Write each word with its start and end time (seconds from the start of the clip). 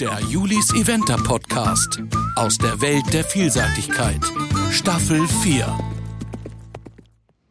Der 0.00 0.18
Julis 0.28 0.74
Eventer 0.74 1.16
Podcast 1.16 2.02
aus 2.34 2.58
der 2.58 2.80
Welt 2.80 3.04
der 3.12 3.22
Vielseitigkeit. 3.22 4.18
Staffel 4.72 5.24
4. 5.28 5.78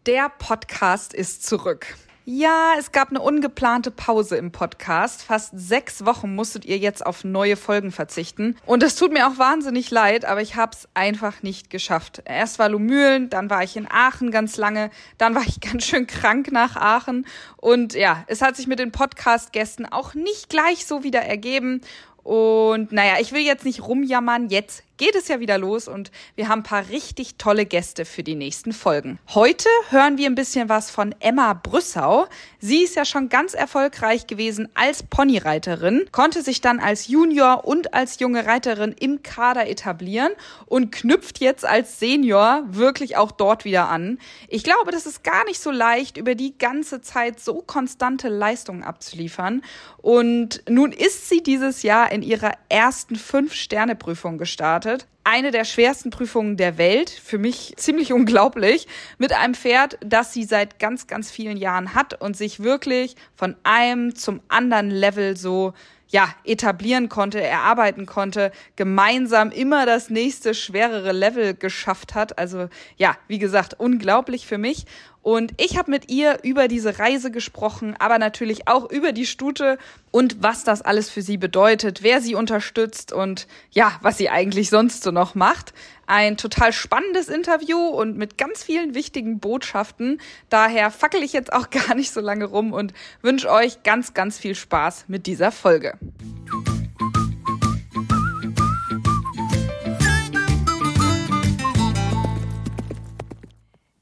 Der 0.05 0.27
Podcast 0.27 1.13
ist 1.13 1.45
zurück. 1.45 1.95
Ja, 2.25 2.75
es 2.79 2.93
gab 2.93 3.09
eine 3.09 3.21
ungeplante 3.21 3.91
Pause 3.91 4.37
im 4.37 4.53
Podcast. 4.53 5.23
Fast 5.23 5.51
sechs 5.53 6.05
Wochen 6.05 6.35
musstet 6.35 6.63
ihr 6.63 6.77
jetzt 6.77 7.05
auf 7.05 7.25
neue 7.25 7.57
Folgen 7.57 7.91
verzichten. 7.91 8.55
Und 8.65 8.81
es 8.81 8.95
tut 8.95 9.11
mir 9.11 9.27
auch 9.27 9.37
wahnsinnig 9.37 9.91
leid, 9.91 10.23
aber 10.23 10.41
ich 10.41 10.55
habe 10.55 10.71
es 10.73 10.87
einfach 10.93 11.43
nicht 11.43 11.69
geschafft. 11.69 12.21
Erst 12.23 12.59
war 12.59 12.69
Lumülen, 12.69 13.29
dann 13.29 13.49
war 13.49 13.61
ich 13.61 13.75
in 13.75 13.91
Aachen 13.91 14.31
ganz 14.31 14.55
lange, 14.55 14.89
dann 15.17 15.35
war 15.35 15.43
ich 15.45 15.59
ganz 15.71 15.83
schön 15.85 16.07
krank 16.07 16.51
nach 16.53 16.77
Aachen. 16.77 17.25
Und 17.57 17.93
ja, 17.93 18.23
es 18.27 18.41
hat 18.41 18.55
sich 18.55 18.67
mit 18.67 18.79
den 18.79 18.93
Podcast-Gästen 18.93 19.85
auch 19.85 20.13
nicht 20.13 20.47
gleich 20.47 20.85
so 20.85 21.03
wieder 21.03 21.23
ergeben. 21.23 21.81
Und 22.23 22.91
naja, 22.91 23.15
ich 23.19 23.33
will 23.33 23.41
jetzt 23.41 23.65
nicht 23.65 23.85
rumjammern, 23.85 24.49
jetzt 24.49 24.83
geht 24.97 25.15
es 25.15 25.27
ja 25.27 25.39
wieder 25.39 25.57
los 25.57 25.87
und 25.87 26.11
wir 26.35 26.47
haben 26.47 26.59
ein 26.59 26.63
paar 26.63 26.89
richtig 26.89 27.35
tolle 27.37 27.65
Gäste 27.65 28.05
für 28.05 28.23
die 28.23 28.35
nächsten 28.35 28.73
Folgen. 28.73 29.19
Heute 29.33 29.67
hören 29.89 30.17
wir 30.17 30.27
ein 30.27 30.35
bisschen 30.35 30.69
was 30.69 30.91
von 30.91 31.15
Emma 31.19 31.53
Brüssau. 31.53 32.27
Sie 32.59 32.83
ist 32.83 32.95
ja 32.95 33.03
schon 33.03 33.29
ganz 33.29 33.53
erfolgreich 33.53 34.27
gewesen 34.27 34.69
als 34.75 35.03
Ponyreiterin, 35.03 36.05
konnte 36.11 36.43
sich 36.43 36.61
dann 36.61 36.79
als 36.79 37.07
Junior 37.07 37.65
und 37.65 37.93
als 37.93 38.19
junge 38.19 38.45
Reiterin 38.45 38.93
im 38.99 39.23
Kader 39.23 39.67
etablieren 39.67 40.31
und 40.67 40.91
knüpft 40.91 41.39
jetzt 41.39 41.65
als 41.65 41.99
Senior 41.99 42.63
wirklich 42.67 43.17
auch 43.17 43.31
dort 43.31 43.65
wieder 43.65 43.89
an. 43.89 44.19
Ich 44.47 44.63
glaube, 44.63 44.91
das 44.91 45.05
ist 45.05 45.23
gar 45.23 45.43
nicht 45.45 45.59
so 45.59 45.71
leicht, 45.71 46.17
über 46.17 46.35
die 46.35 46.57
ganze 46.57 47.01
Zeit 47.01 47.39
so 47.39 47.63
konstante 47.65 48.29
Leistungen 48.29 48.83
abzuliefern. 48.83 49.63
Und 49.97 50.63
nun 50.69 50.91
ist 50.91 51.29
sie 51.29 51.41
dieses 51.41 51.81
Jahr 51.81 52.11
in 52.11 52.21
ihrer 52.21 52.51
ersten 52.69 53.15
Fünf-Sterne-Prüfung 53.15 54.37
gestartet. 54.37 54.82
Eine 55.23 55.51
der 55.51 55.63
schwersten 55.63 56.09
Prüfungen 56.09 56.57
der 56.57 56.77
Welt, 56.77 57.09
für 57.09 57.37
mich 57.37 57.73
ziemlich 57.77 58.11
unglaublich, 58.13 58.87
mit 59.17 59.31
einem 59.33 59.53
Pferd, 59.53 59.97
das 60.01 60.33
sie 60.33 60.43
seit 60.43 60.79
ganz, 60.79 61.07
ganz 61.07 61.31
vielen 61.31 61.57
Jahren 61.57 61.95
hat 61.95 62.19
und 62.21 62.35
sich 62.35 62.61
wirklich 62.61 63.15
von 63.35 63.55
einem 63.63 64.15
zum 64.15 64.41
anderen 64.49 64.89
Level 64.89 65.37
so 65.37 65.73
ja, 66.13 66.29
etablieren 66.43 67.09
konnte, 67.09 67.41
erarbeiten 67.41 68.05
konnte, 68.05 68.51
gemeinsam 68.75 69.49
immer 69.49 69.87
das 69.87 70.11
nächste 70.11 70.53
schwerere 70.53 71.11
Level 71.11 71.55
geschafft 71.55 72.13
hat. 72.13 72.37
Also 72.37 72.69
ja, 72.97 73.17
wie 73.27 73.39
gesagt, 73.39 73.79
unglaublich 73.79 74.45
für 74.45 74.59
mich. 74.59 74.85
Und 75.23 75.53
ich 75.57 75.77
habe 75.77 75.89
mit 75.89 76.11
ihr 76.11 76.39
über 76.43 76.67
diese 76.67 76.99
Reise 76.99 77.31
gesprochen, 77.31 77.95
aber 77.97 78.19
natürlich 78.19 78.67
auch 78.67 78.91
über 78.91 79.13
die 79.13 79.25
Stute 79.25 79.77
und 80.11 80.43
was 80.43 80.65
das 80.65 80.81
alles 80.81 81.09
für 81.09 81.21
sie 81.21 81.37
bedeutet, 81.37 82.03
wer 82.03 82.19
sie 82.21 82.35
unterstützt 82.35 83.13
und 83.13 83.47
ja, 83.71 83.97
was 84.01 84.17
sie 84.17 84.29
eigentlich 84.29 84.69
sonst 84.69 85.01
so 85.01 85.11
noch 85.11 85.33
macht. 85.33 85.73
Ein 86.07 86.35
total 86.35 86.73
spannendes 86.73 87.29
Interview 87.29 87.77
und 87.77 88.17
mit 88.17 88.37
ganz 88.37 88.63
vielen 88.63 88.95
wichtigen 88.95 89.39
Botschaften. 89.39 90.19
Daher 90.49 90.91
fackel 90.91 91.23
ich 91.23 91.31
jetzt 91.31 91.53
auch 91.53 91.69
gar 91.87 91.95
nicht 91.95 92.11
so 92.11 92.19
lange 92.19 92.45
rum 92.45 92.73
und 92.73 92.93
wünsche 93.21 93.49
euch 93.49 93.81
ganz, 93.83 94.13
ganz 94.13 94.37
viel 94.37 94.55
Spaß 94.55 95.05
mit 95.07 95.25
dieser 95.25 95.53
Folge. 95.53 95.97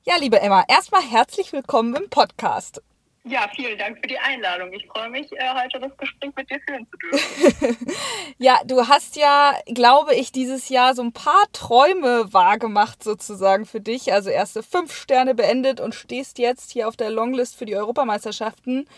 Ja, 0.03 0.15
liebe 0.15 0.41
Emma, 0.41 0.63
erstmal 0.67 1.03
herzlich 1.03 1.53
willkommen 1.53 1.93
im 1.93 2.09
Podcast. 2.09 2.81
Ja, 3.23 3.47
vielen 3.55 3.77
Dank 3.77 3.99
für 3.99 4.07
die 4.07 4.17
Einladung. 4.17 4.73
Ich 4.73 4.87
freue 4.87 5.11
mich, 5.11 5.31
äh, 5.31 5.53
heute 5.53 5.79
das 5.79 5.95
Gespräch 5.95 6.31
mit 6.35 6.49
dir 6.49 6.59
führen 6.65 6.87
zu 6.89 6.97
dürfen. 6.97 7.77
ja, 8.39 8.59
du 8.65 8.87
hast 8.87 9.15
ja, 9.15 9.53
glaube 9.67 10.15
ich, 10.15 10.31
dieses 10.31 10.69
Jahr 10.69 10.95
so 10.95 11.03
ein 11.03 11.13
paar 11.13 11.43
Träume 11.53 12.33
wahrgemacht 12.33 13.03
sozusagen 13.03 13.67
für 13.67 13.79
dich. 13.79 14.11
Also 14.11 14.31
erste 14.31 14.63
fünf 14.63 14.91
Sterne 14.91 15.35
beendet 15.35 15.79
und 15.79 15.93
stehst 15.93 16.39
jetzt 16.39 16.71
hier 16.71 16.87
auf 16.87 16.97
der 16.97 17.11
Longlist 17.11 17.55
für 17.55 17.65
die 17.65 17.75
Europameisterschaften. 17.75 18.89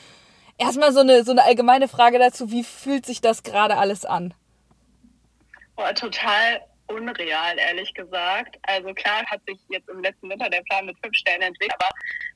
Erstmal 0.57 0.93
so 0.93 1.01
eine, 1.01 1.25
so 1.25 1.31
eine 1.31 1.43
allgemeine 1.43 1.89
Frage 1.89 2.17
dazu, 2.17 2.49
wie 2.49 2.63
fühlt 2.63 3.05
sich 3.05 3.19
das 3.19 3.43
gerade 3.43 3.75
alles 3.75 4.05
an? 4.05 4.33
Boah, 5.75 5.93
total 5.93 6.61
unreal, 6.93 7.57
ehrlich 7.57 7.93
gesagt. 7.93 8.57
Also 8.63 8.93
klar 8.93 9.25
hat 9.25 9.41
sich 9.47 9.59
jetzt 9.69 9.89
im 9.89 10.01
letzten 10.01 10.29
Winter 10.29 10.49
der 10.49 10.61
Plan 10.63 10.85
mit 10.85 10.97
fünf 11.03 11.15
Sternen 11.15 11.43
entwickelt, 11.43 11.73
aber 11.79 11.89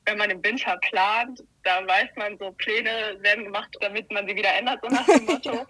wenn 0.06 0.18
man 0.18 0.30
im 0.30 0.44
Winter 0.44 0.78
plant, 0.90 1.44
da 1.64 1.86
weiß 1.86 2.10
man 2.16 2.38
so, 2.38 2.52
Pläne 2.54 3.18
werden 3.20 3.46
gemacht, 3.46 3.76
damit 3.82 4.10
man 4.12 4.28
sie 4.28 4.36
wieder 4.36 4.54
ändert, 4.56 4.80
so 4.82 4.88
nach 4.88 5.06
dem 5.06 5.26
Motto. 5.26 5.66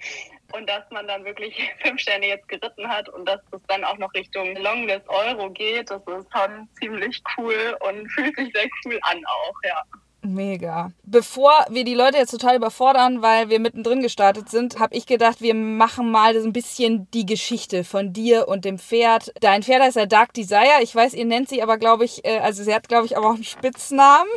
und 0.53 0.69
dass 0.69 0.83
man 0.91 1.07
dann 1.07 1.25
wirklich 1.25 1.55
fünf 1.83 1.99
Sterne 1.99 2.27
jetzt 2.27 2.47
geritten 2.47 2.87
hat 2.87 3.09
und 3.09 3.25
dass 3.25 3.41
es 3.51 3.61
dann 3.67 3.83
auch 3.83 3.97
noch 3.97 4.13
Richtung 4.13 4.55
Longlist 4.55 5.07
Euro 5.09 5.49
geht, 5.51 5.89
das 5.89 6.01
ist 6.01 6.27
schon 6.31 6.69
ziemlich 6.79 7.21
cool 7.37 7.77
und 7.81 8.07
fühlt 8.11 8.35
sich 8.35 8.51
sehr 8.53 8.67
cool 8.85 8.99
an 9.03 9.23
auch, 9.25 9.55
ja. 9.63 9.83
Mega. 10.33 10.91
Bevor 11.03 11.51
wir 11.69 11.83
die 11.83 11.93
Leute 11.93 12.17
jetzt 12.17 12.31
total 12.31 12.55
überfordern, 12.55 13.21
weil 13.21 13.49
wir 13.49 13.59
mittendrin 13.59 14.01
gestartet 14.01 14.49
sind, 14.49 14.79
habe 14.79 14.95
ich 14.95 15.05
gedacht, 15.05 15.41
wir 15.41 15.53
machen 15.53 16.11
mal 16.11 16.39
so 16.39 16.47
ein 16.47 16.53
bisschen 16.53 17.09
die 17.11 17.25
Geschichte 17.25 17.83
von 17.83 18.13
dir 18.13 18.47
und 18.47 18.65
dem 18.65 18.77
Pferd. 18.79 19.31
Dein 19.41 19.63
Pferd 19.63 19.81
heißt 19.81 19.97
ja 19.97 20.05
Dark 20.05 20.33
Desire. 20.33 20.81
Ich 20.81 20.95
weiß, 20.95 21.13
ihr 21.13 21.25
nennt 21.25 21.49
sie 21.49 21.61
aber, 21.61 21.77
glaube 21.77 22.05
ich, 22.05 22.25
äh, 22.25 22.39
also 22.39 22.63
sie 22.63 22.73
hat, 22.73 22.87
glaube 22.87 23.05
ich, 23.05 23.17
aber 23.17 23.27
auch 23.27 23.35
einen 23.35 23.43
Spitznamen. 23.43 24.29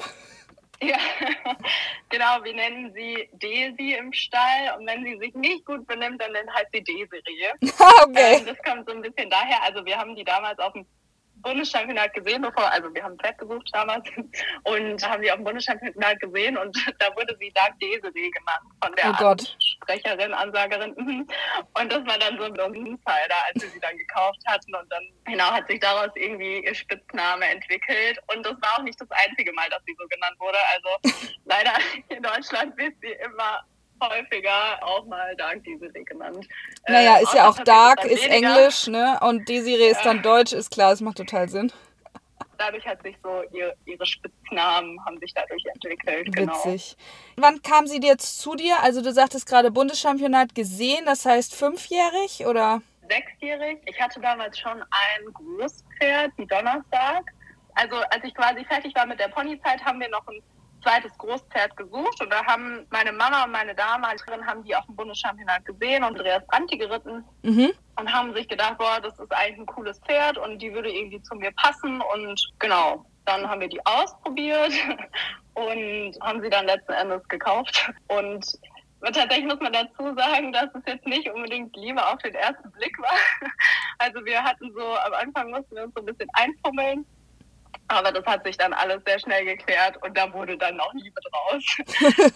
Ja, 0.83 0.97
genau, 2.09 2.43
wir 2.43 2.55
nennen 2.55 2.93
sie 2.95 3.29
Daisy 3.35 3.97
im 3.99 4.13
Stall 4.13 4.79
und 4.79 4.87
wenn 4.87 5.05
sie 5.05 5.19
sich 5.19 5.35
nicht 5.35 5.67
gut 5.67 5.87
benimmt, 5.87 6.23
dann 6.23 6.35
heißt 6.35 6.69
sie 6.73 6.83
Desiree. 6.83 7.53
okay. 8.03 8.39
Ähm, 8.39 8.47
das 8.47 8.57
kommt 8.65 8.89
so 8.89 8.95
ein 8.95 9.03
bisschen 9.03 9.29
daher, 9.29 9.63
also 9.63 9.85
wir 9.85 9.99
haben 9.99 10.17
die 10.17 10.25
damals 10.25 10.59
auf 10.59 10.73
dem 10.73 10.87
Bundeschampionat 11.43 12.13
gesehen, 12.15 12.43
bevor, 12.43 12.71
also 12.71 12.93
wir 12.95 13.03
haben 13.03 13.19
Pferd 13.19 13.39
gesucht 13.39 13.69
damals 13.73 14.09
und 14.65 15.09
haben 15.09 15.23
die 15.23 15.31
auf 15.31 15.37
dem 15.37 15.45
Bundeschampionat 15.45 16.21
gesehen 16.21 16.57
und 16.57 16.77
da 16.99 17.15
wurde 17.17 17.37
sie 17.39 17.53
Dark 17.53 17.79
Desiree 17.81 18.31
genannt 18.31 18.67
von 18.83 18.95
der 18.97 19.17
oh 19.21 19.37
Sprecherin, 19.83 20.33
Ansagerin. 20.33 20.95
Und 21.81 21.93
das 21.93 22.05
war 22.07 22.19
dann 22.19 22.37
so 22.39 22.45
ein 22.45 22.75
Insider, 22.75 23.37
als 23.49 23.63
wir 23.63 23.71
sie 23.71 23.81
dann 23.81 23.97
gekauft 23.97 24.41
hatten 24.47 24.75
und 24.75 24.91
dann 24.91 25.03
genau 25.25 25.51
hat 25.51 25.67
sich 25.69 25.81
daraus 25.81 26.11
irgendwie 26.15 26.65
ihr 26.65 26.75
Spitzname 26.75 27.47
entwickelt 27.47 28.19
und 28.35 28.45
das 28.45 28.55
war 28.61 28.79
auch 28.79 28.83
nicht 28.83 29.01
das 29.01 29.11
einzige 29.11 29.53
Mal, 29.53 29.69
dass 29.71 29.83
sie 29.87 29.97
so 29.99 30.07
genannt 30.09 30.39
wurde. 30.39 30.59
Also 30.75 31.25
leider 31.45 31.73
in 32.09 32.23
Deutschland 32.23 32.77
wird 32.77 32.95
sie 33.01 33.13
immer 33.25 33.65
häufiger 34.01 34.79
auch 34.83 35.05
mal 35.07 35.35
Dark 35.37 35.63
Desiree 35.65 36.05
genannt. 36.05 36.47
Naja, 36.89 37.19
äh, 37.19 37.23
ist 37.23 37.35
ja 37.35 37.49
auch 37.49 37.59
Dark, 37.61 38.05
ist 38.05 38.27
Englisch, 38.27 38.87
ne? 38.87 39.19
Und 39.23 39.49
Desiree 39.49 39.87
ja. 39.87 39.91
ist 39.93 40.03
dann 40.05 40.23
Deutsch, 40.23 40.53
ist 40.53 40.71
klar, 40.71 40.91
das 40.91 41.01
macht 41.01 41.19
total 41.19 41.49
Sinn. 41.49 41.73
Dadurch 42.59 42.87
hat 42.87 43.03
sich 43.03 43.17
so 43.23 43.43
ihr, 43.53 43.75
ihre 43.87 44.05
Spitznamen 44.05 45.03
haben 45.07 45.19
sich 45.19 45.33
dadurch 45.33 45.65
entwickelt. 45.73 46.35
Genau. 46.35 46.53
Witzig. 46.53 46.97
Genau. 47.35 47.49
Wann 47.49 47.63
kam 47.63 47.87
sie 47.87 48.01
jetzt 48.03 48.39
zu 48.39 48.55
dir? 48.55 48.83
Also 48.83 49.03
du 49.03 49.13
sagtest 49.13 49.47
gerade 49.47 49.71
Bundeschampionat 49.71 50.55
gesehen, 50.55 51.07
das 51.07 51.25
heißt 51.25 51.55
fünfjährig 51.55 52.45
oder? 52.47 52.83
Sechsjährig. 53.09 53.79
Ich 53.87 53.99
hatte 53.99 54.21
damals 54.21 54.59
schon 54.59 54.83
ein 54.83 55.33
Großpferd, 55.33 56.33
die 56.39 56.47
Donnerstag. 56.47 57.25
Also 57.75 57.97
als 57.97 58.25
ich 58.25 58.35
quasi 58.35 58.63
fertig 58.67 58.95
war 58.95 59.07
mit 59.07 59.19
der 59.19 59.29
Ponyzeit, 59.29 59.83
haben 59.83 59.99
wir 59.99 60.09
noch 60.11 60.27
ein 60.29 60.43
zweites 60.83 61.17
Großpferd 61.19 61.77
gesucht 61.77 62.21
und 62.21 62.31
da 62.31 62.45
haben 62.45 62.87
meine 62.91 63.13
Mama 63.13 63.45
und 63.45 63.53
meine 63.53 63.75
Damaligerin 63.75 64.47
haben 64.47 64.65
die 64.65 64.75
auf 64.75 64.85
dem 64.87 64.97
Bundeschampionat 64.97 65.65
gesehen 65.65 66.05
und 66.05 66.17
Andreas 66.17 66.47
Branti 66.47 66.77
geritten 66.77 67.25
mhm. 67.43 67.71
und 67.99 68.13
haben 68.13 68.35
sich 68.35 68.49
gedacht, 68.49 68.79
boah, 68.79 69.01
das 69.03 69.19
ist 69.19 69.33
eigentlich 69.33 69.59
ein 69.59 69.67
cooles 69.67 69.99
Pferd 70.07 70.39
und 70.39 70.61
die 70.61 70.73
würde 70.73 70.91
irgendwie 70.91 71.23
zu 71.23 71.35
mir 71.35 71.53
passen 71.53 72.01
und 72.15 72.41
genau, 72.59 73.05
dann 73.25 73.49
haben 73.49 73.61
wir 73.61 73.69
die 73.69 73.85
ausprobiert 73.87 74.73
und 75.55 76.19
haben 76.21 76.43
sie 76.43 76.51
dann 76.51 76.67
letzten 76.67 76.93
Endes 76.93 77.27
gekauft 77.29 77.93
und 78.09 78.47
Tatsächlich 79.03 79.47
muss 79.47 79.61
man 79.61 79.73
dazu 79.73 80.15
sagen, 80.15 80.53
dass 80.53 80.69
es 80.75 80.83
jetzt 80.87 81.07
nicht 81.07 81.27
unbedingt 81.31 81.75
Liebe 81.75 82.07
auf 82.07 82.19
den 82.19 82.35
ersten 82.35 82.71
Blick 82.73 82.99
war. 83.01 83.17
Also 83.99 84.25
wir 84.25 84.43
hatten 84.43 84.73
so, 84.73 84.81
am 84.81 85.13
Anfang 85.13 85.51
mussten 85.51 85.75
wir 85.75 85.85
uns 85.85 85.95
so 85.95 86.01
ein 86.01 86.07
bisschen 86.07 86.29
einfummeln 86.33 87.05
aber 87.89 88.13
das 88.13 88.25
hat 88.27 88.45
sich 88.45 88.57
dann 88.57 88.73
alles 88.73 89.03
sehr 89.07 89.19
schnell 89.19 89.45
geklärt 89.45 89.97
und 90.03 90.17
da 90.17 90.33
wurde 90.33 90.57
dann 90.57 90.79
auch 90.81 90.93
Liebe 90.95 91.21
draus. 91.31 91.65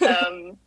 ähm, 0.28 0.58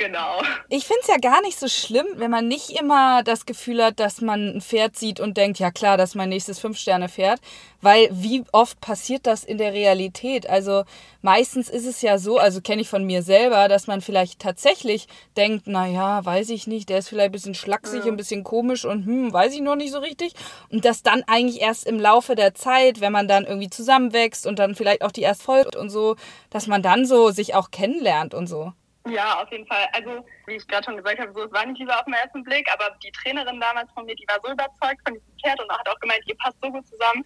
Genau. 0.00 0.40
Ich 0.70 0.86
finde 0.86 1.00
es 1.02 1.08
ja 1.08 1.18
gar 1.18 1.42
nicht 1.42 1.58
so 1.58 1.68
schlimm, 1.68 2.06
wenn 2.16 2.30
man 2.30 2.48
nicht 2.48 2.70
immer 2.70 3.22
das 3.22 3.44
Gefühl 3.44 3.84
hat, 3.84 4.00
dass 4.00 4.22
man 4.22 4.56
ein 4.56 4.60
Pferd 4.62 4.96
sieht 4.96 5.20
und 5.20 5.36
denkt, 5.36 5.58
ja 5.58 5.70
klar, 5.70 5.98
das 5.98 6.10
ist 6.10 6.14
mein 6.14 6.30
nächstes 6.30 6.58
Fünf-Sterne-Pferd. 6.58 7.38
Weil 7.82 8.08
wie 8.10 8.44
oft 8.52 8.80
passiert 8.80 9.26
das 9.26 9.44
in 9.44 9.58
der 9.58 9.74
Realität? 9.74 10.48
Also 10.48 10.84
meistens 11.20 11.68
ist 11.68 11.84
es 11.86 12.00
ja 12.00 12.16
so, 12.16 12.38
also 12.38 12.62
kenne 12.62 12.80
ich 12.80 12.88
von 12.88 13.04
mir 13.04 13.22
selber, 13.22 13.68
dass 13.68 13.88
man 13.88 14.00
vielleicht 14.00 14.38
tatsächlich 14.38 15.06
denkt, 15.36 15.66
naja, 15.66 16.24
weiß 16.24 16.48
ich 16.48 16.66
nicht, 16.66 16.88
der 16.88 17.00
ist 17.00 17.10
vielleicht 17.10 17.28
ein 17.28 17.32
bisschen 17.32 17.54
schlaksig, 17.54 18.06
ja. 18.06 18.10
ein 18.10 18.16
bisschen 18.16 18.42
komisch 18.42 18.86
und 18.86 19.04
hm, 19.04 19.34
weiß 19.34 19.52
ich 19.52 19.60
noch 19.60 19.76
nicht 19.76 19.92
so 19.92 19.98
richtig. 19.98 20.32
Und 20.70 20.86
das 20.86 21.02
dann 21.02 21.24
eigentlich 21.26 21.60
erst 21.60 21.86
im 21.86 22.00
Laufe 22.00 22.34
der 22.36 22.54
Zeit, 22.54 23.02
wenn 23.02 23.12
man 23.12 23.28
dann 23.28 23.44
irgendwie 23.44 23.68
zusammenwächst 23.68 24.46
und 24.46 24.58
dann 24.58 24.74
vielleicht 24.74 25.02
auch 25.02 25.12
die 25.12 25.22
erst 25.22 25.42
folgt 25.42 25.76
und 25.76 25.90
so, 25.90 26.16
dass 26.48 26.66
man 26.66 26.82
dann 26.82 27.04
so 27.04 27.32
sich 27.32 27.54
auch 27.54 27.70
kennenlernt 27.70 28.32
und 28.32 28.46
so. 28.46 28.72
Ja, 29.08 29.42
auf 29.42 29.50
jeden 29.50 29.66
Fall. 29.66 29.86
Also, 29.92 30.24
wie 30.46 30.56
ich 30.56 30.66
gerade 30.68 30.84
schon 30.84 30.96
gesagt 30.96 31.18
habe, 31.18 31.32
so, 31.32 31.44
es 31.44 31.52
war 31.52 31.64
nicht 31.64 31.78
lieber 31.78 31.98
auf 31.98 32.04
den 32.04 32.14
ersten 32.14 32.44
Blick, 32.44 32.68
aber 32.72 32.94
die 33.02 33.10
Trainerin 33.12 33.58
damals 33.60 33.90
von 33.92 34.04
mir, 34.04 34.14
die 34.14 34.26
war 34.28 34.38
so 34.42 34.52
überzeugt 34.52 35.00
von 35.04 35.14
diesem 35.14 35.38
Pferd 35.42 35.60
und 35.60 35.72
hat 35.72 35.88
auch 35.88 35.98
gemeint, 36.00 36.22
ihr 36.26 36.36
passt 36.36 36.58
so 36.62 36.70
gut 36.70 36.86
zusammen, 36.86 37.24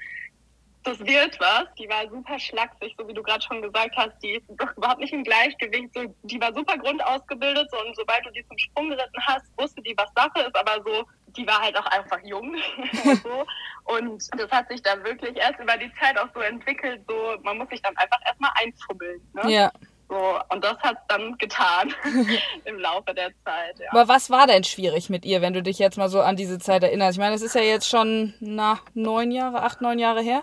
das 0.85 1.01
wird 1.01 1.41
was. 1.41 1.65
Die 1.79 1.89
war 1.89 2.09
super 2.09 2.39
schlaksig, 2.39 2.95
so 2.99 3.09
wie 3.09 3.15
du 3.15 3.23
gerade 3.23 3.43
schon 3.43 3.63
gesagt 3.63 3.97
hast. 3.97 4.13
Die 4.23 4.33
ist 4.33 4.45
doch 4.49 4.77
überhaupt 4.77 5.01
nicht 5.01 5.13
im 5.13 5.25
Gleichgewicht. 5.25 5.93
So, 5.95 6.15
die 6.23 6.41
war 6.41 6.55
super 6.55 6.77
grundausgebildet 6.77 7.71
so, 7.71 7.79
und 7.85 7.97
sobald 7.97 8.25
du 8.27 8.31
die 8.31 8.47
zum 8.47 8.59
Sprung 8.59 8.91
geritten 8.91 9.27
hast, 9.27 9.47
wusste 9.57 9.81
die, 9.83 9.95
was 9.97 10.13
Sache 10.15 10.47
ist. 10.47 10.55
Aber 10.55 10.83
so, 10.85 11.05
die 11.29 11.47
war 11.47 11.61
halt 11.61 11.77
auch 11.79 11.87
einfach 11.87 12.19
jung. 12.25 12.55
so. 13.23 13.47
Und 13.85 14.29
das 14.39 14.51
hat 14.51 14.69
sich 14.69 14.83
dann 14.83 15.03
wirklich 15.05 15.37
erst 15.37 15.59
über 15.59 15.77
die 15.79 15.93
Zeit 15.95 16.19
auch 16.19 16.29
so 16.35 16.41
entwickelt. 16.41 17.03
So, 17.09 17.37
man 17.43 17.59
muss 17.59 17.69
sich 17.71 17.81
dann 17.81 17.97
einfach 17.97 18.21
erstmal 18.27 18.51
einfummeln. 18.63 19.21
Ne? 19.33 19.51
Ja. 19.51 19.73
So, 20.09 20.39
und 20.51 20.63
das 20.63 20.79
hat 20.79 20.99
dann 21.09 21.37
getan 21.39 21.95
im 22.65 22.79
Laufe 22.79 23.15
der 23.15 23.31
Zeit. 23.45 23.79
Ja. 23.79 23.87
Aber 23.91 24.09
was 24.09 24.31
war 24.31 24.47
denn 24.47 24.65
schwierig 24.65 25.09
mit 25.11 25.25
ihr, 25.25 25.41
wenn 25.41 25.55
du 25.55 25.63
dich 25.63 25.79
jetzt 25.79 25.97
mal 25.97 26.09
so 26.09 26.21
an 26.21 26.37
diese 26.37 26.59
Zeit 26.59 26.83
erinnerst? 26.83 27.17
Ich 27.17 27.21
meine, 27.21 27.35
es 27.35 27.43
ist 27.43 27.55
ja 27.55 27.63
jetzt 27.63 27.89
schon 27.89 28.35
na, 28.41 28.81
neun 28.93 29.31
Jahre, 29.31 29.63
acht, 29.63 29.81
neun 29.81 29.99
Jahre 29.99 30.23
her. 30.23 30.43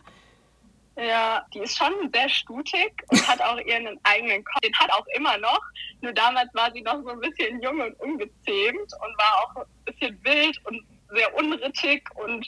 Ja, 0.98 1.46
die 1.54 1.60
ist 1.60 1.78
schon 1.78 1.94
sehr 2.14 2.28
stutig 2.28 2.92
und 3.08 3.28
hat 3.28 3.42
auch 3.42 3.58
ihren 3.58 4.00
eigenen 4.04 4.44
Kopf. 4.44 4.60
Den 4.62 4.78
hat 4.78 4.92
auch 4.92 5.06
immer 5.16 5.38
noch. 5.38 5.62
Nur 6.02 6.14
damals 6.14 6.54
war 6.54 6.72
sie 6.74 6.82
noch 6.82 7.02
so 7.04 7.10
ein 7.10 7.20
bisschen 7.20 7.62
jung 7.62 7.80
und 7.80 8.00
ungezähmt 8.00 8.92
und 9.00 9.18
war 9.18 9.44
auch 9.44 9.56
ein 9.62 9.86
bisschen 9.86 10.24
wild 10.24 10.58
und 10.66 10.84
sehr 11.14 11.36
unrittig 11.36 12.08
und 12.16 12.48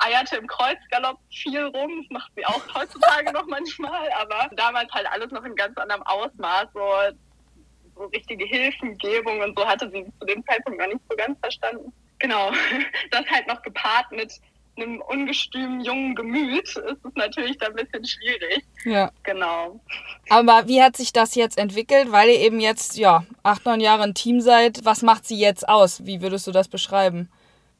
eierte 0.00 0.36
im 0.36 0.46
Kreuzgalopp 0.46 1.18
viel 1.30 1.64
rum. 1.66 2.02
Das 2.02 2.22
macht 2.22 2.32
sie 2.36 2.44
auch 2.46 2.62
heutzutage 2.74 3.32
noch 3.32 3.46
manchmal, 3.46 4.10
aber 4.12 4.48
damals 4.56 4.90
halt 4.92 5.06
alles 5.10 5.30
noch 5.30 5.44
in 5.44 5.54
ganz 5.54 5.76
anderem 5.78 6.02
Ausmaß. 6.04 6.66
So, 6.74 6.80
so 7.96 8.04
richtige 8.06 8.44
Hilfengebung 8.44 9.40
und 9.40 9.58
so 9.58 9.66
hatte 9.66 9.90
sie 9.90 10.04
zu 10.18 10.26
dem 10.26 10.44
Zeitpunkt 10.46 10.78
noch 10.78 10.86
nicht 10.86 11.00
so 11.08 11.16
ganz 11.16 11.38
verstanden. 11.40 11.92
Genau, 12.18 12.50
das 13.10 13.26
halt 13.30 13.46
noch 13.48 13.62
gepaart 13.62 14.10
mit 14.12 14.32
einem 14.76 15.02
ungestümen 15.02 15.82
jungen 15.82 16.14
Gemüt 16.14 16.64
ist 16.64 16.76
es 16.76 17.14
natürlich 17.14 17.58
da 17.58 17.66
ein 17.66 17.74
bisschen 17.74 18.04
schwierig. 18.04 18.64
Ja. 18.84 19.10
Genau. 19.22 19.80
Aber 20.30 20.66
wie 20.66 20.82
hat 20.82 20.96
sich 20.96 21.12
das 21.12 21.34
jetzt 21.34 21.58
entwickelt? 21.58 22.10
Weil 22.10 22.30
ihr 22.30 22.40
eben 22.40 22.58
jetzt, 22.58 22.96
ja, 22.96 23.24
acht, 23.42 23.66
neun 23.66 23.80
Jahre 23.80 24.04
ein 24.04 24.14
Team 24.14 24.40
seid. 24.40 24.84
Was 24.84 25.02
macht 25.02 25.26
sie 25.26 25.38
jetzt 25.38 25.68
aus? 25.68 26.06
Wie 26.06 26.22
würdest 26.22 26.46
du 26.46 26.52
das 26.52 26.68
beschreiben? 26.68 27.30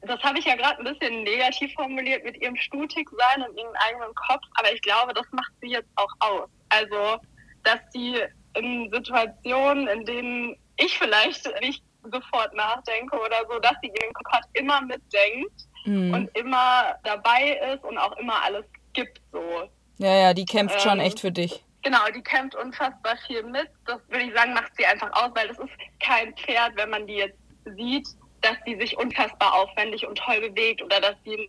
Das 0.05 0.21
habe 0.21 0.37
ich 0.37 0.45
ja 0.45 0.55
gerade 0.55 0.79
ein 0.79 0.83
bisschen 0.85 1.23
negativ 1.23 1.73
formuliert 1.73 2.23
mit 2.23 2.41
ihrem 2.41 2.55
Stutigsein 2.57 3.41
und 3.47 3.57
ihrem 3.57 3.73
eigenen 3.87 4.13
Kopf, 4.15 4.43
aber 4.55 4.73
ich 4.73 4.81
glaube, 4.81 5.13
das 5.13 5.25
macht 5.31 5.51
sie 5.61 5.69
jetzt 5.69 5.89
auch 5.95 6.11
aus. 6.19 6.49
Also, 6.69 7.19
dass 7.63 7.79
sie 7.91 8.21
in 8.55 8.91
Situationen, 8.91 9.87
in 9.87 10.05
denen 10.05 10.57
ich 10.77 10.97
vielleicht 10.97 11.47
nicht 11.61 11.83
sofort 12.11 12.53
nachdenke 12.53 13.17
oder 13.17 13.37
so, 13.49 13.59
dass 13.59 13.75
sie 13.81 13.87
ihren 13.87 14.13
Kopf 14.13 14.45
immer 14.53 14.81
mitdenkt 14.81 15.53
mhm. 15.85 16.13
und 16.13 16.37
immer 16.37 16.95
dabei 17.03 17.59
ist 17.73 17.83
und 17.83 17.97
auch 17.97 18.15
immer 18.17 18.41
alles 18.43 18.65
gibt 18.93 19.21
so. 19.31 19.69
Ja, 19.97 20.15
ja, 20.15 20.33
die 20.33 20.45
kämpft 20.45 20.75
ähm, 20.75 20.81
schon 20.81 20.99
echt 20.99 21.19
für 21.19 21.31
dich. 21.31 21.63
Genau, 21.83 22.05
die 22.15 22.21
kämpft 22.21 22.55
unfassbar 22.55 23.17
viel 23.27 23.43
mit. 23.43 23.69
Das 23.85 23.99
würde 24.07 24.25
ich 24.25 24.33
sagen, 24.33 24.53
macht 24.53 24.75
sie 24.77 24.85
einfach 24.85 25.11
aus, 25.13 25.31
weil 25.35 25.47
das 25.49 25.59
ist 25.59 25.69
kein 25.99 26.35
Pferd, 26.35 26.75
wenn 26.75 26.89
man 26.89 27.05
die 27.07 27.15
jetzt 27.15 27.37
sieht, 27.75 28.07
dass 28.43 28.57
die 28.65 28.75
sich 28.75 28.97
unfassbar 28.97 29.53
aufwendig 29.53 30.05
und 30.05 30.17
toll 30.17 30.39
bewegt 30.41 30.81
oder 30.81 30.99
dass 30.99 31.15
sie 31.23 31.37
einen 31.37 31.47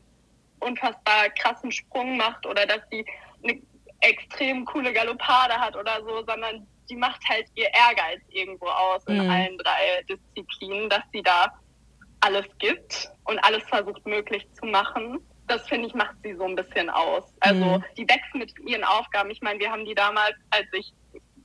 unfassbar 0.61 1.29
krassen 1.31 1.71
Sprung 1.71 2.17
macht 2.17 2.47
oder 2.47 2.67
dass 2.67 2.81
sie 2.91 3.05
eine 3.43 3.61
extrem 4.01 4.65
coole 4.65 4.93
Galoppade 4.93 5.55
hat 5.55 5.77
oder 5.77 6.03
so, 6.03 6.25
sondern 6.27 6.67
die 6.89 6.97
macht 6.97 7.23
halt 7.29 7.47
ihr 7.55 7.69
Ehrgeiz 7.73 8.21
irgendwo 8.31 8.67
aus 8.67 9.05
in 9.07 9.23
mhm. 9.23 9.31
allen 9.31 9.59
drei 9.59 10.03
Disziplinen, 10.09 10.89
dass 10.91 11.03
sie 11.13 11.23
da 11.23 11.53
alles 12.21 12.47
gibt 12.59 13.11
und 13.25 13.39
alles 13.41 13.63
versucht 13.65 14.05
möglich 14.07 14.47
zu 14.55 14.67
machen. 14.67 15.19
Das 15.47 15.67
finde 15.69 15.89
ich 15.89 15.95
macht 15.95 16.17
sie 16.23 16.35
so 16.35 16.45
ein 16.45 16.57
bisschen 16.57 16.89
aus. 16.89 17.25
Also 17.41 17.65
mhm. 17.65 17.85
die 17.97 18.09
wächst 18.09 18.35
mit 18.35 18.53
ihren 18.67 18.85
Aufgaben. 18.85 19.31
Ich 19.31 19.43
meine, 19.43 19.59
wir 19.61 19.71
haben 19.71 19.85
die 19.85 19.95
damals, 19.95 20.35
als 20.51 20.67
ich, 20.73 20.93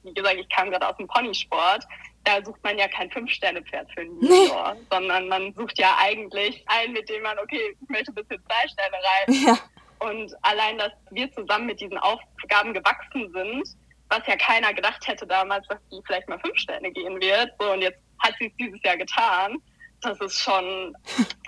wie 0.03 0.13
gesagt, 0.13 0.37
ich 0.37 0.49
kam 0.49 0.69
gerade 0.71 0.87
aus 0.87 0.97
dem 0.97 1.07
Ponysport, 1.07 1.83
da 2.23 2.43
sucht 2.43 2.63
man 2.63 2.77
ja 2.77 2.87
kein 2.87 3.09
Fünf-Sterne-Pferd 3.11 3.91
für 3.93 4.01
einen 4.01 4.21
Junior, 4.21 4.73
nee. 4.73 4.81
sondern 4.91 5.27
man 5.27 5.53
sucht 5.53 5.77
ja 5.79 5.97
eigentlich 5.99 6.63
einen, 6.67 6.93
mit 6.93 7.09
dem 7.09 7.23
man, 7.23 7.37
okay, 7.39 7.75
ich 7.81 7.89
möchte 7.89 8.11
ein 8.11 8.15
bisschen 8.15 8.43
zwei 8.45 8.67
Sterne 8.67 8.97
rein. 8.97 9.45
Ja. 9.45 9.59
Und 9.99 10.33
allein, 10.43 10.77
dass 10.77 10.93
wir 11.11 11.31
zusammen 11.31 11.65
mit 11.65 11.81
diesen 11.81 11.97
Aufgaben 11.97 12.73
gewachsen 12.73 13.31
sind, 13.33 13.67
was 14.09 14.25
ja 14.27 14.35
keiner 14.37 14.73
gedacht 14.73 15.05
hätte 15.07 15.27
damals, 15.27 15.67
dass 15.67 15.79
die 15.91 16.01
vielleicht 16.05 16.27
mal 16.29 16.39
fünf 16.39 16.57
Sterne 16.57 16.91
gehen 16.91 17.19
wird. 17.19 17.51
So, 17.59 17.73
und 17.73 17.81
jetzt 17.81 17.99
hat 18.19 18.33
sie 18.39 18.47
es 18.47 18.55
dieses 18.57 18.81
Jahr 18.83 18.97
getan 18.97 19.61
das 20.01 20.19
ist 20.21 20.39
schon, 20.39 20.95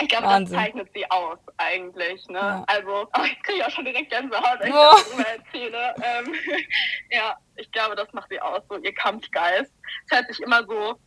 ich 0.01 0.09
glaube, 0.09 0.27
das 0.27 0.49
zeichnet 0.49 0.89
sie 0.93 1.09
aus 1.09 1.39
eigentlich. 1.57 2.27
Ne? 2.27 2.39
Ja. 2.39 2.63
Also, 2.67 3.07
oh, 3.17 3.23
ich 3.23 3.43
kriege 3.43 3.65
auch 3.65 3.69
schon 3.69 3.85
direkt 3.85 4.11
Gänsehaut, 4.11 4.59
wenn 4.59 4.69
ich 4.69 4.73
oh. 4.73 4.91
das 4.91 5.09
darüber 5.09 5.29
erzähle. 5.29 5.95
Ähm, 6.03 6.35
ja, 7.11 7.37
ich 7.55 7.71
glaube, 7.71 7.95
das 7.95 8.11
macht 8.13 8.29
sie 8.29 8.39
aus, 8.39 8.61
so 8.69 8.77
ihr 8.77 8.93
Kampfgeist. 8.93 9.71
Es 10.05 10.17
hört 10.17 10.27
sich 10.27 10.39
immer 10.41 10.65
so, 10.65 10.99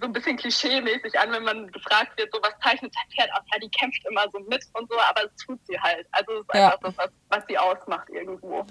so 0.00 0.06
ein 0.06 0.12
bisschen 0.12 0.36
klischee-mäßig 0.36 1.18
an, 1.18 1.32
wenn 1.32 1.44
man 1.44 1.70
gefragt 1.72 2.16
wird, 2.16 2.32
so 2.32 2.40
was 2.42 2.54
zeichnet 2.62 2.94
das 2.94 3.14
Pferd 3.14 3.32
aus? 3.32 3.44
Ja, 3.52 3.58
die 3.58 3.70
kämpft 3.70 4.04
immer 4.08 4.24
so 4.30 4.38
mit 4.40 4.64
und 4.74 4.90
so, 4.90 4.98
aber 4.98 5.24
es 5.24 5.44
tut 5.44 5.58
sie 5.66 5.78
halt. 5.78 6.06
Also 6.12 6.32
es 6.32 6.40
ist 6.40 6.54
ja. 6.54 6.66
einfach 6.66 6.80
das, 6.80 6.98
was, 6.98 7.10
was 7.28 7.44
sie 7.48 7.58
ausmacht 7.58 8.08
irgendwo. 8.10 8.64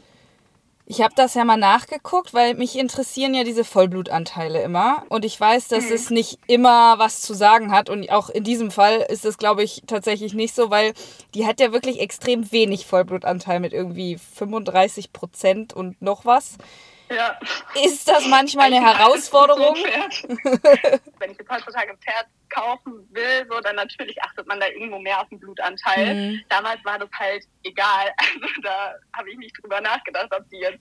Ich 0.91 1.03
habe 1.03 1.13
das 1.15 1.36
ja 1.36 1.45
mal 1.45 1.56
nachgeguckt, 1.56 2.33
weil 2.33 2.56
mich 2.56 2.75
interessieren 2.75 3.36
ja 3.36 3.44
diese 3.44 3.63
Vollblutanteile 3.63 4.63
immer. 4.63 5.03
Und 5.09 5.24
ich 5.24 5.39
weiß, 5.39 5.68
dass 5.68 5.86
mhm. 5.86 5.94
es 5.94 6.09
nicht 6.09 6.39
immer 6.47 6.97
was 6.97 7.21
zu 7.21 7.36
sagen 7.36 7.71
hat. 7.71 7.91
Und 7.91 8.12
auch 8.12 8.31
in 8.31 8.44
diesem 8.44 8.71
Fall 8.71 9.06
ist 9.07 9.24
es, 9.24 9.38
glaube 9.38 9.62
ich, 9.62 9.83
tatsächlich 9.86 10.33
nicht 10.33 10.56
so, 10.56 10.71
weil 10.71 10.94
die 11.36 11.45
hat 11.45 11.59
ja 11.59 11.71
wirklich 11.71 12.00
extrem 12.00 12.51
wenig 12.51 12.88
Vollblutanteil 12.88 13.59
mit 13.59 13.71
irgendwie 13.71 14.18
35 14.18 15.13
Prozent 15.13 15.74
und 15.74 16.01
noch 16.01 16.25
was. 16.25 16.57
Ja. 17.09 17.39
Ist 17.83 18.07
das 18.07 18.27
manchmal 18.27 18.67
eine 18.67 18.81
Herausforderung? 18.81 19.75
Wenn 21.19 21.31
ich 21.31 21.38
jetzt 21.38 21.50
heutzutage 21.50 21.91
ein 21.91 21.97
Pferd 21.97 22.27
kaufen 22.50 23.07
will, 23.11 23.47
so, 23.50 23.59
dann 23.61 23.75
natürlich 23.75 24.21
achtet 24.21 24.47
man 24.47 24.59
da 24.59 24.67
irgendwo 24.67 25.00
mehr 25.00 25.19
auf 25.21 25.29
den 25.29 25.39
Blutanteil. 25.39 26.13
Mhm. 26.13 26.44
Damals 26.50 26.83
war 26.85 27.00
das 27.00 27.09
halt 27.17 27.45
egal. 27.63 28.13
Also 28.41 28.61
da 28.61 28.94
habe 29.17 29.31
ich 29.31 29.38
nicht 29.38 29.56
drüber 29.61 29.81
nachgedacht, 29.81 30.29
ob 30.35 30.47
die 30.50 30.57
jetzt 30.57 30.79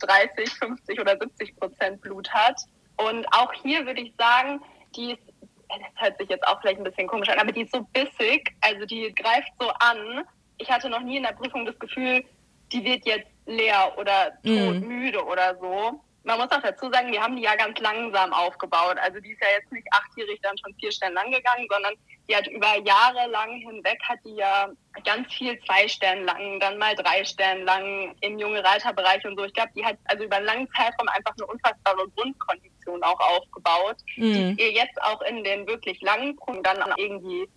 30, 0.00 0.50
50 0.50 1.00
oder 1.00 1.16
70 1.18 1.56
Prozent 1.56 2.00
Blut 2.00 2.28
hat. 2.30 2.60
Und 2.96 3.26
auch 3.32 3.52
hier 3.62 3.84
würde 3.86 4.00
ich 4.00 4.12
sagen, 4.18 4.60
die 4.94 5.12
ist, 5.12 5.22
das 5.68 5.78
hört 5.96 6.18
sich 6.18 6.28
jetzt 6.28 6.46
auch 6.46 6.60
vielleicht 6.60 6.78
ein 6.78 6.84
bisschen 6.84 7.08
komisch 7.08 7.28
an, 7.28 7.38
aber 7.38 7.52
die 7.52 7.62
ist 7.62 7.72
so 7.72 7.82
bissig, 7.92 8.54
also 8.60 8.86
die 8.86 9.12
greift 9.14 9.50
so 9.58 9.68
an. 9.70 10.24
Ich 10.58 10.70
hatte 10.70 10.88
noch 10.88 11.00
nie 11.00 11.18
in 11.18 11.24
der 11.24 11.32
Prüfung 11.32 11.66
das 11.66 11.78
Gefühl, 11.78 12.24
die 12.72 12.84
wird 12.84 13.04
jetzt 13.04 13.28
leer 13.46 13.92
oder 13.96 14.32
mhm. 14.42 14.80
todmüde 14.80 15.22
mm. 15.22 15.28
oder 15.28 15.56
so. 15.60 16.00
Man 16.24 16.38
muss 16.38 16.50
auch 16.50 16.60
dazu 16.60 16.90
sagen, 16.90 17.12
wir 17.12 17.22
haben 17.22 17.36
die 17.36 17.42
ja 17.42 17.54
ganz 17.54 17.78
langsam 17.78 18.32
aufgebaut. 18.32 18.96
Also 19.00 19.20
die 19.20 19.30
ist 19.30 19.40
ja 19.40 19.48
jetzt 19.56 19.70
nicht 19.70 19.86
achtjährig 19.92 20.40
dann 20.42 20.58
schon 20.58 20.74
vier 20.74 20.90
Sterne 20.90 21.14
lang 21.14 21.30
gegangen, 21.30 21.68
sondern 21.70 21.94
die 22.28 22.34
hat 22.34 22.48
über 22.48 22.76
Jahre 22.84 23.30
lang 23.30 23.52
hinweg 23.58 24.00
hat 24.02 24.18
die 24.24 24.34
ja 24.34 24.68
ganz 25.04 25.32
viel 25.32 25.56
zwei 25.64 25.86
Sterne 25.86 26.22
lang, 26.22 26.58
dann 26.58 26.78
mal 26.78 26.96
drei 26.96 27.24
Sterne 27.24 27.62
lang 27.62 28.16
im 28.22 28.38
junge 28.40 28.64
Reiterbereich 28.64 29.24
und 29.24 29.38
so. 29.38 29.44
Ich 29.44 29.54
glaube, 29.54 29.70
die 29.76 29.84
hat 29.84 29.96
also 30.06 30.24
über 30.24 30.36
einen 30.36 30.46
langen 30.46 30.68
Zeitraum 30.76 31.08
einfach 31.08 31.32
eine 31.38 31.46
unfassbare 31.46 32.08
Grundkondition 32.16 33.02
auch 33.04 33.20
aufgebaut, 33.20 33.96
mm. 34.16 34.32
die 34.32 34.56
ihr 34.58 34.72
jetzt 34.72 35.00
auch 35.02 35.22
in 35.22 35.44
den 35.44 35.64
wirklich 35.68 36.00
langen 36.00 36.34
Prüfungen 36.34 36.64
dann 36.64 36.92
irgendwie 36.96 37.48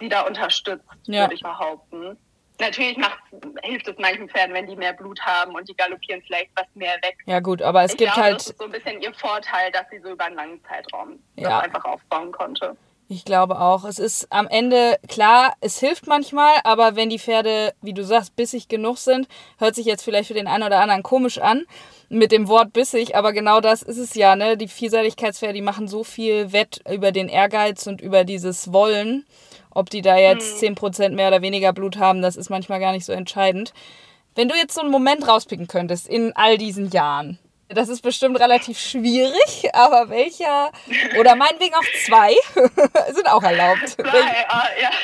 sie 0.00 0.08
da 0.08 0.22
unterstützt, 0.22 0.84
ja. 1.04 1.22
würde 1.22 1.34
ich 1.34 1.42
behaupten 1.42 2.16
natürlich 2.62 2.96
hilft 3.62 3.88
es 3.88 3.98
manchen 3.98 4.28
Pferden, 4.28 4.54
wenn 4.54 4.66
die 4.66 4.76
mehr 4.76 4.94
Blut 4.94 5.20
haben 5.20 5.54
und 5.54 5.68
die 5.68 5.74
galoppieren 5.74 6.22
vielleicht 6.26 6.50
was 6.56 6.66
mehr 6.74 6.94
weg. 7.02 7.18
Ja 7.26 7.40
gut, 7.40 7.60
aber 7.60 7.82
es 7.82 7.92
ich 7.92 7.98
gibt 7.98 8.12
glaube, 8.12 8.26
halt... 8.26 8.36
Das 8.36 8.46
ist 8.48 8.58
so 8.58 8.64
ein 8.64 8.70
bisschen 8.70 9.02
ihr 9.02 9.12
Vorteil, 9.14 9.70
dass 9.72 9.84
sie 9.90 9.98
so 10.00 10.10
über 10.10 10.24
einen 10.24 10.36
langen 10.36 10.60
Zeitraum 10.64 11.18
ja. 11.36 11.60
einfach 11.60 11.84
aufbauen 11.84 12.32
konnte. 12.32 12.76
Ich 13.08 13.26
glaube 13.26 13.60
auch. 13.60 13.84
Es 13.84 13.98
ist 13.98 14.32
am 14.32 14.48
Ende 14.48 14.96
klar, 15.06 15.54
es 15.60 15.78
hilft 15.78 16.06
manchmal, 16.06 16.54
aber 16.64 16.96
wenn 16.96 17.10
die 17.10 17.18
Pferde, 17.18 17.74
wie 17.82 17.92
du 17.92 18.04
sagst, 18.04 18.36
bissig 18.36 18.68
genug 18.68 18.96
sind, 18.96 19.28
hört 19.58 19.74
sich 19.74 19.84
jetzt 19.84 20.02
vielleicht 20.02 20.28
für 20.28 20.34
den 20.34 20.46
einen 20.46 20.64
oder 20.64 20.80
anderen 20.80 21.02
komisch 21.02 21.38
an 21.38 21.66
mit 22.08 22.32
dem 22.32 22.48
Wort 22.48 22.72
bissig, 22.72 23.14
aber 23.14 23.32
genau 23.32 23.60
das 23.60 23.82
ist 23.82 23.98
es 23.98 24.14
ja, 24.14 24.34
ne? 24.34 24.56
Die 24.56 24.68
Vielseitigkeitspferde, 24.68 25.54
die 25.54 25.62
machen 25.62 25.88
so 25.88 26.04
viel 26.04 26.52
Wett 26.52 26.80
über 26.90 27.12
den 27.12 27.28
Ehrgeiz 27.28 27.86
und 27.86 28.00
über 28.00 28.24
dieses 28.24 28.72
Wollen. 28.72 29.26
Ob 29.74 29.90
die 29.90 30.02
da 30.02 30.16
jetzt 30.16 30.60
hm. 30.60 30.74
10% 30.74 31.10
mehr 31.10 31.28
oder 31.28 31.42
weniger 31.42 31.72
Blut 31.72 31.96
haben, 31.96 32.22
das 32.22 32.36
ist 32.36 32.50
manchmal 32.50 32.80
gar 32.80 32.92
nicht 32.92 33.04
so 33.04 33.12
entscheidend. 33.12 33.72
Wenn 34.34 34.48
du 34.48 34.54
jetzt 34.54 34.74
so 34.74 34.80
einen 34.80 34.90
Moment 34.90 35.26
rauspicken 35.28 35.66
könntest 35.66 36.08
in 36.08 36.32
all 36.34 36.56
diesen 36.56 36.90
Jahren, 36.90 37.38
das 37.74 37.88
ist 37.88 38.02
bestimmt 38.02 38.38
relativ 38.40 38.78
schwierig, 38.78 39.70
aber 39.72 40.08
welcher, 40.10 40.70
oder 41.18 41.34
meinetwegen 41.36 41.74
auch 41.74 41.84
zwei, 42.06 42.34
sind 43.12 43.28
auch 43.28 43.42
erlaubt. 43.42 43.88
Zwei, 43.88 44.06
uh, 44.08 44.80
ja. 44.80 44.90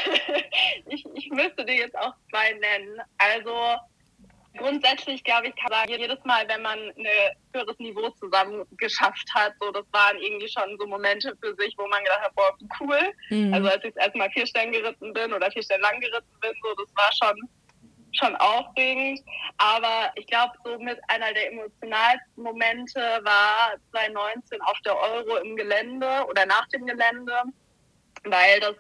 Ich, 0.91 1.05
ich 1.15 1.31
müsste 1.31 1.67
dir 1.67 1.77
jetzt 1.77 1.99
auch 1.99 2.15
zwei 2.31 2.53
nennen. 2.53 3.01
Also, 3.19 3.53
grundsätzlich, 4.59 5.23
glaube 5.25 5.49
ich, 5.49 5.57
kann 5.57 5.71
man 5.71 5.89
jedes 5.89 6.23
Mal, 6.25 6.47
wenn 6.49 6.63
man 6.63 6.79
ein 6.79 7.07
höheres 7.53 7.79
Niveau 7.79 8.11
zusammen 8.11 8.65
geschafft 8.77 9.29
hat, 9.35 9.55
so 9.61 9.71
das 9.71 9.85
waren 9.93 10.19
irgendwie 10.19 10.49
schon 10.49 10.77
so 10.79 10.87
Momente 10.87 11.37
für 11.43 11.55
sich, 11.57 11.75
wo 11.79 11.87
man 11.89 12.03
gedacht 12.05 12.23
hat, 12.23 12.35
boah, 12.35 12.57
cool. 12.81 13.13
Mhm. 13.31 13.55
Also 13.55 13.69
als 13.69 13.85
ich 13.85 13.97
erstmal 13.97 14.31
vier 14.31 14.47
Stellen 14.47 14.73
geritten 14.73 15.13
bin 15.13 15.33
oder 15.33 15.51
vier 15.51 15.63
Stellen 15.63 15.83
lang 15.83 16.01
geritten 16.01 16.41
bin, 16.41 16.53
so 16.63 16.75
das 16.75 16.95
war 16.97 17.11
schon 17.13 17.49
schon 18.13 18.35
aufregend. 18.37 19.21
Aber 19.59 20.11
ich 20.15 20.27
glaube, 20.27 20.53
so 20.65 20.79
mit 20.79 20.99
einer 21.09 21.33
der 21.35 21.53
emotionalsten 21.53 22.43
Momente 22.43 23.01
war 23.23 23.77
2019 23.91 24.61
auf 24.63 24.79
der 24.85 24.97
Euro 24.97 25.37
im 25.37 25.57
Gelände 25.57 26.25
oder 26.29 26.47
nach 26.47 26.67
dem 26.69 26.87
Gelände, 26.87 27.43
weil 28.25 28.61
das 28.61 28.75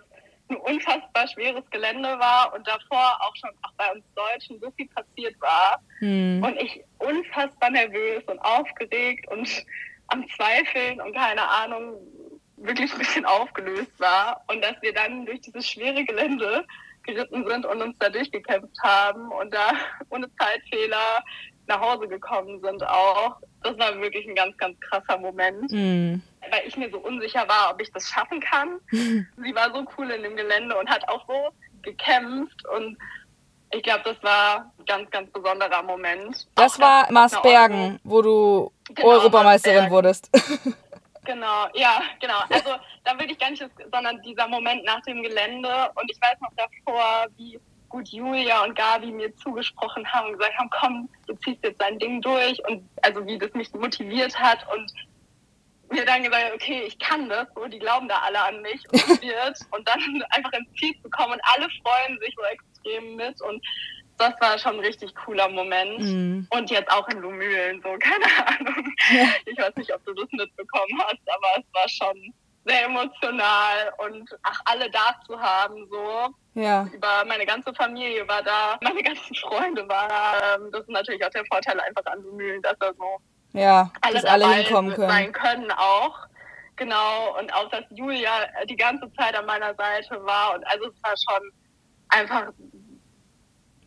ein 0.50 0.56
unfassbar 0.56 1.28
schweres 1.28 1.64
Gelände 1.70 2.18
war 2.18 2.52
und 2.54 2.66
davor 2.66 3.18
auch 3.20 3.34
schon 3.36 3.50
auch 3.62 3.72
bei 3.76 3.90
uns 3.92 4.04
Deutschen 4.14 4.60
so 4.60 4.70
viel 4.72 4.88
passiert 4.88 5.40
war. 5.40 5.80
Hm. 5.98 6.42
Und 6.42 6.56
ich 6.60 6.82
unfassbar 6.98 7.70
nervös 7.70 8.22
und 8.26 8.38
aufgeregt 8.40 9.28
und 9.28 9.48
am 10.08 10.26
Zweifeln 10.36 11.00
und 11.00 11.14
keine 11.14 11.46
Ahnung, 11.48 11.96
wirklich 12.56 12.92
ein 12.92 12.98
bisschen 12.98 13.24
aufgelöst 13.24 13.92
war. 13.98 14.42
Und 14.48 14.62
dass 14.62 14.80
wir 14.80 14.92
dann 14.92 15.26
durch 15.26 15.40
dieses 15.40 15.68
schwere 15.68 16.04
Gelände 16.04 16.64
geritten 17.02 17.46
sind 17.46 17.64
und 17.64 17.82
uns 17.82 17.96
da 17.98 18.08
durchgekämpft 18.08 18.76
haben 18.82 19.30
und 19.32 19.52
da 19.52 19.72
ohne 20.10 20.28
Zeitfehler 20.36 21.24
nach 21.66 21.80
Hause 21.80 22.08
gekommen 22.08 22.60
sind 22.62 22.86
auch. 22.86 23.36
Das 23.62 23.78
war 23.78 24.00
wirklich 24.00 24.26
ein 24.28 24.34
ganz, 24.34 24.56
ganz 24.56 24.78
krasser 24.80 25.18
Moment, 25.18 25.70
mm. 25.72 26.20
weil 26.50 26.62
ich 26.66 26.76
mir 26.76 26.90
so 26.90 26.98
unsicher 26.98 27.48
war, 27.48 27.72
ob 27.72 27.82
ich 27.82 27.90
das 27.92 28.08
schaffen 28.08 28.40
kann. 28.40 28.80
Sie 28.90 29.54
war 29.54 29.72
so 29.74 29.84
cool 29.96 30.10
in 30.10 30.22
dem 30.22 30.36
Gelände 30.36 30.76
und 30.78 30.88
hat 30.88 31.08
auch 31.08 31.26
so 31.26 31.50
gekämpft 31.82 32.66
und 32.68 32.96
ich 33.70 33.82
glaube, 33.82 34.00
das 34.04 34.22
war 34.22 34.72
ein 34.78 34.84
ganz, 34.86 35.10
ganz 35.10 35.30
besonderer 35.30 35.82
Moment. 35.82 36.46
Das 36.54 36.76
auch 36.76 36.80
war 36.80 37.12
Marsbergen, 37.12 38.00
wo 38.02 38.22
du 38.22 38.72
genau, 38.94 39.08
Europameisterin 39.08 39.90
wurdest. 39.90 40.30
Genau, 41.28 41.66
ja, 41.74 42.00
genau. 42.20 42.38
Also 42.48 42.70
da 43.04 43.18
will 43.18 43.30
ich 43.30 43.38
gar 43.38 43.50
nicht, 43.50 43.62
sondern 43.92 44.22
dieser 44.22 44.48
Moment 44.48 44.82
nach 44.84 45.02
dem 45.02 45.22
Gelände 45.22 45.90
und 45.94 46.10
ich 46.10 46.18
weiß 46.22 46.40
noch 46.40 46.52
davor, 46.56 47.26
wie 47.36 47.60
gut 47.88 48.08
Julia 48.08 48.64
und 48.64 48.74
Gabi 48.74 49.10
mir 49.10 49.34
zugesprochen 49.36 50.06
haben 50.12 50.28
und 50.28 50.38
gesagt 50.38 50.58
haben, 50.58 50.70
komm, 50.70 51.08
du 51.26 51.34
ziehst 51.36 51.62
jetzt 51.62 51.80
dein 51.80 51.98
Ding 51.98 52.20
durch 52.20 52.62
und 52.68 52.88
also 53.02 53.24
wie 53.26 53.38
das 53.38 53.52
mich 53.54 53.72
motiviert 53.72 54.38
hat 54.38 54.66
und 54.74 54.92
mir 55.90 56.04
dann 56.04 56.22
gesagt, 56.22 56.52
okay, 56.54 56.82
ich 56.86 56.98
kann 56.98 57.28
das, 57.28 57.46
so, 57.54 57.66
die 57.66 57.78
glauben 57.78 58.08
da 58.08 58.18
alle 58.18 58.40
an 58.40 58.62
mich 58.62 58.82
und 58.92 59.00
es 59.00 59.22
wird 59.22 59.58
und 59.70 59.88
dann 59.88 60.22
einfach 60.30 60.52
ins 60.52 60.72
Ziel 60.78 60.94
zu 61.02 61.08
kommen 61.10 61.34
und 61.34 61.40
alle 61.54 61.68
freuen 61.82 62.18
sich 62.20 62.34
so 62.36 62.42
extrem 62.44 63.16
mit 63.16 63.40
und 63.42 63.64
das 64.18 64.34
war 64.40 64.58
schon 64.58 64.74
ein 64.74 64.80
richtig 64.80 65.14
cooler 65.14 65.48
Moment. 65.48 66.00
Mhm. 66.00 66.46
Und 66.50 66.70
jetzt 66.70 66.90
auch 66.90 67.08
in 67.08 67.20
Lumülen, 67.20 67.80
so, 67.82 67.96
keine 67.98 68.48
Ahnung. 68.48 68.92
Ja. 69.12 69.28
Ich 69.46 69.56
weiß 69.56 69.76
nicht, 69.76 69.94
ob 69.94 70.04
du 70.04 70.12
das 70.12 70.28
mitbekommen 70.32 71.00
hast, 71.04 71.20
aber 71.26 71.48
es 71.58 71.64
war 71.72 71.88
schon 71.88 72.34
sehr 72.68 72.84
emotional 72.84 73.92
und 73.98 74.28
ach, 74.42 74.60
alle 74.66 74.90
da 74.90 75.14
zu 75.26 75.40
haben, 75.40 75.86
so. 75.90 76.28
Ja. 76.54 76.86
Über 76.92 77.24
meine 77.26 77.46
ganze 77.46 77.72
Familie 77.74 78.26
war 78.28 78.42
da, 78.42 78.78
meine 78.82 79.02
ganzen 79.02 79.34
Freunde 79.34 79.88
waren 79.88 80.08
da. 80.08 80.56
Ähm, 80.56 80.70
das 80.72 80.82
ist 80.82 80.90
natürlich 80.90 81.24
auch 81.24 81.30
der 81.30 81.44
Vorteil 81.46 81.80
einfach 81.80 82.04
an 82.06 82.22
Lumülen, 82.22 82.60
dass 82.62 82.76
da 82.78 82.92
so 82.94 83.18
ja, 83.52 83.90
alle, 84.02 84.28
alle 84.28 84.54
hinkommen 84.54 84.94
können. 84.94 85.08
sein 85.08 85.32
können 85.32 85.70
auch. 85.72 86.18
Genau, 86.76 87.36
und 87.38 87.52
auch, 87.54 87.68
dass 87.70 87.84
Julia 87.90 88.30
die 88.68 88.76
ganze 88.76 89.12
Zeit 89.14 89.36
an 89.36 89.46
meiner 89.46 89.74
Seite 89.74 90.24
war. 90.24 90.54
Und 90.54 90.64
also 90.68 90.86
es 90.86 91.02
war 91.02 91.14
schon 91.16 91.50
einfach 92.08 92.52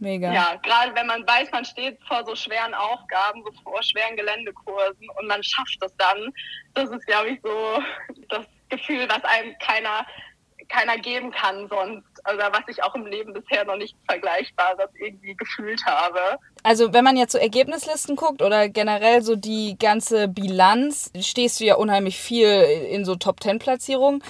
Mega. 0.02 0.34
Ja, 0.34 0.56
gerade 0.64 0.96
wenn 0.96 1.06
man 1.06 1.22
weiß, 1.28 1.52
man 1.52 1.64
steht 1.64 2.00
vor 2.08 2.26
so 2.26 2.36
schweren 2.36 2.74
Aufgaben, 2.74 3.44
so 3.44 3.52
vor 3.62 3.84
schweren 3.84 4.18
Geländekursen 4.18 5.08
und 5.20 5.28
man 5.28 5.44
schafft 5.44 5.78
es 5.80 5.96
dann. 5.98 6.34
Das 6.74 6.90
ist, 6.90 7.06
glaube 7.06 7.30
ich, 7.30 7.40
so 7.44 7.84
das 8.30 8.48
Gefühl, 8.72 9.08
was 9.08 9.24
einem 9.24 9.56
keiner, 9.60 10.06
keiner 10.70 10.98
geben 10.98 11.32
kann 11.32 11.68
sonst. 11.70 12.08
Also 12.24 12.40
was 12.40 12.64
ich 12.68 12.84
auch 12.84 12.96
im 12.96 13.06
Leben 13.06 13.34
bisher 13.34 13.66
noch 13.66 13.78
nicht 13.78 13.96
Vergleichbares 14.08 14.90
irgendwie 15.00 15.36
gefühlt 15.36 15.86
habe. 15.86 16.40
Also 16.64 16.94
wenn 16.94 17.04
man 17.04 17.18
jetzt 17.18 17.34
so 17.34 17.38
Ergebnislisten 17.38 18.16
guckt 18.16 18.42
oder 18.42 18.70
generell 18.70 19.22
so 19.22 19.36
die 19.36 19.78
ganze 19.78 20.28
Bilanz, 20.28 21.12
stehst 21.20 21.60
du 21.60 21.66
ja 21.66 21.76
unheimlich 21.76 22.18
viel 22.18 22.50
in 22.50 23.06
so 23.06 23.16
Top-10-Platzierungen. 23.16 24.24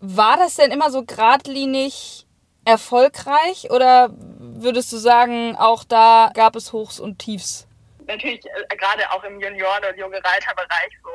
War 0.00 0.36
das 0.36 0.54
denn 0.54 0.70
immer 0.70 0.90
so 0.90 1.04
geradlinig 1.04 2.26
erfolgreich 2.64 3.70
oder 3.70 4.10
würdest 4.12 4.92
du 4.92 4.98
sagen, 4.98 5.56
auch 5.56 5.84
da 5.84 6.30
gab 6.34 6.54
es 6.54 6.72
Hochs 6.72 7.00
und 7.00 7.18
Tiefs? 7.18 7.66
Natürlich, 8.06 8.44
äh, 8.44 8.76
gerade 8.76 9.10
auch 9.10 9.24
im 9.24 9.40
Junioren- 9.40 9.84
und 9.90 9.98
junge 9.98 10.16
Reiterbereich 10.16 10.90
so, 11.02 11.10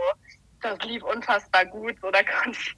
das 0.63 0.79
lief 0.84 1.03
unfassbar 1.03 1.65
gut. 1.65 1.96
So, 2.01 2.12
da 2.12 2.20
konnte 2.43 2.58
ich 2.60 2.75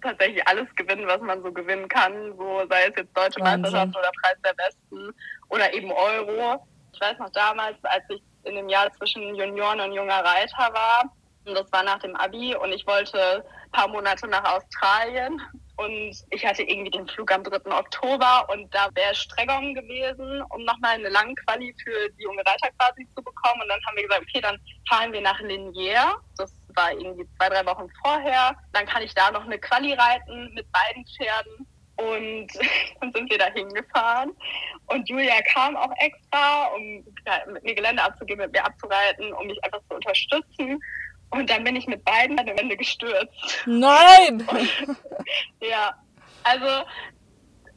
tatsächlich 0.00 0.46
alles 0.46 0.68
gewinnen, 0.74 1.06
was 1.06 1.20
man 1.20 1.42
so 1.42 1.52
gewinnen 1.52 1.88
kann. 1.88 2.36
So, 2.36 2.64
sei 2.68 2.86
es 2.88 2.96
jetzt 2.96 3.16
Deutsche 3.16 3.40
Wahnsinn. 3.40 3.62
Meisterschaft 3.62 3.96
oder 3.96 4.10
Preis 4.22 4.36
der 4.44 4.54
Besten 4.54 5.14
oder 5.48 5.72
eben 5.72 5.92
Euro. 5.92 6.66
Ich 6.92 7.00
weiß 7.00 7.18
noch 7.18 7.30
damals, 7.30 7.76
als 7.84 8.04
ich 8.08 8.22
in 8.44 8.56
dem 8.56 8.68
Jahr 8.68 8.92
zwischen 8.94 9.34
Junioren 9.34 9.80
und 9.80 9.92
junger 9.92 10.24
Reiter 10.24 10.72
war, 10.72 11.12
und 11.44 11.54
das 11.54 11.72
war 11.72 11.82
nach 11.82 11.98
dem 11.98 12.14
Abi 12.16 12.54
und 12.54 12.72
ich 12.72 12.86
wollte 12.86 13.44
ein 13.44 13.70
paar 13.72 13.88
Monate 13.88 14.28
nach 14.28 14.44
Australien 14.44 15.40
und 15.76 16.14
ich 16.30 16.44
hatte 16.44 16.62
irgendwie 16.62 16.90
den 16.90 17.08
Flug 17.08 17.32
am 17.32 17.42
3. 17.42 17.76
Oktober 17.76 18.46
und 18.50 18.72
da 18.72 18.88
wäre 18.94 19.14
Streckung 19.14 19.74
gewesen, 19.74 20.42
um 20.50 20.64
nochmal 20.64 20.94
eine 20.94 21.08
lange 21.08 21.34
Quali 21.34 21.74
für 21.82 22.10
die 22.10 22.22
junge 22.22 22.42
Reiter 22.46 22.68
quasi 22.78 23.08
zu 23.16 23.22
bekommen. 23.22 23.62
Und 23.62 23.68
dann 23.68 23.80
haben 23.86 23.96
wir 23.96 24.02
gesagt, 24.04 24.22
okay, 24.22 24.40
dann 24.40 24.58
fahren 24.88 25.12
wir 25.12 25.20
nach 25.20 25.40
Linier. 25.40 26.14
Das 26.36 26.54
war 26.76 26.92
irgendwie 26.92 27.28
zwei, 27.36 27.48
drei 27.48 27.64
Wochen 27.66 27.88
vorher. 28.02 28.56
Dann 28.72 28.86
kann 28.86 29.02
ich 29.02 29.14
da 29.14 29.30
noch 29.30 29.44
eine 29.44 29.58
Quali 29.58 29.92
reiten 29.92 30.52
mit 30.54 30.66
beiden 30.72 31.04
Pferden. 31.06 31.66
Und 31.96 32.48
dann 33.00 33.12
sind 33.12 33.30
wir 33.30 33.38
da 33.38 33.46
hingefahren. 33.46 34.32
Und 34.86 35.08
Julia 35.08 35.40
kam 35.52 35.76
auch 35.76 35.92
extra, 35.98 36.66
um 36.74 37.04
mit 37.52 37.62
mir 37.62 37.74
Gelände 37.74 38.02
abzugeben, 38.02 38.44
mit 38.44 38.52
mir 38.52 38.64
abzureiten, 38.64 39.32
um 39.32 39.46
mich 39.46 39.62
einfach 39.64 39.80
zu 39.88 39.94
unterstützen. 39.94 40.80
Und 41.30 41.48
dann 41.48 41.64
bin 41.64 41.76
ich 41.76 41.86
mit 41.86 42.04
beiden 42.04 42.38
an 42.38 42.46
der 42.46 42.58
Wände 42.58 42.76
gestürzt. 42.76 43.62
Nein! 43.66 44.46
Und, 44.48 44.96
ja, 45.60 45.94
also 46.44 46.86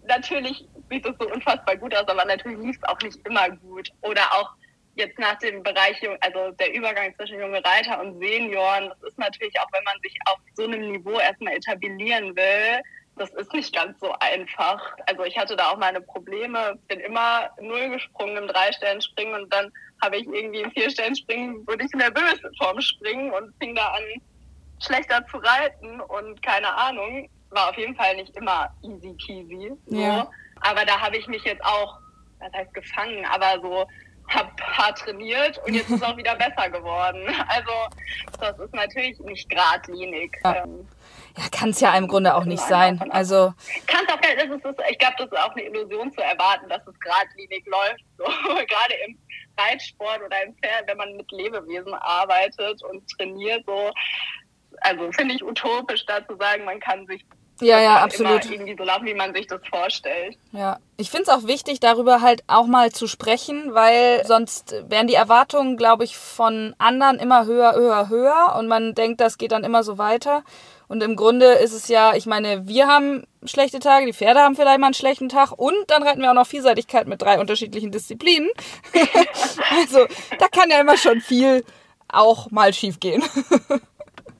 natürlich 0.07 0.65
sieht 0.89 1.05
es 1.05 1.15
so 1.19 1.31
unfassbar 1.31 1.77
gut 1.77 1.95
aus, 1.95 2.07
aber 2.07 2.25
natürlich 2.25 2.59
lief 2.59 2.77
es 2.77 2.89
auch 2.89 2.99
nicht 2.99 3.17
immer 3.25 3.49
gut. 3.49 3.89
Oder 4.01 4.23
auch 4.33 4.51
jetzt 4.95 5.19
nach 5.19 5.37
dem 5.39 5.61
Bereich, 5.63 5.97
also 6.21 6.51
der 6.51 6.73
Übergang 6.73 7.13
zwischen 7.15 7.39
junge 7.39 7.63
Reiter 7.63 7.99
und 7.99 8.19
Senioren, 8.19 8.89
das 8.89 9.11
ist 9.11 9.19
natürlich 9.19 9.59
auch, 9.59 9.67
wenn 9.71 9.83
man 9.83 9.99
sich 10.01 10.15
auf 10.25 10.39
so 10.53 10.63
einem 10.63 10.91
Niveau 10.91 11.19
erstmal 11.19 11.53
etablieren 11.53 12.35
will, 12.35 12.81
das 13.17 13.29
ist 13.31 13.53
nicht 13.53 13.73
ganz 13.73 13.99
so 13.99 14.13
einfach. 14.19 14.81
Also 15.05 15.23
ich 15.23 15.37
hatte 15.37 15.55
da 15.55 15.69
auch 15.69 15.77
meine 15.77 16.01
Probleme, 16.01 16.77
bin 16.87 16.99
immer 16.99 17.49
null 17.61 17.89
gesprungen 17.89 18.37
im 18.37 18.47
Drei-Stellen-Springen 18.47 19.41
und 19.41 19.53
dann 19.53 19.71
habe 20.01 20.17
ich 20.17 20.27
irgendwie 20.27 20.61
im 20.61 20.71
Vier-Stellen-Springen, 20.71 21.65
wurde 21.65 21.85
ich 21.85 21.91
nervös 21.93 22.41
vorm 22.57 22.81
Springen 22.81 23.31
und 23.31 23.53
fing 23.59 23.75
da 23.75 23.87
an, 23.87 24.03
schlechter 24.83 25.25
zu 25.27 25.37
reiten 25.37 26.01
und 26.01 26.41
keine 26.43 26.73
Ahnung. 26.75 27.29
War 27.51 27.69
auf 27.69 27.77
jeden 27.77 27.95
Fall 27.95 28.15
nicht 28.17 28.35
immer 28.35 28.73
easy 28.83 29.13
peasy. 29.25 29.71
So. 29.85 29.97
Ja. 29.97 30.29
Aber 30.61 30.83
da 30.85 30.99
habe 30.99 31.15
ich 31.15 31.27
mich 31.27 31.43
jetzt 31.43 31.63
auch, 31.63 31.97
das 32.39 32.51
heißt 32.51 32.73
gefangen, 32.73 33.25
aber 33.25 33.61
so 33.61 33.87
habe 34.27 34.51
hart 34.61 34.99
trainiert 34.99 35.59
und 35.65 35.73
jetzt 35.73 35.89
ist 35.89 35.97
es 35.97 36.03
auch 36.03 36.17
wieder 36.17 36.35
besser 36.35 36.69
geworden. 36.69 37.27
Also 37.47 37.71
das 38.39 38.59
ist 38.59 38.73
natürlich 38.73 39.19
nicht 39.19 39.49
geradlinig. 39.49 40.37
Ja. 40.43 40.63
Ähm, 40.63 40.87
ja, 41.37 41.43
kann 41.51 41.69
es 41.69 41.81
ja 41.81 41.95
im 41.97 42.07
Grunde 42.07 42.33
auch 42.35 42.45
nicht 42.45 42.63
sein. 42.63 42.99
Also 43.11 43.53
kann 43.87 44.05
auch, 44.07 44.21
das 44.21 44.45
ist, 44.45 44.81
ich 44.89 44.99
glaube, 44.99 45.15
das 45.17 45.27
ist 45.27 45.37
auch 45.37 45.51
eine 45.51 45.63
Illusion 45.63 46.11
zu 46.13 46.21
erwarten, 46.21 46.69
dass 46.69 46.81
es 46.87 46.99
geradlinig 46.99 47.65
läuft. 47.65 48.03
So, 48.17 48.23
gerade 48.45 48.93
im 49.05 49.19
Reitsport 49.57 50.21
oder 50.25 50.43
im 50.43 50.55
Pferd, 50.55 50.87
wenn 50.87 50.97
man 50.97 51.15
mit 51.15 51.29
Lebewesen 51.31 51.93
arbeitet 51.93 52.81
und 52.83 53.07
trainiert, 53.17 53.65
so, 53.65 53.91
also 54.81 55.11
finde 55.11 55.35
ich 55.35 55.43
utopisch, 55.43 56.05
da 56.05 56.25
zu 56.25 56.35
sagen, 56.37 56.63
man 56.63 56.79
kann 56.79 57.05
sich 57.07 57.25
ja, 57.61 57.79
ja, 57.79 58.03
absolut. 58.03 58.49
irgendwie 58.49 58.75
so 58.77 58.83
laufen, 58.83 59.05
wie 59.05 59.13
man 59.13 59.33
sich 59.33 59.47
das 59.47 59.61
vorstellt. 59.69 60.37
Ja, 60.51 60.77
ich 60.97 61.09
finde 61.09 61.23
es 61.23 61.29
auch 61.29 61.47
wichtig, 61.47 61.79
darüber 61.79 62.21
halt 62.21 62.43
auch 62.47 62.67
mal 62.67 62.91
zu 62.91 63.07
sprechen, 63.07 63.73
weil 63.73 64.25
sonst 64.25 64.75
werden 64.89 65.07
die 65.07 65.13
Erwartungen, 65.13 65.77
glaube 65.77 66.03
ich, 66.03 66.17
von 66.17 66.75
anderen 66.77 67.17
immer 67.17 67.45
höher, 67.45 67.75
höher, 67.75 68.09
höher 68.09 68.55
und 68.59 68.67
man 68.67 68.93
denkt, 68.93 69.21
das 69.21 69.37
geht 69.37 69.53
dann 69.53 69.63
immer 69.63 69.83
so 69.83 69.97
weiter. 69.97 70.43
Und 70.87 71.01
im 71.01 71.15
Grunde 71.15 71.45
ist 71.45 71.73
es 71.73 71.87
ja, 71.87 72.13
ich 72.13 72.25
meine, 72.25 72.67
wir 72.67 72.87
haben 72.87 73.25
schlechte 73.45 73.79
Tage, 73.79 74.05
die 74.05 74.13
Pferde 74.13 74.41
haben 74.41 74.55
vielleicht 74.55 74.79
mal 74.79 74.87
einen 74.87 74.93
schlechten 74.93 75.29
Tag 75.29 75.51
und 75.51 75.75
dann 75.87 76.03
reiten 76.03 76.21
wir 76.21 76.29
auch 76.29 76.35
noch 76.35 76.47
Vielseitigkeit 76.47 77.07
mit 77.07 77.21
drei 77.21 77.39
unterschiedlichen 77.39 77.91
Disziplinen. 77.91 78.49
also 79.79 80.05
da 80.37 80.47
kann 80.47 80.69
ja 80.69 80.79
immer 80.79 80.97
schon 80.97 81.21
viel 81.21 81.63
auch 82.07 82.51
mal 82.51 82.73
schief 82.73 82.99
gehen. 82.99 83.23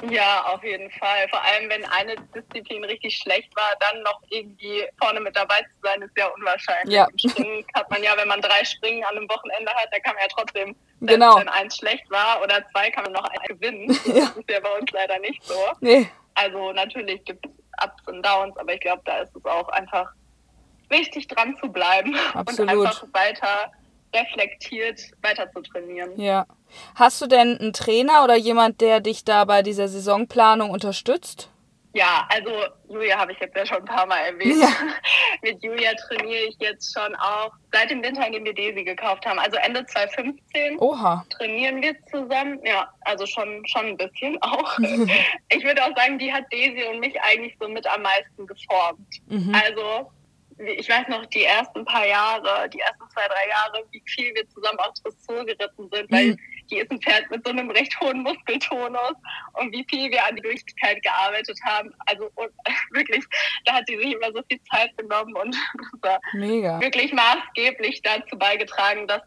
Ja, 0.09 0.45
auf 0.45 0.63
jeden 0.63 0.89
Fall. 0.91 1.27
Vor 1.29 1.41
allem, 1.43 1.69
wenn 1.69 1.85
eine 1.85 2.15
Disziplin 2.35 2.83
richtig 2.83 3.17
schlecht 3.17 3.55
war, 3.55 3.73
dann 3.79 4.01
noch 4.03 4.21
irgendwie 4.29 4.83
vorne 5.01 5.19
mit 5.19 5.35
dabei 5.35 5.61
zu 5.61 5.69
sein, 5.83 6.01
ist 6.01 6.17
ja 6.17 6.27
unwahrscheinlich. 6.27 6.95
Ja. 6.95 7.07
Im 7.11 7.17
Springen 7.29 7.65
hat 7.73 7.89
man 7.89 8.03
ja, 8.03 8.11
wenn 8.17 8.27
man 8.27 8.41
drei 8.41 8.63
Springen 8.65 9.03
an 9.05 9.17
einem 9.17 9.29
Wochenende 9.29 9.71
hat, 9.73 9.87
da 9.91 9.99
kann 9.99 10.15
man 10.15 10.23
ja 10.23 10.29
trotzdem, 10.35 10.75
Genau. 11.01 11.37
wenn 11.37 11.49
eins 11.49 11.77
schlecht 11.77 12.09
war 12.09 12.41
oder 12.41 12.65
zwei, 12.71 12.89
kann 12.91 13.03
man 13.03 13.13
noch 13.13 13.25
eins 13.25 13.43
gewinnen. 13.47 13.97
Ja. 14.05 14.25
Das 14.25 14.37
ist 14.37 14.49
ja 14.49 14.59
bei 14.59 14.79
uns 14.79 14.91
leider 14.91 15.19
nicht 15.19 15.43
so. 15.43 15.55
Nee. 15.81 16.09
Also 16.35 16.71
natürlich 16.73 17.23
gibt 17.25 17.45
es 17.45 17.51
Ups 17.83 18.07
und 18.07 18.25
Downs, 18.25 18.55
aber 18.57 18.73
ich 18.73 18.79
glaube, 18.81 19.01
da 19.05 19.19
ist 19.19 19.35
es 19.35 19.45
auch 19.45 19.67
einfach 19.69 20.11
wichtig 20.89 21.27
dran 21.27 21.57
zu 21.61 21.69
bleiben 21.69 22.15
Absolut. 22.33 22.59
und 22.59 22.69
einfach 22.69 23.03
weiter 23.13 23.71
reflektiert 24.13 24.99
weiter 25.21 25.51
zu 25.51 25.61
trainieren. 25.61 26.19
Ja. 26.19 26.45
Hast 26.95 27.22
du 27.22 27.27
denn 27.27 27.57
einen 27.57 27.74
Trainer 27.74 28.24
oder 28.24 28.36
jemand, 28.36 28.81
der 28.81 29.00
dich 29.00 29.24
da 29.24 29.45
bei 29.45 29.62
dieser 29.62 29.88
Saisonplanung 29.88 30.69
unterstützt? 30.69 31.50
Ja, 31.95 32.27
also 32.27 32.51
Julia 32.89 33.17
habe 33.17 33.31
ich 33.31 33.39
jetzt 33.39 33.55
ja 33.55 33.65
schon 33.65 33.77
ein 33.77 33.86
paar 33.86 34.05
Mal 34.05 34.19
erwähnt. 34.19 34.62
Ja. 34.62 34.67
Mit 35.41 35.63
Julia 35.63 35.93
trainiere 35.93 36.43
ich 36.50 36.57
jetzt 36.60 36.93
schon 36.93 37.15
auch 37.15 37.51
seit 37.72 37.89
dem 37.89 38.03
Winter, 38.03 38.27
in 38.27 38.34
dem 38.34 38.43
wir 38.43 38.53
Desi 38.53 38.84
gekauft 38.84 39.25
haben. 39.25 39.39
Also 39.39 39.55
Ende 39.55 39.86
2015 39.86 40.77
Oha. 40.79 41.25
trainieren 41.29 41.81
wir 41.81 41.95
zusammen. 42.12 42.60
Ja, 42.65 42.89
also 43.01 43.25
schon, 43.25 43.65
schon 43.65 43.86
ein 43.86 43.98
bisschen 43.98 44.38
auch. 44.41 44.77
ich 45.50 45.63
würde 45.63 45.86
auch 45.86 45.95
sagen, 45.95 46.19
die 46.19 46.34
hat 46.34 46.43
Desi 46.51 46.84
und 46.91 47.00
mich 47.00 47.15
eigentlich 47.22 47.55
so 47.62 47.69
mit 47.69 47.88
am 47.88 48.01
meisten 48.01 48.45
geformt. 48.45 49.22
Mhm. 49.27 49.55
Also 49.55 50.12
ich 50.57 50.88
weiß 50.89 51.07
noch, 51.09 51.25
die 51.27 51.43
ersten 51.43 51.83
paar 51.85 52.05
Jahre, 52.07 52.69
die 52.69 52.79
ersten 52.79 53.09
zwei, 53.09 53.27
drei 53.27 53.50
Jahre, 53.50 53.85
wie 53.91 54.01
viel 54.05 54.33
wir 54.35 54.47
zusammen 54.50 54.79
auf 54.79 54.93
Dressur 55.03 55.45
geritten 55.45 55.89
sind, 55.91 56.12
weil 56.12 56.27
Mhm. 56.27 56.39
die 56.71 56.77
ist 56.77 56.89
ein 56.91 57.01
Pferd 57.01 57.29
mit 57.29 57.43
so 57.45 57.51
einem 57.51 57.69
recht 57.71 58.00
hohen 58.00 58.24
Muskeltonus 58.24 59.13
und 59.53 59.71
wie 59.74 59.85
viel 59.89 60.09
wir 60.12 60.24
an 60.25 60.35
die 60.35 60.41
Durchtigkeit 60.41 61.01
gearbeitet 61.03 61.59
haben. 61.65 61.93
Also 62.05 62.29
und, 62.35 62.51
wirklich, 62.91 63.24
da 63.65 63.74
hat 63.74 63.83
sie 63.88 63.97
sich 63.97 64.13
immer 64.13 64.31
so 64.33 64.41
viel 64.50 64.59
Zeit 64.71 64.95
genommen 64.97 65.35
und 65.35 65.55
das 66.01 66.12
war 66.12 66.19
Mega. 66.33 66.79
wirklich 66.79 67.12
maßgeblich 67.13 68.01
dazu 68.01 68.38
beigetragen, 68.38 69.07
dass, 69.07 69.21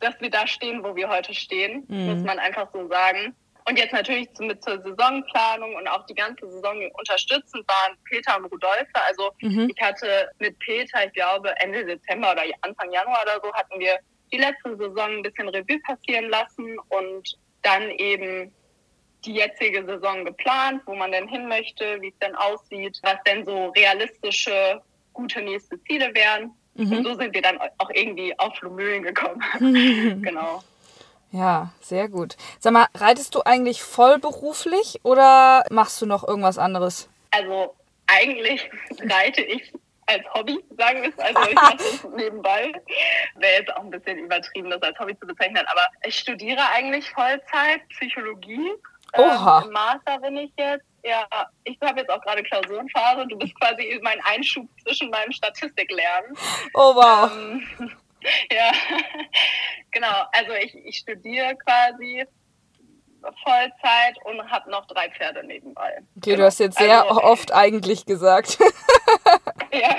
dass 0.00 0.14
wir 0.20 0.30
da 0.30 0.46
stehen, 0.46 0.82
wo 0.84 0.94
wir 0.94 1.08
heute 1.08 1.34
stehen, 1.34 1.84
Mhm. 1.88 2.06
muss 2.06 2.22
man 2.24 2.38
einfach 2.38 2.68
so 2.72 2.86
sagen. 2.88 3.34
Und 3.68 3.78
jetzt 3.78 3.92
natürlich 3.92 4.32
zu, 4.32 4.44
mit 4.44 4.62
zur 4.64 4.80
Saisonplanung 4.82 5.74
und 5.74 5.86
auch 5.88 6.06
die 6.06 6.14
ganze 6.14 6.48
Saison 6.50 6.90
unterstützend 6.94 7.68
waren 7.68 7.96
Peter 8.08 8.36
und 8.38 8.46
Rudolfe. 8.46 8.86
Also 9.06 9.30
Mhm. 9.42 9.70
ich 9.74 9.82
hatte 9.82 10.30
mit 10.38 10.58
Peter, 10.60 11.04
ich 11.06 11.12
glaube 11.12 11.52
Ende 11.60 11.84
Dezember 11.84 12.32
oder 12.32 12.44
Anfang 12.62 12.90
Januar 12.92 13.22
oder 13.22 13.40
so, 13.42 13.52
hatten 13.52 13.78
wir 13.78 13.98
die 14.32 14.38
letzte 14.38 14.76
Saison 14.76 15.18
ein 15.18 15.22
bisschen 15.22 15.48
Revue 15.48 15.78
passieren 15.86 16.30
lassen 16.30 16.78
und 16.88 17.36
dann 17.62 17.90
eben 17.90 18.54
die 19.24 19.34
jetzige 19.34 19.84
Saison 19.84 20.24
geplant, 20.24 20.82
wo 20.86 20.94
man 20.94 21.12
denn 21.12 21.28
hin 21.28 21.48
möchte, 21.48 22.00
wie 22.00 22.08
es 22.08 22.18
denn 22.20 22.34
aussieht, 22.36 22.98
was 23.02 23.16
denn 23.26 23.44
so 23.44 23.68
realistische, 23.70 24.80
gute 25.12 25.42
nächste 25.42 25.82
Ziele 25.84 26.14
wären. 26.14 26.52
Und 26.76 26.90
Mhm. 26.90 27.04
so 27.04 27.14
sind 27.16 27.34
wir 27.34 27.42
dann 27.42 27.58
auch 27.78 27.90
irgendwie 27.92 28.38
auf 28.38 28.58
Lumülen 28.60 29.02
gekommen. 29.02 29.42
genau. 30.22 30.62
Ja, 31.30 31.70
sehr 31.80 32.08
gut. 32.08 32.36
Sag 32.58 32.72
mal, 32.72 32.86
reitest 32.94 33.34
du 33.34 33.42
eigentlich 33.42 33.82
vollberuflich 33.82 35.00
oder 35.02 35.64
machst 35.70 36.00
du 36.00 36.06
noch 36.06 36.26
irgendwas 36.26 36.58
anderes? 36.58 37.08
Also 37.30 37.74
eigentlich 38.06 38.70
reite 39.10 39.42
ich 39.42 39.72
als 40.06 40.24
Hobby, 40.32 40.58
sagen 40.78 41.02
wir 41.02 41.10
es. 41.10 41.18
Also 41.18 41.50
ich 41.50 41.54
mache 41.54 41.76
das 41.76 42.04
nebenbei. 42.16 42.72
Wäre 43.36 43.60
jetzt 43.60 43.76
auch 43.76 43.84
ein 43.84 43.90
bisschen 43.90 44.18
übertrieben, 44.18 44.70
das 44.70 44.82
als 44.82 44.98
Hobby 44.98 45.18
zu 45.18 45.26
bezeichnen. 45.26 45.64
Aber 45.70 45.86
ich 46.02 46.18
studiere 46.18 46.62
eigentlich 46.74 47.10
Vollzeit 47.10 47.86
Psychologie. 47.90 48.72
Oha. 49.14 49.60
Ähm, 49.60 49.68
Im 49.68 49.72
Master 49.72 50.18
bin 50.20 50.36
ich 50.38 50.52
jetzt. 50.56 50.84
Ja, 51.04 51.26
ich 51.64 51.78
habe 51.80 52.00
jetzt 52.00 52.10
auch 52.10 52.20
gerade 52.22 52.42
Klausurenphase. 52.42 53.26
Du 53.28 53.36
bist 53.36 53.58
quasi 53.60 53.98
mein 54.02 54.20
Einschub 54.24 54.66
zwischen 54.82 55.10
meinem 55.10 55.30
Statistiklernen. 55.32 56.36
Oh 56.74 56.94
wow. 56.94 57.30
Ähm, 57.32 57.92
ja, 58.52 58.72
genau. 59.90 60.24
Also 60.32 60.52
ich, 60.52 60.74
ich 60.74 60.98
studiere 60.98 61.56
quasi 61.56 62.24
Vollzeit 63.44 64.16
und 64.24 64.48
habe 64.50 64.70
noch 64.70 64.86
drei 64.86 65.10
Pferde 65.10 65.44
nebenbei. 65.44 65.98
Okay, 66.16 66.36
du 66.36 66.44
hast 66.44 66.60
jetzt 66.60 66.78
sehr 66.78 67.02
Also- 67.02 67.22
oft 67.22 67.52
eigentlich 67.52 68.06
gesagt. 68.06 68.58
Ja, 69.70 69.94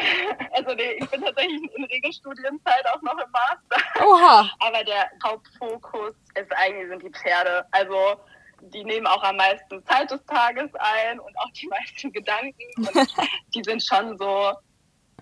also 0.53 0.73
nee, 0.73 0.93
ich 0.93 1.07
bin 1.11 1.21
tatsächlich 1.21 1.61
in 1.75 1.83
Regelstudienzeit 1.83 2.87
auch 2.87 3.01
noch 3.03 3.17
im 3.19 3.31
Master. 3.31 4.03
Oha. 4.03 4.49
Aber 4.59 4.83
der 4.83 5.09
Hauptfokus 5.23 6.15
ist 6.33 6.51
eigentlich 6.55 6.89
sind 6.89 7.03
die 7.03 7.11
Pferde. 7.11 7.63
Also 7.71 8.19
die 8.61 8.83
nehmen 8.83 9.05
auch 9.05 9.21
am 9.23 9.37
meisten 9.37 9.85
Zeit 9.85 10.09
des 10.09 10.25
Tages 10.25 10.69
ein 10.73 11.19
und 11.19 11.37
auch 11.39 11.51
die 11.51 11.67
meisten 11.67 12.11
Gedanken. 12.11 12.63
Und 12.77 13.15
die 13.55 13.61
sind 13.63 13.83
schon 13.83 14.17
so, 14.17 14.53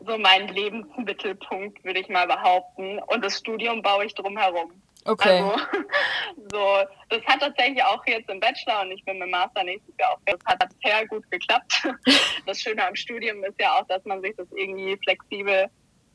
so 0.06 0.18
mein 0.18 0.48
Lebensmittelpunkt, 0.50 1.84
würde 1.84 2.00
ich 2.00 2.10
mal 2.10 2.28
behaupten. 2.28 3.00
Und 3.00 3.24
das 3.24 3.38
Studium 3.38 3.82
baue 3.82 4.06
ich 4.06 4.14
drum 4.16 4.38
herum. 4.38 4.82
Okay. 5.06 5.40
Also, 5.42 5.56
so, 6.52 6.84
das 7.10 7.24
hat 7.26 7.40
tatsächlich 7.40 7.84
auch 7.84 8.06
jetzt 8.06 8.30
im 8.30 8.40
Bachelor 8.40 8.82
und 8.82 8.92
ich 8.92 9.04
bin 9.06 9.22
im 9.22 9.30
Master 9.30 9.64
nächstes 9.64 9.96
Jahr 9.98 10.12
auch. 10.12 10.20
Das 10.26 10.40
hat 10.46 10.64
sehr 10.84 11.08
gut 11.08 11.30
geklappt. 11.32 11.74
Das 12.46 12.62
Schöne 12.62 12.88
am 12.88 12.96
Studium 12.96 13.44
ist 13.44 13.60
ja 13.60 13.74
auch, 13.74 13.86
dass 13.88 14.04
man 14.06 14.22
sich 14.22 14.34
das 14.38 14.48
irgendwie 14.56 14.98
flexibel 15.04 15.68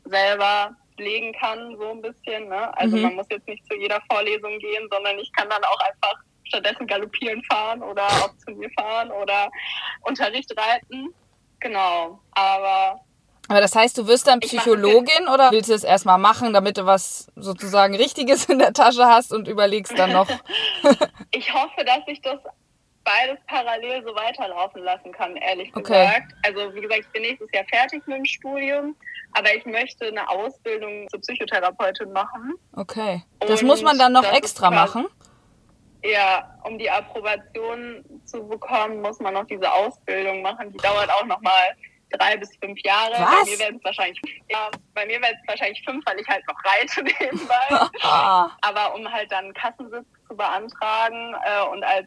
selber 0.07 0.75
legen 0.99 1.33
kann, 1.35 1.77
so 1.77 1.91
ein 1.91 2.01
bisschen. 2.01 2.49
Ne? 2.49 2.77
Also 2.79 2.97
Mhm. 2.97 3.03
man 3.03 3.15
muss 3.17 3.27
jetzt 3.31 3.47
nicht 3.47 3.65
zu 3.67 3.77
jeder 3.77 4.01
Vorlesung 4.11 4.59
gehen, 4.59 4.89
sondern 4.91 5.19
ich 5.19 5.31
kann 5.35 5.51
dann 5.51 5.63
auch 5.65 5.79
einfach 5.81 6.15
stattdessen 6.45 6.87
galoppieren 6.87 7.43
fahren 7.45 7.83
oder 7.83 8.07
auf 8.07 8.31
Turnier 8.47 8.71
fahren 8.79 9.11
oder 9.11 9.51
Unterricht 10.03 10.51
reiten. 10.59 11.15
Genau. 11.61 12.19
Aber 12.33 13.01
Aber 13.49 13.61
das 13.61 13.75
heißt, 13.75 13.99
du 13.99 14.07
wirst 14.07 14.27
dann 14.27 14.41
Psychologin 14.41 15.29
oder 15.33 15.51
willst 15.51 15.69
du 15.69 15.75
es 15.75 15.85
erstmal 15.85 16.19
machen, 16.19 16.53
damit 16.53 16.79
du 16.79 16.87
was 16.87 17.31
sozusagen 17.37 17.95
Richtiges 17.97 18.47
in 18.47 18.59
der 18.59 18.73
Tasche 18.73 19.07
hast 19.07 19.33
und 19.33 19.49
überlegst 19.49 19.99
dann 19.99 20.13
noch? 20.13 20.29
ich 21.33 21.53
hoffe, 21.53 21.85
dass 21.85 22.01
ich 22.07 22.21
das 22.23 22.39
beides 23.05 23.39
parallel 23.49 24.05
so 24.05 24.15
weiterlaufen 24.15 24.83
lassen 24.83 25.13
kann, 25.13 25.37
ehrlich 25.37 25.71
Okay. 25.75 26.05
gesagt. 26.05 26.35
Also 26.43 26.75
wie 26.75 26.81
gesagt, 26.81 27.01
ich 27.01 27.13
bin 27.13 27.23
nächstes 27.23 27.49
Jahr 27.53 27.65
fertig 27.69 28.07
mit 28.07 28.19
dem 28.19 28.25
Studium, 28.25 28.97
aber 29.33 29.55
ich 29.55 29.65
möchte 29.67 30.07
eine 30.07 30.29
Ausbildung 30.29 31.09
zur 31.11 31.21
Psychotherapeutin 31.21 32.13
machen. 32.13 32.55
Okay. 32.75 33.25
Das 33.41 33.61
Und 33.61 33.67
muss 33.67 33.83
man 33.83 33.99
dann 33.99 34.13
noch 34.13 34.25
extra 34.33 34.71
machen? 34.71 35.07
Ja, 36.05 36.59
um 36.65 36.79
die 36.79 36.91
Approbation 36.91 38.05
zu 38.25 38.47
bekommen, 38.47 39.01
muss 39.03 39.21
man 39.21 39.35
noch 39.35 39.47
diese 39.47 39.71
Ausbildung 39.73 40.43
machen. 40.43 40.73
Die 40.73 40.79
dauert 40.79 41.11
auch 41.11 41.25
nochmal 41.27 41.77
drei 42.13 42.37
bis 42.37 42.51
fünf 42.63 42.79
Jahre. 42.85 43.13
Was? 43.13 43.45
Bei 43.45 43.51
mir 43.51 43.59
werden 43.59 43.77
es 43.79 43.85
wahrscheinlich, 43.85 44.21
ja, 44.49 44.71
bei 44.95 45.07
mir 45.07 45.21
werden 45.21 45.37
es 45.43 45.49
wahrscheinlich 45.49 45.83
fünf, 45.85 46.05
weil 46.07 46.19
ich 46.21 46.29
halt 46.29 46.43
noch 46.47 46.57
reite 46.65 47.03
nebenbei. 47.21 47.87
Aber 48.61 48.95
um 48.95 49.11
halt 49.11 49.31
dann 49.33 49.53
Kassensitz 49.55 50.07
zu 50.29 50.37
beantragen 50.37 51.35
äh, 51.45 51.69
und 51.69 51.83
als 51.85 52.07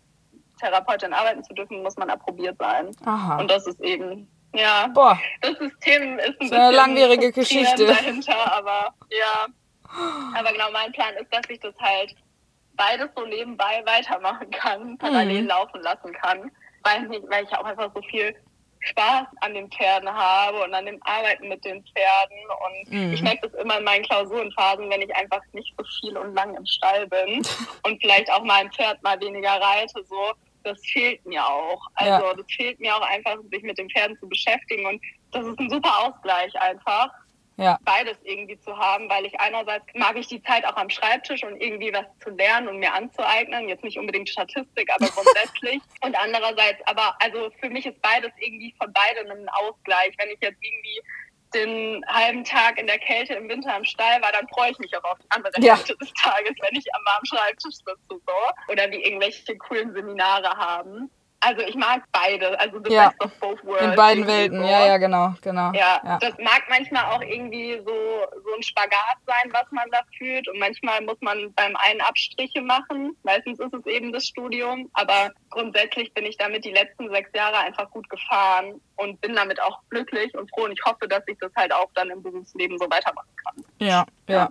Therapeutin 0.60 1.14
arbeiten 1.14 1.44
zu 1.44 1.54
dürfen, 1.54 1.84
muss 1.84 1.98
man 1.98 2.10
approbiert 2.10 2.58
sein. 2.60 2.92
Aha. 3.06 3.38
Und 3.40 3.52
das 3.52 3.68
ist 3.68 3.80
eben, 3.82 4.30
ja, 4.54 4.88
Boah. 4.94 5.20
das 5.42 5.58
System 5.58 6.18
ist 6.20 6.40
ein 6.40 6.48
ist 6.48 6.54
eine 6.54 6.70
bisschen 6.70 6.74
langwierige 6.74 7.32
Geschichte. 7.32 7.86
dahinter, 7.88 8.54
aber 8.54 8.94
ja. 9.10 9.48
Aber 10.38 10.52
genau, 10.52 10.72
mein 10.72 10.92
Plan 10.94 11.14
ist, 11.16 11.32
dass 11.34 11.44
ich 11.50 11.60
das 11.60 11.76
halt 11.80 12.16
beides 12.76 13.10
so 13.16 13.26
nebenbei 13.26 13.84
weitermachen 13.86 14.50
kann, 14.52 14.98
parallel 14.98 15.44
Mhm. 15.44 15.48
laufen 15.48 15.82
lassen 15.82 16.12
kann. 16.14 16.52
Weil, 16.84 17.10
weil 17.30 17.44
ich 17.46 17.56
auch 17.56 17.64
einfach 17.64 17.90
so 17.96 18.02
viel 18.04 18.36
Spaß 18.86 19.28
an 19.42 19.54
den 19.54 19.70
Pferden 19.72 20.10
habe 20.10 20.64
und 20.64 20.74
an 20.74 20.86
dem 20.86 21.02
Arbeiten 21.04 21.48
mit 21.48 21.64
den 21.66 21.84
Pferden. 21.84 22.38
Und 22.66 22.92
Mhm. 22.92 23.14
ich 23.14 23.22
merke 23.22 23.50
das 23.50 23.60
immer 23.62 23.78
in 23.80 23.84
meinen 23.84 24.04
Klausurenphasen, 24.06 24.90
wenn 24.90 25.02
ich 25.02 25.16
einfach 25.16 25.42
nicht 25.54 25.74
so 25.78 25.84
viel 26.00 26.18
und 26.18 26.36
lang 26.36 26.56
im 26.56 26.66
Stall 26.66 27.08
bin 27.08 27.42
und 27.84 28.02
vielleicht 28.02 28.32
auch 28.32 28.44
mal 28.44 28.62
ein 28.62 28.72
Pferd 28.72 29.02
mal 29.04 29.20
weniger 29.22 29.60
reite, 29.62 30.04
so. 30.06 30.32
Das 30.64 30.80
fehlt 30.94 31.24
mir 31.28 31.46
auch. 31.46 31.80
Also 31.94 32.26
Ja. 32.26 32.34
das 32.34 32.46
fehlt 32.56 32.80
mir 32.80 32.96
auch 32.96 33.02
einfach, 33.08 33.38
sich 33.52 33.62
mit 33.62 33.78
den 33.78 33.88
Pferden 33.90 34.18
zu 34.20 34.28
beschäftigen. 34.28 34.86
Und 34.88 35.00
das 35.32 35.46
ist 35.46 35.60
ein 35.60 35.70
super 35.70 35.94
Ausgleich 36.08 36.52
einfach 36.60 37.10
Ja. 37.58 37.80
beides 37.86 38.18
irgendwie 38.24 38.60
zu 38.60 38.78
haben, 38.78 39.10
weil 39.10 39.26
ich 39.26 39.40
einerseits 39.40 39.86
mag 39.94 40.18
ich 40.18 40.28
die 40.28 40.44
Zeit 40.44 40.66
auch 40.66 40.76
am 40.76 40.90
Schreibtisch 40.90 41.44
und 41.44 41.62
irgendwie 41.62 41.94
was 41.94 42.06
zu 42.20 42.30
lernen 42.32 42.68
und 42.68 42.80
mir 42.80 42.94
anzueignen, 42.94 43.70
jetzt 43.70 43.84
nicht 43.84 43.98
unbedingt 43.98 44.28
Statistik, 44.28 44.90
aber 44.94 45.08
grundsätzlich. 45.08 45.82
und 46.02 46.18
andererseits, 46.18 46.86
aber 46.86 47.16
also 47.22 47.50
für 47.62 47.70
mich 47.70 47.86
ist 47.86 48.02
beides 48.02 48.32
irgendwie 48.40 48.76
von 48.78 48.92
beidem 48.92 49.32
ein 49.32 49.50
Ausgleich. 49.50 50.14
Wenn 50.18 50.30
ich 50.30 50.40
jetzt 50.42 50.58
irgendwie 50.62 51.02
den 51.54 52.06
halben 52.08 52.44
Tag 52.44 52.78
in 52.78 52.88
der 52.88 53.00
Kälte 53.00 53.34
im 53.36 53.48
Winter 53.48 53.76
im 53.78 53.86
Stall 53.86 54.22
war, 54.22 54.32
dann 54.34 54.48
freue 54.50 54.72
ich 54.72 54.80
mich 54.80 54.96
auch 54.98 55.04
auf 55.06 55.18
die 55.20 55.32
andere 55.32 55.54
Ja. 55.60 55.76
Hälfte 55.76 55.96
des 55.98 56.12
Tages, 56.14 56.52
wenn 56.60 56.78
ich 56.78 56.86
am 56.94 57.02
warmen 57.06 57.26
Schreibtisch 57.26 57.76
sitze 57.76 57.98
so. 58.10 58.72
Oder 58.72 58.92
wie 58.92 59.02
irgendwelche 59.02 59.58
coolen 59.58 59.94
Seminare 59.94 60.50
haben. 60.50 61.10
Also 61.46 61.62
ich 61.62 61.76
mag 61.76 62.02
beide, 62.12 62.60
also 62.60 62.80
the 62.84 62.92
Ja. 62.92 63.10
best 63.10 63.24
of 63.24 63.40
both 63.40 63.64
worlds. 63.64 63.84
In 63.86 63.96
beiden 63.96 64.26
Welten, 64.26 64.60
so. 64.62 64.66
ja, 64.68 64.88
ja, 64.88 64.98
genau, 64.98 65.36
genau. 65.44 65.72
Ja, 65.74 66.02
ja. 66.04 66.18
das 66.18 66.34
mag 66.40 66.64
manchmal 66.70 67.06
auch 67.06 67.22
irgendwie 67.22 67.80
so, 67.86 67.94
so 68.44 68.56
ein 68.56 68.64
Spagat 68.64 69.18
sein, 69.28 69.52
was 69.54 69.72
man 69.72 69.86
da 69.92 70.00
fühlt. 70.18 70.48
Und 70.48 70.58
manchmal 70.58 71.02
muss 71.02 71.18
man 71.22 71.54
beim 71.54 71.76
einen 71.76 72.02
Abstriche 72.02 72.62
machen. 72.62 73.16
Meistens 73.22 73.60
ist 73.60 73.74
es 73.76 73.86
eben 73.86 74.12
das 74.12 74.26
Studium. 74.26 74.90
Aber 74.94 75.32
grundsätzlich 75.52 76.12
bin 76.16 76.26
ich 76.26 76.36
damit 76.38 76.66
die 76.66 76.72
letzten 76.72 77.12
sechs 77.12 77.30
Jahre 77.36 77.60
einfach 77.60 77.92
gut 77.92 78.10
gefahren 78.10 78.82
und 78.96 79.22
bin 79.22 79.36
damit 79.36 79.62
auch 79.62 79.82
glücklich 79.92 80.34
und 80.36 80.50
froh. 80.50 80.64
Und 80.64 80.72
ich 80.72 80.84
hoffe, 80.84 81.08
dass 81.08 81.22
ich 81.28 81.38
das 81.40 81.52
halt 81.56 81.72
auch 81.72 81.92
dann 81.94 82.10
im 82.10 82.24
Berufsleben 82.24 82.80
so 82.80 82.86
weitermachen 82.90 83.30
kann. 83.46 83.64
Ja, 83.80 84.06
ja. 84.28 84.50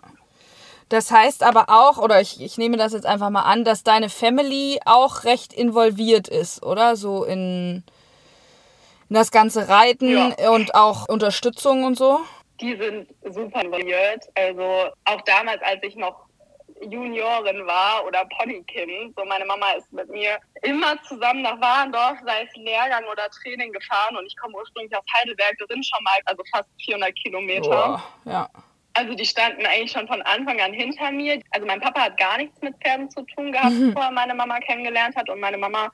Das 0.88 1.10
heißt 1.10 1.42
aber 1.42 1.66
auch, 1.68 1.98
oder 1.98 2.20
ich, 2.20 2.40
ich 2.40 2.58
nehme 2.58 2.76
das 2.76 2.92
jetzt 2.92 3.06
einfach 3.06 3.30
mal 3.30 3.42
an, 3.42 3.64
dass 3.64 3.82
deine 3.82 4.08
Family 4.08 4.80
auch 4.84 5.24
recht 5.24 5.52
involviert 5.52 6.28
ist, 6.28 6.62
oder? 6.62 6.96
So 6.96 7.24
in, 7.24 7.82
in 9.08 9.14
das 9.14 9.30
ganze 9.30 9.68
Reiten 9.68 10.08
Ja. 10.10 10.50
und 10.50 10.74
auch 10.74 11.08
Unterstützung 11.08 11.84
und 11.84 11.96
so. 11.96 12.20
Die 12.60 12.76
sind 12.76 13.08
super 13.34 13.62
involviert. 13.62 14.24
Also 14.34 14.90
auch 15.06 15.20
damals, 15.22 15.60
als 15.62 15.82
ich 15.82 15.96
noch 15.96 16.24
Juniorin 16.82 17.66
war 17.66 18.04
oder 18.06 18.24
Ponykind, 18.36 19.14
so 19.16 19.24
meine 19.24 19.44
Mama 19.44 19.72
ist 19.72 19.90
mit 19.92 20.08
mir 20.10 20.38
immer 20.62 21.00
zusammen 21.08 21.42
nach 21.42 21.60
Warendorf, 21.60 22.18
sei 22.26 22.42
es 22.42 22.56
Lehrgang 22.56 23.04
oder 23.10 23.28
Training 23.30 23.72
gefahren 23.72 24.16
und 24.16 24.26
ich 24.26 24.36
komme 24.36 24.54
ursprünglich 24.56 24.94
aus 24.96 25.04
Heidelberg, 25.16 25.54
das 25.58 25.68
sind 25.68 25.84
schon 25.86 26.02
mal 26.04 26.18
also 26.26 26.42
fast 26.52 26.68
400 26.84 27.14
Kilometer. 27.16 27.62
Boah, 27.68 28.02
ja. 28.24 28.48
Also 28.94 29.14
die 29.14 29.26
standen 29.26 29.66
eigentlich 29.66 29.90
schon 29.90 30.06
von 30.06 30.22
Anfang 30.22 30.60
an 30.60 30.72
hinter 30.72 31.10
mir. 31.10 31.40
Also 31.50 31.66
mein 31.66 31.80
Papa 31.80 32.02
hat 32.02 32.16
gar 32.16 32.38
nichts 32.38 32.60
mit 32.62 32.76
Pferden 32.78 33.10
zu 33.10 33.22
tun 33.22 33.50
gehabt, 33.50 33.74
bevor 33.78 34.04
er 34.04 34.10
meine 34.12 34.34
Mama 34.34 34.60
kennengelernt 34.60 35.16
hat. 35.16 35.28
Und 35.28 35.40
meine 35.40 35.58
Mama, 35.58 35.90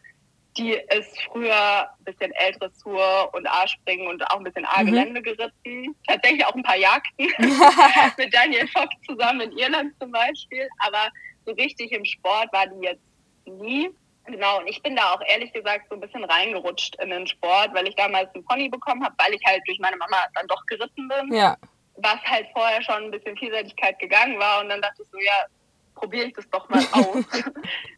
die 0.59 0.73
ist 0.73 1.19
früher 1.23 1.89
ein 1.89 2.05
bisschen 2.05 2.31
L-Dressur 2.33 3.31
und 3.33 3.47
A-Springen 3.49 4.07
und 4.07 4.23
auch 4.31 4.37
ein 4.37 4.45
bisschen 4.45 4.67
A-Gelände 4.67 5.23
geritten. 5.23 5.97
Tatsächlich 6.07 6.45
auch 6.45 6.55
ein 6.55 6.63
paar 6.63 6.77
Jagden 6.77 7.33
mit 8.19 8.35
Daniel 8.35 8.69
Fock 8.69 8.91
zusammen 9.09 9.41
in 9.41 9.59
Irland 9.59 9.95
zum 9.99 10.11
Beispiel. 10.11 10.69
Aber 10.81 11.09
so 11.47 11.53
richtig 11.53 11.93
im 11.93 12.05
Sport 12.05 12.53
war 12.53 12.67
die 12.67 12.85
jetzt 12.85 13.03
nie. 13.47 13.91
Genau, 14.27 14.59
und 14.59 14.69
ich 14.69 14.83
bin 14.83 14.95
da 14.95 15.15
auch 15.15 15.23
ehrlich 15.27 15.53
gesagt 15.53 15.87
so 15.89 15.95
ein 15.95 16.01
bisschen 16.01 16.25
reingerutscht 16.25 16.97
in 17.03 17.11
den 17.11 17.27
Sport, 17.27 17.71
weil 17.73 17.89
ich 17.89 17.97
damals 17.97 18.33
einen 18.35 18.45
Pony 18.45 18.69
bekommen 18.69 19.03
habe, 19.03 19.15
weil 19.19 19.33
ich 19.35 19.43
halt 19.45 19.63
durch 19.67 19.79
meine 19.81 19.97
Mama 19.97 20.19
dann 20.35 20.47
doch 20.47 20.65
geritten 20.67 21.09
bin 21.09 21.35
Ja, 21.35 21.57
was 22.03 22.23
halt 22.25 22.47
vorher 22.53 22.83
schon 22.83 23.05
ein 23.05 23.11
bisschen 23.11 23.37
Vielseitigkeit 23.37 23.99
gegangen 23.99 24.39
war. 24.39 24.61
Und 24.61 24.69
dann 24.69 24.81
dachte 24.81 25.03
ich 25.03 25.09
so, 25.09 25.19
ja, 25.19 25.47
probiere 25.95 26.27
ich 26.27 26.35
das 26.35 26.49
doch 26.51 26.69
mal 26.69 26.85
aus. 26.93 27.25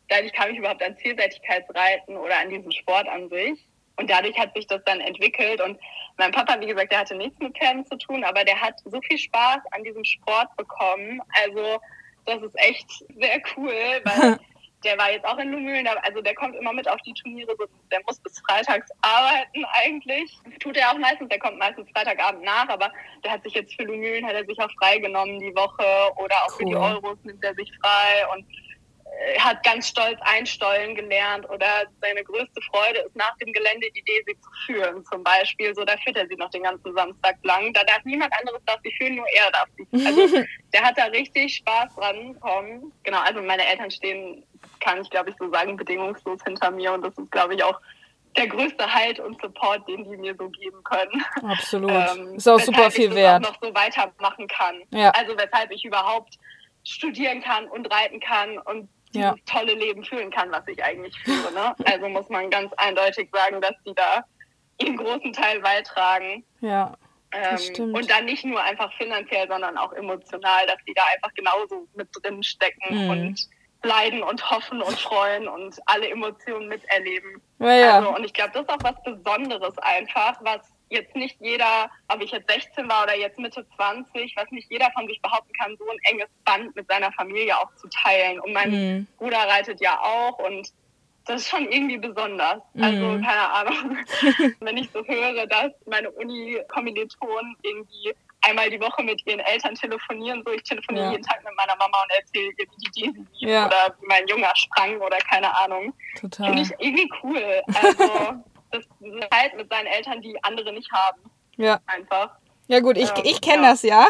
dadurch 0.08 0.32
kam 0.32 0.50
ich 0.50 0.58
überhaupt 0.58 0.82
an 0.82 0.96
Vielseitigkeitsreiten 0.96 2.16
oder 2.16 2.38
an 2.38 2.50
diesen 2.50 2.72
Sport 2.72 3.08
an 3.08 3.28
sich. 3.28 3.66
Und 3.96 4.10
dadurch 4.10 4.38
hat 4.38 4.54
sich 4.54 4.66
das 4.66 4.82
dann 4.84 5.00
entwickelt. 5.00 5.60
Und 5.60 5.78
mein 6.16 6.32
Papa, 6.32 6.58
wie 6.60 6.66
gesagt, 6.66 6.92
der 6.92 7.00
hatte 7.00 7.14
nichts 7.14 7.38
mit 7.38 7.56
Pferden 7.56 7.84
zu 7.86 7.96
tun, 7.96 8.24
aber 8.24 8.44
der 8.44 8.60
hat 8.60 8.74
so 8.84 9.00
viel 9.02 9.18
Spaß 9.18 9.60
an 9.70 9.84
diesem 9.84 10.04
Sport 10.04 10.54
bekommen. 10.56 11.20
Also 11.44 11.80
das 12.24 12.42
ist 12.42 12.58
echt 12.58 12.90
sehr 13.18 13.40
cool, 13.56 14.00
weil 14.04 14.38
der 14.84 14.98
war 14.98 15.10
jetzt 15.10 15.24
auch 15.24 15.38
in 15.38 15.50
Lumülen, 15.50 15.86
also 15.86 16.20
der 16.20 16.34
kommt 16.34 16.56
immer 16.56 16.72
mit 16.72 16.88
auf 16.88 17.00
die 17.02 17.14
Turniere, 17.14 17.54
der 17.90 18.00
muss 18.06 18.18
bis 18.20 18.40
freitags 18.40 18.90
arbeiten 19.02 19.64
eigentlich. 19.72 20.38
Tut 20.60 20.76
er 20.76 20.90
auch 20.90 20.98
meistens, 20.98 21.28
der 21.28 21.38
kommt 21.38 21.58
meistens 21.58 21.88
Freitagabend 21.90 22.44
nach, 22.44 22.68
aber 22.68 22.90
der 23.24 23.32
hat 23.32 23.42
sich 23.42 23.54
jetzt 23.54 23.74
für 23.74 23.84
Lumülen, 23.84 24.26
hat 24.26 24.34
er 24.34 24.44
sich 24.44 24.58
auch 24.60 24.70
freigenommen 24.78 25.38
die 25.40 25.54
Woche 25.54 26.12
oder 26.16 26.36
auch 26.44 26.56
für 26.56 26.64
die 26.64 26.74
Cool. 26.74 26.82
Euros 26.82 27.18
nimmt 27.24 27.44
er 27.44 27.54
sich 27.54 27.70
frei 27.80 28.26
und 28.34 28.46
hat 29.38 29.62
ganz 29.62 29.88
stolz 29.88 30.18
einstollen 30.22 30.94
gelernt 30.94 31.48
oder 31.48 31.84
seine 32.00 32.22
größte 32.24 32.60
Freude 32.70 33.00
ist 33.00 33.16
nach 33.16 33.36
dem 33.38 33.52
Gelände 33.52 33.88
die 33.94 34.00
Idee, 34.00 34.22
sie 34.26 34.40
zu 34.40 34.50
führen 34.66 35.04
zum 35.04 35.22
Beispiel. 35.22 35.74
So, 35.74 35.84
da 35.84 35.96
führt 35.98 36.16
er 36.16 36.26
sie 36.26 36.36
noch 36.36 36.50
den 36.50 36.62
ganzen 36.62 36.94
Samstag 36.94 37.36
lang. 37.42 37.72
Da 37.72 37.84
darf 37.84 38.04
niemand 38.04 38.32
anderes 38.38 38.60
darf 38.66 38.80
sie 38.82 38.92
führen, 38.98 39.16
nur 39.16 39.26
er 39.34 39.50
darf 39.50 39.68
sie. 39.76 40.06
Also 40.06 40.44
der 40.72 40.82
hat 40.82 40.98
da 40.98 41.04
richtig 41.06 41.56
Spaß 41.56 41.94
dran 41.94 42.34
bekommen. 42.34 42.92
Genau, 43.04 43.20
also 43.20 43.42
meine 43.42 43.66
Eltern 43.66 43.90
stehen, 43.90 44.44
kann 44.80 45.02
ich 45.02 45.10
glaube 45.10 45.30
ich 45.30 45.36
so 45.38 45.50
sagen, 45.50 45.76
bedingungslos 45.76 46.40
hinter 46.44 46.70
mir 46.70 46.92
und 46.92 47.02
das 47.02 47.16
ist 47.16 47.30
glaube 47.30 47.54
ich 47.54 47.62
auch 47.62 47.80
der 48.36 48.46
größte 48.46 48.92
Halt 48.92 49.20
und 49.20 49.40
Support, 49.40 49.86
den 49.88 50.04
die 50.04 50.16
mir 50.16 50.34
so 50.38 50.48
geben 50.48 50.82
können. 50.84 51.24
absolut. 51.42 51.90
Ähm, 51.90 52.36
ist 52.36 52.48
auch 52.48 52.58
super 52.58 52.88
ich 52.88 52.94
viel 52.94 53.08
das 53.08 53.16
wert. 53.16 53.46
Auch 53.46 53.52
noch 53.52 53.58
so 53.60 53.74
weitermachen 53.74 54.48
kann. 54.48 54.76
Ja. 54.90 55.10
Also 55.10 55.36
weshalb 55.36 55.70
ich 55.70 55.84
überhaupt 55.84 56.38
studieren 56.84 57.42
kann 57.42 57.66
und 57.68 57.92
reiten 57.92 58.20
kann 58.20 58.58
und 58.58 58.88
Ja. 59.14 59.34
tolle 59.46 59.74
Leben 59.74 60.04
führen 60.04 60.30
kann, 60.30 60.50
was 60.50 60.66
ich 60.68 60.82
eigentlich 60.82 61.18
führe. 61.20 61.52
Ne? 61.52 61.74
Also 61.84 62.08
muss 62.08 62.28
man 62.28 62.50
ganz 62.50 62.72
eindeutig 62.74 63.28
sagen, 63.32 63.60
dass 63.60 63.74
die 63.86 63.94
da 63.94 64.24
ihren 64.78 64.96
großen 64.96 65.32
Teil 65.32 65.60
beitragen. 65.60 66.44
Ja, 66.60 66.94
Ähm, 67.34 67.94
und 67.94 68.10
dann 68.10 68.24
nicht 68.26 68.44
nur 68.44 68.62
einfach 68.62 68.92
finanziell, 68.98 69.48
sondern 69.48 69.78
auch 69.78 69.92
emotional, 69.94 70.66
dass 70.66 70.76
die 70.86 70.92
da 70.94 71.02
einfach 71.14 71.32
genauso 71.34 71.86
mit 71.94 72.08
drin 72.22 72.42
stecken 72.42 73.04
Mhm. 73.04 73.10
und 73.10 73.48
leiden 73.84 74.22
und 74.22 74.48
hoffen 74.50 74.80
und 74.82 74.98
freuen 75.00 75.48
und 75.48 75.76
alle 75.86 76.08
Emotionen 76.10 76.68
miterleben. 76.68 77.40
ja, 77.58 77.72
ja. 77.74 77.96
Also, 77.98 78.14
und 78.14 78.24
ich 78.24 78.32
glaube, 78.32 78.52
das 78.52 78.62
ist 78.62 78.68
auch 78.70 78.82
was 78.82 79.02
Besonderes 79.02 79.76
einfach, 79.78 80.36
was 80.42 80.71
jetzt 80.92 81.14
nicht 81.16 81.36
jeder, 81.40 81.90
ob 82.08 82.22
ich 82.22 82.30
jetzt 82.30 82.50
16 82.50 82.88
war 82.88 83.04
oder 83.04 83.16
jetzt 83.16 83.38
Mitte 83.38 83.66
20, 83.76 84.34
was 84.36 84.50
nicht 84.50 84.70
jeder 84.70 84.90
von 84.92 85.06
sich 85.06 85.20
behaupten 85.22 85.52
kann, 85.60 85.74
so 85.78 85.84
ein 85.88 85.98
enges 86.10 86.28
Band 86.44 86.74
mit 86.76 86.86
seiner 86.88 87.10
Familie 87.12 87.56
auch 87.58 87.74
zu 87.76 87.88
teilen. 87.88 88.38
Und 88.40 88.52
mein 88.52 88.70
Mhm. 88.70 89.06
Bruder 89.18 89.38
reitet 89.48 89.80
ja 89.80 89.98
auch 90.00 90.38
und 90.38 90.68
das 91.26 91.42
ist 91.42 91.48
schon 91.50 91.70
irgendwie 91.70 91.98
besonders. 91.98 92.60
Also, 92.80 93.04
Mhm. 93.06 93.22
keine 93.24 93.50
Ahnung, 93.50 93.98
wenn 94.60 94.76
ich 94.76 94.90
so 94.92 95.04
höre, 95.06 95.46
dass 95.46 95.70
meine 95.86 96.10
Uni-Kommilitonen 96.10 97.56
irgendwie 97.62 98.14
einmal 98.44 98.68
die 98.70 98.80
Woche 98.80 99.02
mit 99.04 99.24
ihren 99.26 99.38
Eltern 99.40 99.74
telefonieren, 99.76 100.42
so 100.44 100.52
ich 100.52 100.62
telefoniere 100.64 101.04
Ja. 101.06 101.10
jeden 101.12 101.22
Tag 101.22 101.44
mit 101.44 101.54
meiner 101.56 101.76
Mama 101.76 102.02
und 102.02 102.10
erzähle 102.18 102.50
ihr, 102.58 102.66
wie 102.66 102.90
die 102.90 103.12
Daisy 103.12 103.26
Ja. 103.52 103.66
oder 103.66 103.96
wie 104.00 104.06
mein 104.06 104.26
Junge 104.26 104.50
sprang 104.56 105.00
oder 105.00 105.18
keine 105.18 105.56
Ahnung. 105.56 105.94
Total. 106.20 106.46
Finde 106.46 106.62
ich 106.62 106.70
irgendwie 106.78 107.10
cool. 107.22 107.62
Also, 107.72 108.32
das 108.72 108.84
ist 108.84 109.28
halt 109.32 109.56
mit 109.56 109.70
seinen 109.70 109.86
Eltern, 109.86 110.20
die 110.20 110.36
andere 110.42 110.72
nicht 110.72 110.90
haben. 110.92 111.20
Ja. 111.56 111.80
Einfach. 111.86 112.30
ja 112.66 112.80
gut, 112.80 112.96
ich, 112.96 113.10
Ähm, 113.10 113.22
ich 113.24 113.40
kenne 113.40 113.62
ja. 113.64 113.70
das 113.70 113.82
ja. 113.82 114.06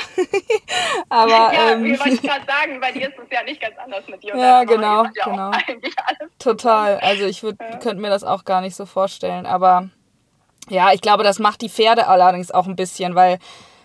Aber 1.09 1.31
ja, 1.31 1.73
ähm, 1.73 1.85
wie 1.85 1.99
wollte 1.99 2.15
ich 2.15 2.23
gerade 2.23 2.47
sagen, 2.47 2.81
bei 2.81 2.93
dir 2.93 3.09
ist 3.09 3.19
es 3.19 3.31
ja 3.31 3.43
nicht 3.43 3.61
ganz 3.61 3.77
anders 3.79 4.07
mit 4.09 4.23
dir. 4.23 4.37
Ja, 4.37 4.65
genau, 4.65 5.05
ja 5.05 5.25
genau. 5.25 5.51
Total. 6.39 6.99
Also 7.01 7.25
ich 7.27 7.43
würd, 7.43 7.59
könnte 7.81 7.97
mir 7.97 8.11
das 8.11 8.25
auch 8.25 8.45
gar 8.45 8.61
nicht 8.61 8.77
so 8.77 8.87
vorstellen. 8.87 9.47
Aber 9.47 9.91
ja, 10.69 10.93
ich 10.93 11.01
glaube, 11.01 11.25
das 11.25 11.39
macht 11.39 11.61
die 11.61 11.69
Pferde 11.69 12.07
allerdings 12.07 12.51
auch 12.51 12.67
ein 12.67 12.77
bisschen, 12.77 13.15
weil 13.15 13.39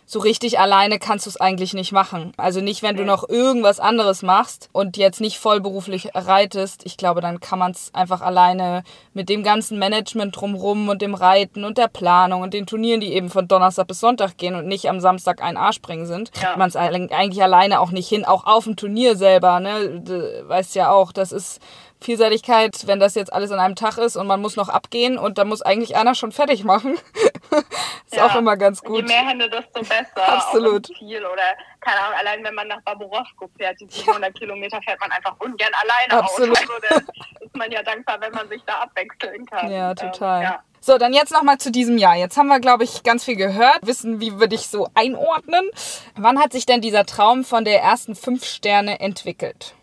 so 0.10 0.20
richtig 0.20 0.58
alleine 0.58 1.00
kannst 1.00 1.26
du 1.26 1.30
es 1.30 1.36
eigentlich 1.36 1.74
nicht 1.74 1.92
machen. 1.92 2.32
Also 2.38 2.62
nicht, 2.62 2.82
wenn 2.82 2.96
du 2.96 3.04
noch 3.04 3.28
irgendwas 3.28 3.82
anderes 3.82 4.24
machst 4.24 4.70
und 4.72 4.96
jetzt 4.96 5.20
nicht 5.20 5.38
vollberuflich 5.38 6.12
reitest. 6.16 6.84
Ich 6.86 6.96
glaube, 6.96 7.20
dann 7.20 7.42
kann 7.42 7.60
man 7.60 7.72
es 7.72 7.94
einfach 7.94 8.22
alleine 8.22 8.84
mit 9.14 9.28
dem 9.28 9.44
ganzen 9.44 9.78
Management 9.80 10.34
drumrum 10.40 10.88
und 10.88 11.02
dem 11.02 11.14
Reiten 11.14 11.66
und 11.66 11.78
der 11.78 11.90
Planung 11.90 12.42
und 12.42 12.54
den 12.54 12.66
Turnieren, 12.66 13.02
die 13.02 13.12
eben 13.14 13.30
von 13.30 13.50
Donnerstag 13.50 13.88
bis 13.88 14.00
Sonntag 14.00 14.38
gehen 14.38 14.56
und 14.56 14.66
nicht 14.66 14.90
am 14.90 15.02
Samstag 15.02 15.44
ein 15.44 15.58
A-Springen 15.58 16.06
sind, 16.06 16.32
Ja. 16.42 16.56
man 16.56 16.70
es 16.70 16.78
eigentlich 16.78 17.44
alleine 17.44 17.82
auch 17.82 17.92
nicht 17.92 18.08
hin, 18.08 18.24
auch 18.24 18.46
auf 18.46 18.64
dem 18.64 18.78
Turnier 18.78 19.18
selber, 19.18 19.60
ne? 19.60 20.02
Du 20.06 20.48
weißt 20.48 20.74
ja 20.76 20.90
auch, 20.90 21.12
das 21.12 21.34
ist 21.34 21.60
Vielseitigkeit, 22.00 22.86
wenn 22.86 23.00
das 23.00 23.16
jetzt 23.16 23.34
alles 23.34 23.52
an 23.52 23.60
einem 23.60 23.76
Tag 23.76 23.98
ist 23.98 24.16
und 24.16 24.28
man 24.28 24.40
muss 24.40 24.56
noch 24.56 24.70
abgehen 24.70 25.18
und 25.18 25.38
da 25.38 25.44
muss 25.46 25.62
eigentlich 25.64 25.98
einer 25.98 26.16
schon 26.16 26.32
fertig 26.32 26.64
machen. 26.64 26.96
ist 28.08 28.16
Ja. 28.16 28.26
auch 28.26 28.36
immer 28.36 28.58
ganz 28.58 28.82
Je 28.82 28.88
gut. 28.88 29.08
mehr 29.08 29.26
Hände, 29.28 29.50
desto 29.50 29.82
besser. 29.82 30.28
Absolut. 30.28 30.88
Ziel 30.88 31.26
oder, 31.26 31.44
keine 31.82 32.00
Ahnung, 32.02 32.18
allein 32.20 32.44
wenn 32.44 32.56
man 32.56 32.68
nach 32.68 32.82
Baborowko 32.82 33.50
fährt, 33.58 33.80
die 33.80 33.88
700 33.90 34.34
Kilometer 34.38 34.82
fährt 34.82 35.00
man 35.00 35.12
einfach 35.12 35.36
ungern 35.40 35.72
alleine 35.74 36.24
Absolut. 36.24 36.58
aus. 36.58 36.68
Also 36.90 37.06
ist 37.42 37.56
man 37.56 37.72
ja 37.72 37.84
dankbar, 37.84 38.20
wenn 38.22 38.32
man 38.34 38.48
sich 38.50 38.62
da 38.66 38.76
abwechseln 38.80 39.46
kann. 39.46 39.72
Ja, 39.72 39.90
Ähm, 39.92 39.96
total. 39.96 40.42
ja. 40.44 40.64
So, 40.80 40.98
dann 40.98 41.12
jetzt 41.12 41.32
nochmal 41.34 41.58
zu 41.58 41.72
diesem 41.72 41.98
Jahr. 41.98 42.16
Jetzt 42.16 42.38
haben 42.38 42.48
wir, 42.48 42.60
glaube 42.62 42.84
ich, 42.86 43.04
ganz 43.04 43.26
viel 43.26 43.36
gehört, 43.36 43.80
wissen, 43.82 44.22
wie 44.22 44.40
wir 44.40 44.48
dich 44.48 44.68
so 44.70 44.88
einordnen. 44.94 45.70
Wann 46.16 46.40
hat 46.40 46.54
sich 46.54 46.66
denn 46.66 46.82
dieser 46.82 47.06
Traum 47.06 47.44
von 47.44 47.66
der 47.66 47.82
ersten 47.82 48.16
fünf 48.16 48.46
Sterne 48.46 49.00
entwickelt? 49.02 49.74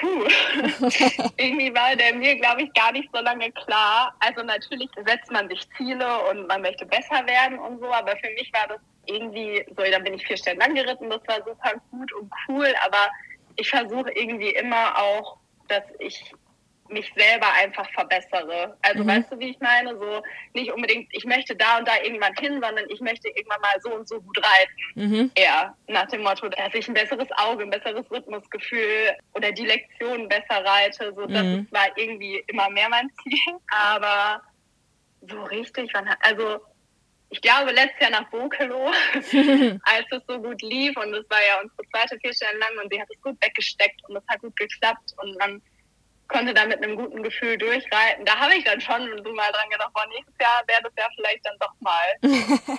Puh. 0.00 0.24
Irgendwie 1.36 1.74
war 1.74 1.96
der 1.96 2.14
mir, 2.14 2.36
glaube 2.36 2.62
ich, 2.62 2.72
gar 2.74 2.92
nicht 2.92 3.08
so 3.12 3.20
lange 3.20 3.50
klar. 3.52 4.14
Also 4.20 4.42
natürlich 4.42 4.88
setzt 5.06 5.30
man 5.30 5.48
sich 5.48 5.60
Ziele 5.76 6.06
und 6.30 6.46
man 6.46 6.62
möchte 6.62 6.86
besser 6.86 7.26
werden 7.26 7.58
und 7.58 7.80
so, 7.80 7.92
aber 7.92 8.16
für 8.16 8.30
mich 8.30 8.52
war 8.52 8.68
das 8.68 8.80
irgendwie 9.06 9.64
so, 9.76 9.82
dann 9.82 10.04
bin 10.04 10.14
ich 10.14 10.26
vier 10.26 10.36
Stellen 10.36 10.58
lang 10.58 10.74
geritten, 10.74 11.10
das 11.10 11.26
war 11.26 11.36
super 11.38 11.80
gut 11.90 12.12
und 12.12 12.32
cool, 12.46 12.72
aber 12.84 13.10
ich 13.56 13.68
versuche 13.68 14.10
irgendwie 14.12 14.50
immer 14.50 14.96
auch, 14.96 15.38
dass 15.68 15.82
ich 15.98 16.32
mich 16.92 17.12
selber 17.16 17.46
einfach 17.54 17.88
verbessere. 17.92 18.76
Also 18.82 19.02
mhm. 19.02 19.08
weißt 19.08 19.32
du, 19.32 19.38
wie 19.38 19.50
ich 19.50 19.60
meine? 19.60 19.96
So 19.96 20.22
nicht 20.54 20.72
unbedingt, 20.72 21.08
ich 21.12 21.24
möchte 21.24 21.56
da 21.56 21.78
und 21.78 21.88
da 21.88 21.94
irgendwann 22.02 22.34
hin, 22.34 22.60
sondern 22.62 22.84
ich 22.88 23.00
möchte 23.00 23.28
irgendwann 23.28 23.60
mal 23.60 23.80
so 23.80 23.94
und 23.94 24.08
so 24.08 24.20
gut 24.20 24.38
reiten. 24.38 25.10
Mhm. 25.10 25.30
Eher 25.34 25.74
nach 25.88 26.06
dem 26.08 26.22
Motto, 26.22 26.48
dass 26.48 26.74
ich 26.74 26.88
ein 26.88 26.94
besseres 26.94 27.28
Auge, 27.36 27.64
ein 27.64 27.70
besseres 27.70 28.08
Rhythmusgefühl 28.10 29.16
oder 29.34 29.52
die 29.52 29.66
Lektionen 29.66 30.28
besser 30.28 30.64
reite. 30.64 31.12
So, 31.16 31.26
das 31.26 31.42
mhm. 31.42 31.66
war 31.70 31.86
irgendwie 31.96 32.42
immer 32.46 32.70
mehr 32.70 32.88
mein 32.88 33.10
Ziel. 33.22 33.54
Aber 33.70 34.42
so 35.28 35.42
richtig, 35.44 35.90
wann, 35.94 36.08
also 36.20 36.60
ich 37.32 37.40
glaube, 37.40 37.72
letztes 37.72 37.98
Jahr 38.00 38.10
nach 38.10 38.28
Bokelo, 38.28 38.88
als 39.14 40.06
es 40.10 40.22
so 40.28 40.38
gut 40.38 40.60
lief 40.60 40.94
und 40.98 41.14
es 41.14 41.28
war 41.30 41.38
ja 41.40 41.62
unsere 41.62 41.88
zweite 41.90 42.18
Vierstellen 42.20 42.60
lang 42.60 42.84
und 42.84 42.92
sie 42.92 43.00
hat 43.00 43.08
es 43.10 43.20
gut 43.22 43.42
weggesteckt 43.42 44.02
und 44.06 44.16
es 44.16 44.22
hat 44.28 44.40
gut 44.40 44.54
geklappt 44.56 45.14
und 45.16 45.38
man 45.38 45.62
konnte 46.28 46.54
da 46.54 46.66
mit 46.66 46.82
einem 46.82 46.96
guten 46.96 47.22
Gefühl 47.22 47.58
durchreiten. 47.58 48.24
Da 48.24 48.36
habe 48.38 48.54
ich 48.54 48.64
dann 48.64 48.80
schon 48.80 49.02
so 49.24 49.32
mal 49.32 49.50
dran 49.52 49.70
gedacht, 49.70 49.92
boah, 49.94 50.06
nächstes 50.08 50.34
Jahr 50.40 50.62
wäre 50.66 50.82
das 50.82 50.92
ja 50.96 51.08
vielleicht 51.14 51.44
dann 51.44 51.56
doch 51.60 51.74
mal. 51.80 52.78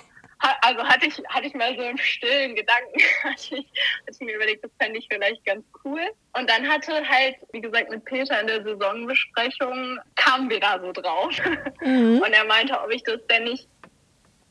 also 0.62 0.84
hatte 0.84 1.06
ich, 1.06 1.22
hatte 1.28 1.46
ich 1.46 1.54
mal 1.54 1.76
so 1.76 1.82
im 1.82 1.96
stillen 1.98 2.54
Gedanken, 2.54 3.00
hatte 3.22 3.56
ich, 3.56 3.66
hatte 4.02 4.12
ich 4.12 4.20
mir 4.20 4.34
überlegt, 4.34 4.64
das 4.64 4.70
fände 4.78 4.98
ich 4.98 5.06
vielleicht 5.10 5.44
ganz 5.44 5.64
cool. 5.84 6.02
Und 6.36 6.50
dann 6.50 6.68
hatte 6.68 7.08
halt, 7.08 7.36
wie 7.52 7.60
gesagt, 7.60 7.90
mit 7.90 8.04
Peter 8.04 8.40
in 8.40 8.46
der 8.46 8.62
Saisonbesprechung 8.62 9.98
kamen 10.16 10.50
wir 10.50 10.60
da 10.60 10.80
so 10.80 10.92
drauf. 10.92 11.34
Mhm. 11.80 12.22
Und 12.24 12.32
er 12.32 12.44
meinte, 12.44 12.80
ob 12.80 12.90
ich 12.90 13.02
das 13.02 13.24
denn 13.28 13.44
nicht 13.44 13.68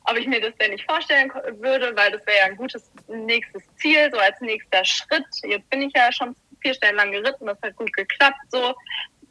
ob 0.06 0.18
ich 0.18 0.26
mir 0.26 0.40
das 0.40 0.54
denn 0.56 0.72
nicht 0.72 0.84
vorstellen 0.84 1.32
würde, 1.60 1.96
weil 1.96 2.12
das 2.12 2.26
wäre 2.26 2.38
ja 2.38 2.44
ein 2.44 2.56
gutes 2.56 2.90
nächstes 3.08 3.62
Ziel, 3.76 4.10
so 4.12 4.18
als 4.18 4.38
nächster 4.40 4.84
Schritt. 4.84 5.24
Jetzt 5.42 5.68
bin 5.70 5.82
ich 5.82 5.92
ja 5.94 6.12
schon 6.12 6.36
vier 6.64 6.74
Stellen 6.74 6.96
lang 6.96 7.12
geritten, 7.12 7.46
das 7.46 7.58
hat 7.62 7.76
gut 7.76 7.92
geklappt. 7.92 8.38
So, 8.48 8.74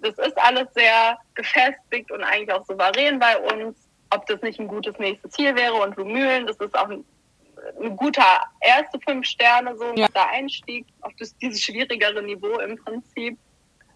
das 0.01 0.17
ist 0.27 0.37
alles 0.37 0.67
sehr 0.73 1.17
gefestigt 1.33 2.11
und 2.11 2.23
eigentlich 2.23 2.51
auch 2.51 2.65
souverän 2.65 3.19
bei 3.19 3.37
uns. 3.37 3.77
Ob 4.11 4.25
das 4.27 4.41
nicht 4.41 4.59
ein 4.59 4.67
gutes 4.67 4.97
nächstes 4.99 5.31
Ziel 5.31 5.55
wäre 5.55 5.73
und 5.73 5.95
Lumülen, 5.97 6.45
das 6.45 6.57
ist 6.57 6.77
auch 6.77 6.89
ein, 6.89 7.03
ein 7.81 7.97
guter 7.97 8.41
erste 8.61 8.99
fünf 8.99 9.25
Sterne, 9.25 9.75
so 9.75 9.91
ja. 9.95 10.07
der 10.09 10.29
Einstieg 10.29 10.85
auf 11.01 11.11
das, 11.17 11.35
dieses 11.37 11.61
schwierigere 11.61 12.21
Niveau 12.21 12.59
im 12.59 12.77
Prinzip. 12.83 13.37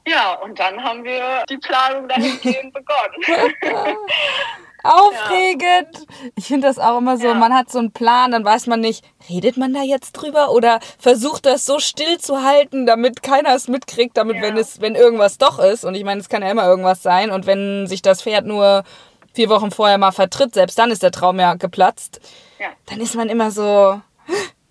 Ja, 0.07 0.33
und 0.35 0.57
dann 0.57 0.81
haben 0.81 1.03
wir 1.03 1.43
die 1.49 1.57
Planung 1.57 2.07
dahingehend 2.07 2.73
begonnen. 2.73 3.97
Aufregend. 4.87 5.89
Ja. 5.93 6.29
Ich 6.35 6.45
finde 6.45 6.67
das 6.67 6.79
auch 6.79 6.97
immer 6.97 7.17
so, 7.17 7.27
ja. 7.27 7.33
man 7.33 7.53
hat 7.53 7.69
so 7.69 7.79
einen 7.79 7.91
Plan, 7.91 8.31
dann 8.31 8.45
weiß 8.45 8.67
man 8.67 8.79
nicht, 8.79 9.03
redet 9.29 9.57
man 9.57 9.73
da 9.73 9.81
jetzt 9.81 10.13
drüber 10.13 10.51
oder 10.51 10.79
versucht 10.97 11.45
das 11.45 11.65
so 11.65 11.79
still 11.79 12.17
zu 12.19 12.43
halten, 12.43 12.85
damit 12.85 13.21
keiner 13.21 13.53
es 13.53 13.67
mitkriegt, 13.67 14.17
damit 14.17 14.37
ja. 14.37 14.43
wenn 14.43 14.57
es, 14.57 14.81
wenn 14.81 14.95
irgendwas 14.95 15.37
doch 15.37 15.59
ist, 15.59 15.83
und 15.83 15.95
ich 15.95 16.03
meine, 16.03 16.21
es 16.21 16.29
kann 16.29 16.41
ja 16.41 16.49
immer 16.49 16.65
irgendwas 16.65 17.03
sein, 17.03 17.31
und 17.31 17.45
wenn 17.45 17.87
sich 17.87 18.01
das 18.01 18.21
Pferd 18.21 18.45
nur 18.45 18.83
vier 19.33 19.49
Wochen 19.49 19.71
vorher 19.71 19.97
mal 19.97 20.11
vertritt, 20.11 20.53
selbst 20.53 20.79
dann 20.79 20.91
ist 20.91 21.03
der 21.03 21.11
Traum 21.11 21.39
ja 21.39 21.53
geplatzt, 21.53 22.19
dann 22.87 22.99
ist 22.99 23.15
man 23.15 23.29
immer 23.29 23.51
so, 23.51 24.01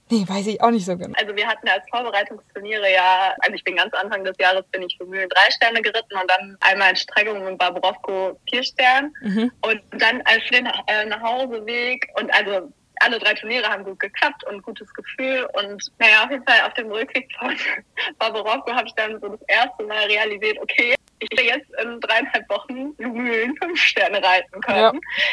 Nee, 0.08 0.24
weiß 0.26 0.46
ich 0.46 0.60
auch 0.60 0.70
nicht 0.70 0.86
so 0.86 0.96
genau. 0.96 1.18
Also 1.18 1.34
wir 1.34 1.46
hatten 1.46 1.68
als 1.68 1.82
Vorbereitungsturniere 1.90 2.92
ja, 2.92 3.34
also 3.40 3.54
ich 3.54 3.64
bin 3.64 3.76
ganz 3.76 3.92
Anfang 3.94 4.22
des 4.22 4.36
Jahres 4.38 4.64
bin 4.70 4.82
ich 4.82 4.96
für 4.96 5.04
Mühlen 5.04 5.28
drei 5.28 5.50
Sterne 5.50 5.82
geritten 5.82 6.14
und 6.14 6.30
dann 6.30 6.56
einmal 6.60 6.90
in 6.90 6.96
Strecgung 6.96 7.44
mit 7.44 7.58
Barbarovko 7.58 8.38
vier 8.48 8.62
Sterne. 8.62 9.10
Mhm. 9.20 9.50
Und 9.62 9.82
dann 9.98 10.22
als 10.22 10.44
für 10.44 10.54
den 10.54 10.66
äh, 10.86 11.06
Nachhauseweg 11.06 12.08
und 12.20 12.32
also 12.32 12.72
alle 13.00 13.18
drei 13.18 13.34
Turniere 13.34 13.68
haben 13.68 13.84
gut 13.84 13.98
geklappt 13.98 14.44
und 14.44 14.62
gutes 14.62 14.92
Gefühl. 14.94 15.48
Und 15.54 15.82
naja, 15.98 16.24
auf 16.24 16.30
jeden 16.30 16.44
Fall 16.44 16.60
auf 16.66 16.74
dem 16.74 16.90
Rückweg 16.90 17.28
von 17.38 17.54
Barbarovko 18.18 18.72
habe 18.72 18.86
ich 18.86 18.94
dann 18.94 19.20
so 19.20 19.28
das 19.28 19.40
erste 19.48 19.84
Mal 19.84 20.06
realisiert, 20.06 20.58
okay, 20.62 20.94
ich 21.18 21.30
will 21.36 21.46
jetzt 21.46 21.70
in 21.82 22.00
dreieinhalb 22.00 22.48
Wochen 22.48 22.94
Mühlen 22.98 23.56
fünf 23.56 23.80
Sterne 23.80 24.22
reiten 24.22 24.60
können. 24.60 24.78
Ja. 24.78 24.92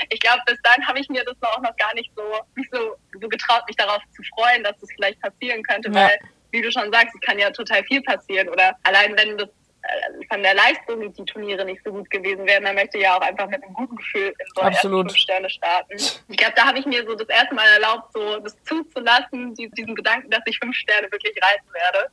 Ich 0.10 0.20
glaube, 0.20 0.42
bis 0.46 0.58
dann 0.64 0.86
habe 0.88 1.00
ich 1.00 1.10
mir 1.10 1.24
das 1.24 1.36
auch 1.42 1.62
noch 1.62 1.76
gar 1.78 1.94
nicht 1.94 2.12
so, 2.16 2.24
nicht 2.56 2.70
so, 2.74 2.96
so 3.20 3.28
getraut, 3.28 3.64
mich 3.68 3.76
darauf 3.76 4.02
zu 4.16 4.24
freuen, 4.36 4.64
dass 4.64 4.78
das 4.80 4.90
vielleicht 4.96 5.20
passieren 5.22 5.62
könnte, 5.64 5.90
ja. 5.90 5.96
weil, 5.96 6.18
wie 6.52 6.62
du 6.62 6.72
schon 6.72 6.92
sagst, 6.92 7.14
es 7.16 7.22
kann 7.22 7.40
ja 7.40 7.50
total 7.52 7.84
viel 7.84 8.02
passieren. 8.04 8.50
Oder 8.50 8.76
allein 8.84 9.18
wenn 9.18 9.38
das 9.38 9.50
äh, 9.50 10.26
von 10.32 10.42
der 10.42 10.54
Leistung 10.54 11.14
die 11.14 11.26
Turniere 11.26 11.66
nicht 11.66 11.82
so 11.84 11.92
gut 11.92 12.10
gewesen 12.10 12.46
wären, 12.46 12.64
dann 12.64 12.76
möchte 12.76 12.98
ich 12.98 13.04
ja 13.04 13.18
auch 13.18 13.22
einfach 13.22 13.48
mit 13.48 13.62
einem 13.64 13.74
guten 13.74 13.98
Gefühl 13.98 14.28
in 14.28 14.46
so 14.56 14.62
Absolut. 14.62 15.12
fünf 15.12 15.18
Sterne 15.18 15.50
starten. 15.50 15.98
Ich 16.30 16.38
glaube, 16.38 16.54
da 16.56 16.68
habe 16.68 16.80
ich 16.80 16.86
mir 16.86 17.06
so 17.06 17.16
das 17.16 17.28
erste 17.28 17.54
Mal 17.54 17.68
erlaubt, 17.74 18.14
so 18.14 18.40
das 18.40 18.56
zuzulassen, 18.64 19.54
diesen 19.56 19.96
Gedanken, 19.96 20.30
dass 20.30 20.42
ich 20.46 20.58
fünf 20.60 20.76
Sterne 20.78 21.12
wirklich 21.12 21.36
reiten 21.44 21.74
werde. 21.74 22.10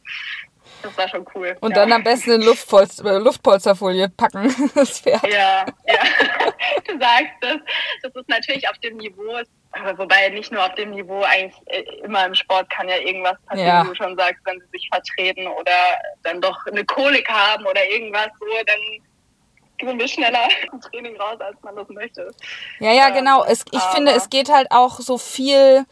Das 0.83 0.97
war 0.97 1.09
schon 1.09 1.27
cool. 1.35 1.57
Und 1.61 1.71
ja. 1.71 1.77
dann 1.77 1.93
am 1.93 2.03
besten 2.03 2.33
in 2.33 2.43
Luftpolster, 2.43 3.05
äh, 3.05 3.19
Luftpolsterfolie 3.19 4.09
packen, 4.09 4.55
das 4.75 5.01
Pferd. 5.01 5.23
Ja, 5.25 5.67
ja. 5.87 6.03
Du 6.87 6.99
sagst 6.99 7.35
das. 7.41 7.57
Das 8.03 8.15
ist 8.15 8.29
natürlich 8.29 8.69
auf 8.69 8.79
dem 8.79 8.97
Niveau, 8.97 9.41
wobei 9.97 10.29
nicht 10.31 10.53
nur 10.53 10.65
auf 10.65 10.75
dem 10.75 10.91
Niveau, 10.91 11.23
eigentlich 11.23 11.57
äh, 11.67 11.83
immer 12.05 12.27
im 12.27 12.35
Sport 12.35 12.69
kann 12.71 12.89
ja 12.89 12.97
irgendwas 12.97 13.37
passieren, 13.47 13.69
ja. 13.69 13.85
wie 13.85 13.89
du 13.89 13.95
schon 13.95 14.17
sagst, 14.17 14.41
wenn 14.45 14.61
sie 14.61 14.67
sich 14.73 14.89
vertreten 14.93 15.47
oder 15.47 15.73
dann 16.23 16.41
doch 16.41 16.59
eine 16.67 16.85
Kolik 16.85 17.29
haben 17.29 17.67
oder 17.67 17.85
irgendwas 17.89 18.29
so, 18.39 18.47
dann 18.67 19.89
sind 19.89 19.99
wir 19.99 20.09
schneller 20.09 20.49
im 20.73 20.81
Training 20.81 21.17
raus, 21.17 21.41
als 21.41 21.57
man 21.63 21.77
das 21.77 21.89
möchte. 21.89 22.31
Ja, 22.79 22.93
ja, 22.93 23.11
genau. 23.11 23.45
Es, 23.45 23.65
ich 23.71 23.83
finde, 23.95 24.13
es 24.13 24.31
geht 24.31 24.51
halt 24.51 24.69
auch 24.71 25.01
so 25.01 25.19
viel 25.19 25.85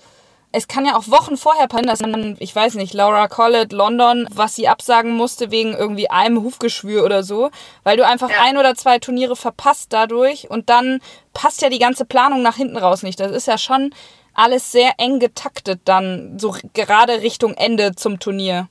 es 0.51 0.67
kann 0.67 0.87
ja 0.87 0.97
auch 0.97 1.09
Wochen 1.09 1.37
vorher 1.37 1.67
passieren, 1.67 1.89
dass 1.89 2.01
man, 2.01 2.37
ich 2.39 2.55
weiß 2.55 2.75
nicht, 2.75 2.95
Laura 2.95 3.29
Collett, 3.29 3.73
London, 3.73 4.27
was 4.31 4.57
sie 4.57 4.69
absagen 4.69 5.13
musste 5.13 5.51
wegen 5.51 5.75
irgendwie 5.75 6.11
einem 6.11 6.43
Hufgeschwür 6.43 7.05
oder 7.05 7.23
so, 7.23 7.51
weil 7.83 7.97
du 7.97 8.07
einfach 8.07 8.31
ja. 8.31 8.37
ein 8.43 8.57
oder 8.57 8.75
zwei 8.75 8.99
Turniere 8.99 9.37
verpasst 9.37 9.93
dadurch 9.93 10.51
und 10.51 10.71
dann 10.71 11.01
passt 11.35 11.61
ja 11.61 11.69
die 11.69 11.79
ganze 11.79 12.05
Planung 12.05 12.43
nach 12.43 12.57
hinten 12.57 12.79
raus 12.79 13.03
nicht. 13.03 13.21
Das 13.21 13.33
ist 13.33 13.47
ja 13.47 13.59
schon 13.59 13.95
alles 14.33 14.73
sehr 14.73 14.93
eng 14.99 15.19
getaktet 15.19 15.81
dann, 15.85 16.39
so 16.39 16.55
gerade 16.73 17.23
Richtung 17.23 17.55
Ende 17.55 17.95
zum 17.95 18.19
Turnier. 18.19 18.69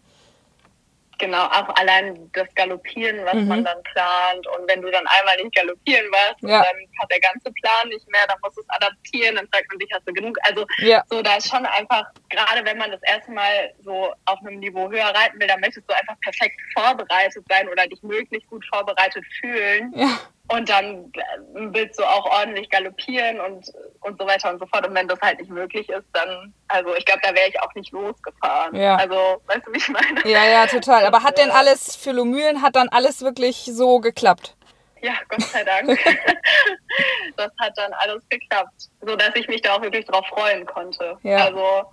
Genau, 1.19 1.45
auch 1.45 1.69
allein 1.75 2.30
das 2.34 2.47
Galoppieren, 2.53 3.25
was 3.25 3.34
mhm. 3.34 3.47
man 3.47 3.63
dann 3.63 3.82
plant. 3.84 4.45
Und 4.47 4.67
wenn 4.67 4.82
du 4.82 4.91
dann 4.91 5.06
einmal 5.08 5.36
nicht 5.38 5.56
galoppieren 5.56 6.06
warst, 6.12 6.41
ja. 6.41 6.62
dann 6.62 6.75
hat 6.99 7.12
der 7.12 7.19
ganze 7.19 7.51
Plan 7.51 7.89
nicht 7.89 8.08
mehr, 8.12 8.21
dann 8.27 8.38
musst 8.43 8.58
du 8.58 8.62
es 8.62 8.69
adaptieren, 8.69 9.36
dann 9.36 9.47
fragt 9.47 9.67
man 9.69 9.80
sich, 9.80 9.89
hast 9.93 10.08
du 10.08 10.13
genug? 10.13 10.38
Also 10.43 10.65
ja. 10.80 11.03
so, 11.10 11.21
da 11.21 11.38
ist 11.38 11.49
schon 11.49 11.65
einfach, 11.65 12.06
gerade 12.30 12.63
wenn 12.65 12.77
man 12.77 12.91
das 12.91 13.01
erste 13.03 13.32
Mal 13.32 13.73
so 13.84 14.13
auf 14.25 14.39
einem 14.41 14.60
Niveau 14.60 14.91
höher 14.91 15.08
reiten 15.08 15.39
will, 15.39 15.47
dann 15.47 15.60
möchtest 15.60 15.89
du 15.89 15.95
einfach 15.95 16.19
perfekt 16.21 16.60
vorbereitet 16.73 17.43
sein 17.49 17.67
oder 17.69 17.88
dich 17.88 18.01
möglichst 18.03 18.49
gut 18.49 18.65
vorbereitet 18.71 19.25
fühlen. 19.39 19.93
Ja. 19.95 20.19
Und 20.49 20.69
dann 20.69 21.12
äh, 21.13 21.21
willst 21.53 21.99
du 21.99 22.03
auch 22.03 22.25
ordentlich 22.25 22.69
galoppieren 22.69 23.39
und, 23.41 23.69
und 24.01 24.19
so 24.19 24.25
weiter 24.25 24.49
und 24.51 24.60
so 24.60 24.65
fort. 24.67 24.88
Und 24.88 24.95
wenn 24.95 25.07
das 25.07 25.19
halt 25.21 25.39
nicht 25.39 25.51
möglich 25.51 25.89
ist, 25.89 26.05
dann, 26.13 26.53
also 26.69 26.95
ich 26.95 27.05
glaube, 27.05 27.19
da 27.23 27.36
wäre 27.36 27.49
ich 27.49 27.60
auch 27.62 27.73
nicht 27.75 27.91
losgefahren. 27.91 28.75
Ja. 28.75 28.95
Also, 28.95 29.41
weißt 29.47 29.67
du, 29.67 29.73
wie 29.73 29.77
ich 29.77 29.89
meine? 29.89 30.21
Ja, 30.25 30.45
ja, 30.45 30.65
total. 30.67 31.05
Aber 31.05 31.23
hat 31.23 31.38
denn 31.38 31.51
alles 31.51 31.97
für 31.97 32.12
Lomühlen, 32.12 32.62
hat 32.62 32.77
dann 32.77 32.88
alles 32.89 33.21
wirklich 33.21 33.65
so 33.65 33.99
geklappt? 33.99 34.55
Ja, 35.01 35.13
Gott 35.29 35.41
sei 35.41 35.63
Dank. 35.63 35.88
das 37.38 37.51
hat 37.60 37.73
dann 37.75 37.93
alles 37.93 38.23
geklappt. 38.29 38.89
So 39.01 39.15
dass 39.15 39.36
ich 39.36 39.47
mich 39.47 39.62
da 39.62 39.75
auch 39.75 39.81
wirklich 39.81 40.05
drauf 40.05 40.25
freuen 40.27 40.65
konnte. 40.65 41.17
Ja. 41.23 41.45
Also, 41.45 41.83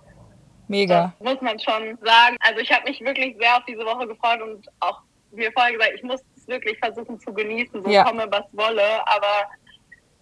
Mega. 0.67 1.13
muss 1.19 1.39
man 1.41 1.59
schon 1.59 1.97
sagen. 2.03 2.37
Also 2.39 2.59
ich 2.59 2.71
habe 2.71 2.89
mich 2.89 2.99
wirklich 3.01 3.35
sehr 3.39 3.57
auf 3.57 3.65
diese 3.67 3.85
Woche 3.85 4.07
gefreut 4.07 4.41
und 4.41 4.67
auch 4.79 5.01
mir 5.31 5.51
vorher 5.51 5.73
gesagt, 5.73 5.91
ich 5.95 6.03
muss 6.03 6.21
wirklich 6.47 6.77
versuchen 6.79 7.19
zu 7.19 7.33
genießen, 7.33 7.83
so 7.83 7.89
ja. 7.89 8.03
komme 8.03 8.27
was 8.29 8.45
wolle. 8.53 9.05
Aber 9.07 9.49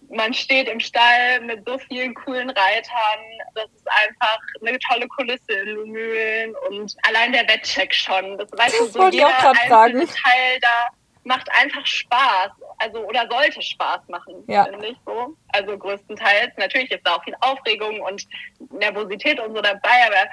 man 0.10 0.34
steht 0.34 0.68
im 0.68 0.80
Stall 0.80 1.42
mit 1.42 1.66
so 1.66 1.78
vielen 1.78 2.14
coolen 2.14 2.50
Reitern. 2.50 3.20
Das 3.56 3.66
ist 3.76 3.88
einfach 3.88 4.40
eine 4.66 4.78
tolle 4.80 5.08
Kulisse 5.08 5.54
in 5.54 5.70
Lumülen 5.70 6.56
und 6.70 6.96
allein 7.08 7.32
der 7.32 7.48
Wettcheck 7.48 7.94
schon. 7.94 8.38
Das 8.38 8.50
weißt 8.52 8.80
du, 8.80 8.86
so 8.86 9.10
jeder 9.10 9.28
einzelne 9.38 10.06
Teil 10.06 10.60
da 10.62 10.90
macht 11.24 11.48
einfach 11.60 11.86
Spaß. 11.86 12.52
Also, 12.80 13.00
oder 13.06 13.28
sollte 13.30 13.62
Spaß 13.62 14.02
machen, 14.10 14.44
ja. 14.48 14.66
finde 14.66 14.88
ich 14.88 14.98
so. 15.06 15.36
Also 15.50 15.78
größtenteils. 15.78 16.54
Natürlich 16.58 16.92
ist 16.92 17.06
da 17.06 17.16
auch 17.16 17.24
viel 17.24 17.36
Aufregung 17.42 18.02
und 18.02 18.28
Nervosität 18.72 19.40
und 19.40 19.56
so 19.56 19.62
dabei, 19.62 20.06
aber 20.08 20.30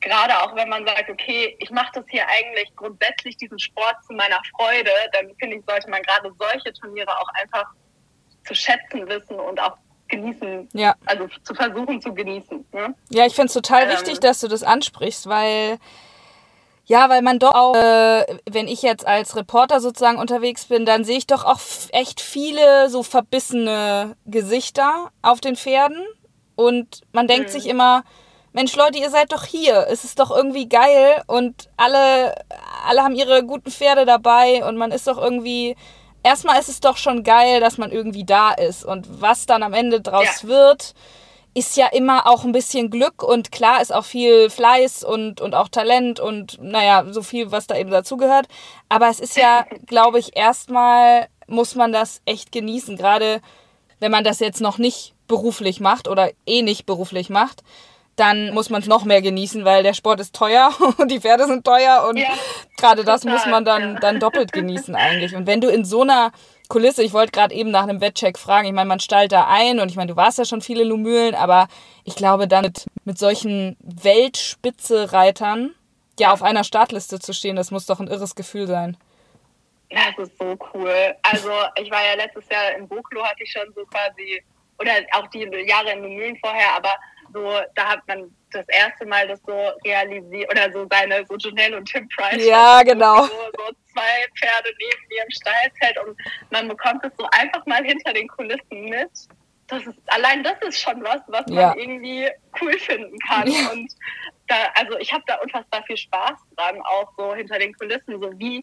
gerade 0.00 0.40
auch 0.42 0.54
wenn 0.56 0.68
man 0.68 0.86
sagt, 0.86 1.10
okay, 1.10 1.56
ich 1.58 1.70
mache 1.70 1.90
das 1.94 2.04
hier 2.08 2.24
eigentlich 2.26 2.74
grundsätzlich 2.76 3.36
diesen 3.36 3.58
Sport 3.58 3.96
zu 4.06 4.14
meiner 4.14 4.40
Freude, 4.56 4.90
dann 5.12 5.34
finde 5.38 5.56
ich, 5.56 5.64
sollte 5.66 5.90
man 5.90 6.02
gerade 6.02 6.32
solche 6.38 6.72
Turniere 6.72 7.10
auch 7.18 7.28
einfach 7.40 7.66
zu 8.44 8.54
schätzen 8.54 9.06
wissen 9.08 9.38
und 9.38 9.60
auch 9.60 9.76
genießen, 10.08 10.68
ja. 10.72 10.94
also 11.06 11.28
zu 11.44 11.54
versuchen 11.54 12.00
zu 12.00 12.12
genießen. 12.12 12.66
Ne? 12.72 12.94
Ja, 13.10 13.26
ich 13.26 13.34
finde 13.34 13.46
es 13.46 13.54
total 13.54 13.84
ähm, 13.84 13.90
wichtig, 13.90 14.20
dass 14.20 14.40
du 14.40 14.48
das 14.48 14.62
ansprichst, 14.62 15.28
weil 15.28 15.78
ja, 16.86 17.08
weil 17.08 17.22
man 17.22 17.38
doch 17.38 17.54
auch, 17.54 17.76
äh, 17.76 18.38
wenn 18.50 18.66
ich 18.66 18.82
jetzt 18.82 19.06
als 19.06 19.36
Reporter 19.36 19.80
sozusagen 19.80 20.18
unterwegs 20.18 20.64
bin, 20.64 20.84
dann 20.84 21.04
sehe 21.04 21.18
ich 21.18 21.26
doch 21.28 21.44
auch 21.44 21.60
echt 21.92 22.20
viele 22.20 22.90
so 22.90 23.04
verbissene 23.04 24.16
Gesichter 24.26 25.12
auf 25.22 25.40
den 25.40 25.54
Pferden 25.54 26.04
und 26.56 27.02
man 27.12 27.28
denkt 27.28 27.46
mhm. 27.46 27.52
sich 27.52 27.68
immer, 27.68 28.02
Mensch 28.52 28.74
Leute, 28.74 28.98
ihr 28.98 29.10
seid 29.10 29.32
doch 29.32 29.44
hier. 29.44 29.86
Es 29.88 30.04
ist 30.04 30.18
doch 30.18 30.30
irgendwie 30.30 30.68
geil 30.68 31.22
und 31.26 31.68
alle, 31.76 32.34
alle 32.86 33.02
haben 33.02 33.14
ihre 33.14 33.44
guten 33.44 33.70
Pferde 33.70 34.04
dabei 34.04 34.64
und 34.64 34.76
man 34.76 34.90
ist 34.90 35.06
doch 35.06 35.18
irgendwie 35.18 35.76
erstmal 36.22 36.58
ist 36.58 36.68
es 36.68 36.80
doch 36.80 36.96
schon 36.96 37.22
geil, 37.22 37.60
dass 37.60 37.78
man 37.78 37.92
irgendwie 37.92 38.24
da 38.24 38.52
ist. 38.52 38.84
Und 38.84 39.20
was 39.20 39.46
dann 39.46 39.62
am 39.62 39.72
Ende 39.72 40.00
draus 40.00 40.42
Ja. 40.42 40.48
wird, 40.48 40.94
ist 41.54 41.76
ja 41.76 41.86
immer 41.88 42.26
auch 42.28 42.44
ein 42.44 42.52
bisschen 42.52 42.90
Glück 42.90 43.22
und 43.22 43.50
klar 43.50 43.80
ist 43.80 43.92
auch 43.92 44.04
viel 44.04 44.50
Fleiß 44.50 45.02
und, 45.02 45.40
und 45.40 45.54
auch 45.54 45.68
Talent 45.68 46.20
und 46.20 46.58
naja, 46.60 47.04
so 47.10 47.22
viel, 47.22 47.50
was 47.50 47.66
da 47.66 47.76
eben 47.76 47.90
dazugehört. 47.90 48.46
Aber 48.88 49.08
es 49.08 49.18
ist 49.20 49.36
ja, 49.36 49.64
glaube 49.86 50.18
ich, 50.18 50.36
erstmal 50.36 51.28
muss 51.48 51.74
man 51.74 51.92
das 51.92 52.20
echt 52.24 52.52
genießen, 52.52 52.96
gerade 52.96 53.40
wenn 53.98 54.12
man 54.12 54.24
das 54.24 54.38
jetzt 54.38 54.60
noch 54.60 54.78
nicht 54.78 55.14
beruflich 55.26 55.80
macht 55.80 56.08
oder 56.08 56.30
eh 56.46 56.62
nicht 56.62 56.86
beruflich 56.86 57.30
macht. 57.30 57.62
Dann 58.20 58.52
muss 58.52 58.68
man 58.68 58.82
es 58.82 58.86
noch 58.86 59.06
mehr 59.06 59.22
genießen, 59.22 59.64
weil 59.64 59.82
der 59.82 59.94
Sport 59.94 60.20
ist 60.20 60.34
teuer 60.36 60.70
und 60.98 61.10
die 61.10 61.20
Pferde 61.20 61.46
sind 61.46 61.64
teuer 61.64 62.06
und 62.06 62.18
Ja, 62.18 62.28
gerade 62.76 63.02
das 63.02 63.22
total, 63.22 63.38
muss 63.38 63.46
man 63.46 63.64
dann, 63.64 63.94
ja. 63.94 64.00
dann 64.00 64.20
doppelt 64.20 64.52
genießen 64.52 64.94
eigentlich. 64.94 65.34
Und 65.34 65.46
wenn 65.46 65.62
du 65.62 65.70
in 65.70 65.86
so 65.86 66.02
einer 66.02 66.30
Kulisse, 66.68 67.02
ich 67.02 67.14
wollte 67.14 67.32
gerade 67.32 67.54
eben 67.54 67.70
nach 67.70 67.84
einem 67.84 68.02
Wettcheck 68.02 68.38
fragen, 68.38 68.66
ich 68.66 68.74
meine, 68.74 68.88
man 68.88 69.00
stallt 69.00 69.32
da 69.32 69.46
ein 69.48 69.80
und 69.80 69.88
ich 69.90 69.96
meine, 69.96 70.12
du 70.12 70.16
warst 70.16 70.36
ja 70.36 70.44
schon 70.44 70.60
viele 70.60 70.84
Lumülen, 70.84 71.34
aber 71.34 71.68
ich 72.04 72.14
glaube, 72.14 72.46
dann 72.46 72.64
mit, 72.66 72.84
mit 73.06 73.18
solchen 73.18 73.78
Weltspitze-Reitern 73.80 75.74
ja 76.18 76.30
auf 76.30 76.42
einer 76.42 76.62
Startliste 76.62 77.20
zu 77.20 77.32
stehen, 77.32 77.56
das 77.56 77.70
muss 77.70 77.86
doch 77.86 78.00
ein 78.00 78.08
irres 78.08 78.34
Gefühl 78.34 78.66
sein. 78.66 78.98
Das 79.88 80.28
ist 80.28 80.36
so 80.38 80.58
cool. 80.74 81.14
Also 81.22 81.50
ich 81.82 81.90
war 81.90 82.04
ja 82.04 82.16
letztes 82.16 82.44
Jahr 82.50 82.76
in 82.76 82.86
Buchlo, 82.86 83.24
hatte 83.24 83.42
ich 83.42 83.50
schon 83.50 83.72
so 83.74 83.82
quasi, 83.86 84.42
oder 84.78 84.92
auch 85.12 85.26
die 85.28 85.48
Jahre 85.66 85.92
in 85.92 86.02
den 86.02 86.16
Mühlen 86.16 86.36
vorher, 86.36 86.74
aber 86.76 86.90
so, 87.32 87.60
da 87.74 87.88
hat 87.88 88.00
man 88.08 88.34
das 88.50 88.66
erste 88.68 89.06
Mal 89.06 89.28
das 89.28 89.40
so 89.46 89.70
realisiert, 89.84 90.50
oder 90.50 90.72
so 90.72 90.86
seine, 90.90 91.24
so 91.26 91.36
Janelle 91.36 91.76
und 91.76 91.86
Tim 91.86 92.08
Price. 92.08 92.44
Ja, 92.44 92.82
genau. 92.84 93.24
So, 93.24 93.32
so 93.56 93.72
zwei 93.92 94.26
Pferde 94.38 94.70
neben 94.78 95.08
mir 95.08 95.22
im 95.24 95.30
Stallzelt 95.30 96.06
und 96.06 96.16
man 96.50 96.68
bekommt 96.68 97.04
es 97.04 97.12
so 97.18 97.26
einfach 97.32 97.64
mal 97.66 97.84
hinter 97.84 98.12
den 98.12 98.28
Kulissen 98.28 98.84
mit. 98.84 99.10
Das 99.68 99.86
ist, 99.86 99.98
allein 100.06 100.42
das 100.42 100.54
ist 100.62 100.80
schon 100.80 101.02
was, 101.04 101.20
was 101.28 101.44
Ja. 101.48 101.68
man 101.68 101.78
irgendwie 101.78 102.28
cool 102.60 102.76
finden 102.78 103.16
kann. 103.28 103.46
Ja. 103.46 103.70
Und 103.70 103.92
da, 104.48 104.56
also 104.74 104.98
ich 104.98 105.12
habe 105.12 105.22
da 105.28 105.36
unfassbar 105.36 105.84
viel 105.84 105.96
Spaß 105.96 106.38
dran, 106.56 106.80
auch 106.82 107.08
so 107.16 107.34
hinter 107.34 107.58
den 107.58 107.72
Kulissen, 107.74 108.20
so 108.20 108.32
wie 108.38 108.62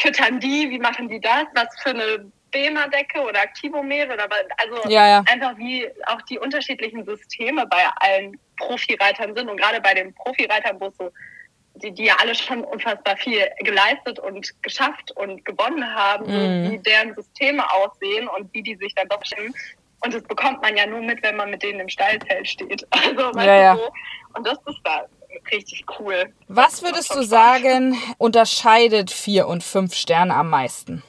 füttern 0.00 0.38
die, 0.38 0.70
wie 0.70 0.78
machen 0.78 1.08
die 1.08 1.20
das, 1.20 1.44
was 1.54 1.66
für 1.82 1.90
eine 1.90 2.30
Bema-Decke 2.50 3.20
oder 3.20 3.40
Activomehl 3.42 4.10
oder 4.10 4.26
was, 4.30 4.44
also 4.56 4.88
Ja, 4.88 5.06
ja. 5.06 5.24
einfach 5.30 5.56
wie 5.58 5.88
auch 6.06 6.22
die 6.22 6.38
unterschiedlichen 6.38 7.04
Systeme 7.04 7.66
bei 7.66 7.84
allen 8.00 8.38
Profireitern 8.56 9.34
sind 9.34 9.48
und 9.48 9.56
gerade 9.58 9.80
bei 9.80 9.94
den 9.94 10.14
Profireitern, 10.14 10.80
wo 10.80 10.86
es 10.86 10.96
so 10.96 11.10
die, 11.74 11.92
die 11.92 12.06
ja 12.06 12.16
alle 12.20 12.34
schon 12.34 12.64
unfassbar 12.64 13.16
viel 13.16 13.46
geleistet 13.60 14.18
und 14.18 14.50
geschafft 14.62 15.12
und 15.12 15.44
gewonnen 15.44 15.94
haben, 15.94 16.26
Mhm. 16.26 16.72
wie 16.72 16.78
deren 16.78 17.14
Systeme 17.14 17.62
aussehen 17.72 18.26
und 18.28 18.52
wie 18.52 18.62
die 18.62 18.74
sich 18.76 18.92
dann 18.96 19.08
doch 19.08 19.24
stimmen. 19.24 19.54
Und 20.04 20.14
das 20.14 20.22
bekommt 20.24 20.60
man 20.62 20.76
ja 20.76 20.86
nur 20.86 21.00
mit, 21.00 21.22
wenn 21.22 21.36
man 21.36 21.50
mit 21.50 21.62
denen 21.62 21.80
im 21.80 21.88
Stallzelt 21.88 22.48
steht. 22.48 22.84
Also, 22.92 23.34
weißt 23.34 23.46
Ja, 23.46 23.74
du, 23.74 23.80
so. 23.80 23.90
Und 24.34 24.46
das 24.46 24.58
ist 24.66 24.78
da 24.84 25.06
richtig 25.52 25.84
cool. 25.98 26.32
Was 26.48 26.82
würdest 26.82 27.14
du 27.14 27.22
sagen, 27.22 27.96
unterscheidet 28.18 29.10
vier 29.10 29.46
und 29.46 29.62
fünf 29.62 29.94
Sterne 29.94 30.34
am 30.34 30.50
meisten? 30.50 31.02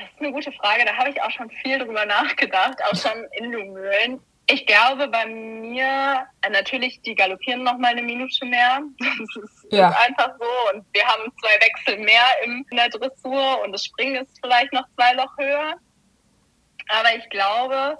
Das 0.00 0.10
ist 0.14 0.20
eine 0.20 0.32
gute 0.32 0.52
Frage. 0.52 0.84
Da 0.84 0.96
habe 0.96 1.10
ich 1.10 1.22
auch 1.22 1.30
schon 1.30 1.50
viel 1.62 1.78
drüber 1.78 2.04
nachgedacht, 2.06 2.76
auch 2.84 2.96
schon 2.96 3.24
in 3.32 3.52
Lumülen. 3.52 4.20
Ich 4.50 4.64
glaube, 4.66 5.08
bei 5.08 5.26
mir, 5.26 6.26
äh, 6.40 6.50
natürlich, 6.50 7.02
die 7.02 7.14
galoppieren 7.14 7.62
noch 7.64 7.76
mal 7.76 7.88
eine 7.88 8.02
Minute 8.02 8.44
mehr. 8.46 8.80
Das 8.98 9.44
ist, 9.44 9.66
Ja. 9.72 9.90
ist 9.90 9.96
einfach 10.08 10.30
so. 10.40 10.74
Und 10.76 10.86
wir 10.94 11.04
haben 11.04 11.30
zwei 11.40 11.54
Wechsel 11.66 11.98
mehr 12.02 12.22
im, 12.44 12.64
in 12.70 12.76
der 12.76 12.88
Dressur 12.88 13.62
und 13.62 13.72
das 13.72 13.84
Springen 13.84 14.24
ist 14.24 14.38
vielleicht 14.42 14.72
noch 14.72 14.84
zwei 14.94 15.12
Loch 15.12 15.36
höher. 15.38 15.74
Aber 16.88 17.14
ich 17.16 17.28
glaube, 17.28 17.98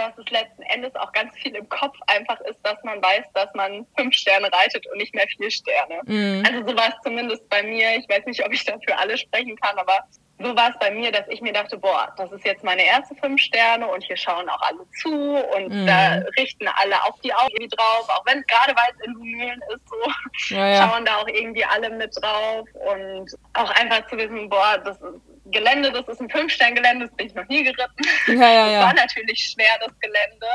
dass 0.00 0.18
es 0.18 0.30
letzten 0.30 0.62
Endes 0.62 0.94
auch 0.96 1.12
ganz 1.12 1.34
viel 1.36 1.54
im 1.54 1.68
Kopf 1.68 1.96
einfach 2.06 2.40
ist, 2.42 2.58
dass 2.64 2.82
man 2.84 3.02
weiß, 3.02 3.24
dass 3.34 3.52
man 3.54 3.86
fünf 3.96 4.14
Sterne 4.14 4.50
reitet 4.52 4.86
und 4.88 4.98
nicht 4.98 5.14
mehr 5.14 5.26
vier 5.36 5.50
Sterne. 5.50 6.00
Mhm. 6.04 6.42
Also 6.46 6.68
so 6.68 6.76
war 6.76 6.88
es 6.88 6.94
zumindest 7.04 7.48
bei 7.48 7.62
mir. 7.62 7.96
Ich 7.96 8.08
weiß 8.08 8.24
nicht, 8.26 8.44
ob 8.44 8.52
ich 8.52 8.64
da 8.64 8.74
für 8.86 8.96
alle 8.98 9.16
sprechen 9.18 9.56
kann, 9.56 9.78
aber 9.78 10.00
so 10.42 10.56
war 10.56 10.70
es 10.70 10.78
bei 10.78 10.90
mir, 10.90 11.12
dass 11.12 11.28
ich 11.28 11.42
mir 11.42 11.52
dachte, 11.52 11.76
boah, 11.76 12.14
das 12.16 12.32
ist 12.32 12.46
jetzt 12.46 12.64
meine 12.64 12.82
erste 12.82 13.14
fünf 13.16 13.42
Sterne 13.42 13.86
und 13.86 14.02
hier 14.02 14.16
schauen 14.16 14.48
auch 14.48 14.60
alle 14.62 14.88
zu 15.02 15.12
und 15.12 15.68
Mhm. 15.68 15.86
da 15.86 16.14
richten 16.38 16.66
alle 16.66 16.96
auch 17.04 17.18
die 17.20 17.34
Augen 17.34 17.68
drauf, 17.68 18.08
auch 18.08 18.24
wenn 18.24 18.42
gerade 18.44 18.74
weil 18.74 18.90
es 18.98 19.06
in 19.06 19.12
Mühlen 19.18 19.60
ist, 19.68 19.86
so 19.86 20.54
Ja, 20.56 20.66
ja. 20.68 20.88
schauen 20.88 21.04
da 21.04 21.16
auch 21.18 21.28
irgendwie 21.28 21.64
alle 21.64 21.90
mit 21.90 22.16
drauf 22.18 22.66
und 22.72 23.30
auch 23.52 23.70
einfach 23.72 24.06
zu 24.08 24.16
wissen, 24.16 24.48
boah, 24.48 24.78
das 24.82 24.96
ist 25.02 25.20
Gelände, 25.50 25.90
das 25.92 26.06
ist 26.08 26.20
ein 26.20 26.30
Fünf-Stern-Gelände, 26.30 27.06
das 27.06 27.16
bin 27.16 27.26
ich 27.26 27.34
noch 27.34 27.46
nie 27.48 27.64
geritten. 27.64 28.04
Ja, 28.26 28.34
ja, 28.34 28.64
Das 28.64 28.72
ja. 28.72 28.80
war 28.82 28.94
natürlich 28.94 29.40
schwer, 29.52 29.78
das 29.80 29.92
Gelände. 30.00 30.46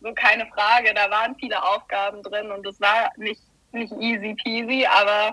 So 0.00 0.12
keine 0.14 0.46
Frage. 0.48 0.92
Da 0.94 1.10
waren 1.10 1.34
viele 1.36 1.62
Aufgaben 1.62 2.22
drin 2.22 2.50
und 2.52 2.66
es 2.66 2.80
war 2.80 3.10
nicht, 3.16 3.40
nicht 3.72 3.92
easy 4.00 4.34
peasy, 4.42 4.86
aber 4.86 5.30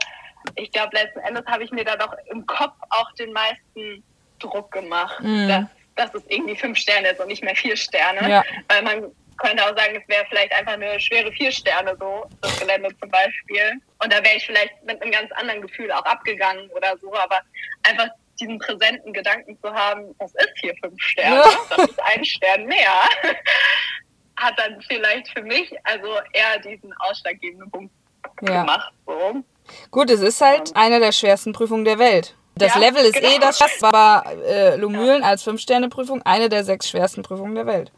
ich 0.56 0.72
glaube, 0.72 0.96
letzten 0.96 1.20
Endes 1.20 1.46
habe 1.46 1.64
ich 1.64 1.72
mir 1.72 1.84
da 1.84 1.96
doch 1.98 2.14
im 2.32 2.46
Kopf 2.46 2.74
auch 2.90 3.12
den 3.14 3.32
meisten 3.34 4.04
Druck 4.40 4.72
gemacht, 4.72 5.20
Mhm. 5.22 5.48
dass, 5.48 5.66
dass 5.96 6.16
es 6.16 6.24
irgendwie 6.30 6.56
fünf 6.56 6.78
Sterne 6.78 7.10
ist 7.10 7.20
und 7.20 7.28
nicht 7.28 7.44
mehr 7.44 7.56
vier 7.56 7.76
Sterne. 7.78 8.28
Ja. 8.30 8.44
Weil 8.70 8.82
man 8.82 9.12
könnte 9.38 9.64
auch 9.64 9.76
sagen, 9.78 9.96
es 10.02 10.08
wäre 10.08 10.26
vielleicht 10.30 10.54
einfach 10.54 10.74
eine 10.74 11.00
schwere 11.00 11.32
vier 11.32 11.52
Sterne 11.52 11.96
so, 12.00 12.26
das 12.42 12.60
Gelände 12.60 12.90
zum 13.00 13.10
Beispiel. 13.10 13.74
Und 14.04 14.12
da 14.14 14.24
wäre 14.24 14.36
ich 14.38 14.46
vielleicht 14.46 14.84
mit 14.84 15.02
einem 15.02 15.12
ganz 15.12 15.32
anderen 15.34 15.62
Gefühl 15.62 15.92
auch 15.92 16.06
abgegangen 16.06 16.70
oder 16.72 16.96
so, 17.02 17.14
aber 17.16 17.42
einfach 17.84 18.08
diesen 18.42 18.60
präsenten 18.60 19.14
Gedanken 19.14 19.58
zu 19.62 19.72
haben, 19.74 20.14
das 20.20 20.34
ist 20.36 20.52
hier 20.60 20.74
fünf 20.84 21.02
Sterne, 21.02 21.36
Ja. 21.38 21.44
das 21.70 21.90
ist 21.90 22.00
ein 22.04 22.26
Stern 22.26 22.66
mehr, 22.66 22.92
hat 24.38 24.58
dann 24.58 24.82
vielleicht 24.88 25.30
für 25.30 25.44
mich 25.44 25.72
also 25.84 26.08
eher 26.34 26.60
diesen 26.60 26.92
ausschlaggebenden 27.00 27.70
Punkt 27.72 27.94
Ja. 28.42 28.62
gemacht. 28.62 28.92
So. 29.06 29.44
Gut, 29.92 30.10
es 30.10 30.22
ist 30.22 30.42
halt 30.42 30.76
eine 30.76 31.00
der 31.00 31.12
schwersten 31.12 31.54
Prüfungen 31.54 31.86
der 31.86 32.00
Welt. 32.00 32.36
Das 32.56 32.74
Ja, 32.74 32.80
Level 32.82 33.06
ist 33.06 33.14
genau. 33.14 33.30
eh 33.30 33.40
das 33.40 33.58
Schwerste, 33.60 33.86
aber 33.88 34.24
äh, 34.46 34.76
Lumülen 34.76 35.24
als 35.24 35.44
Fünf-Sterne-Prüfung 35.44 36.22
eine 36.24 36.50
der 36.50 36.64
sechs 36.66 36.90
schwersten 36.90 37.22
Prüfungen 37.22 37.56
der 37.56 37.66
Welt. 37.66 37.92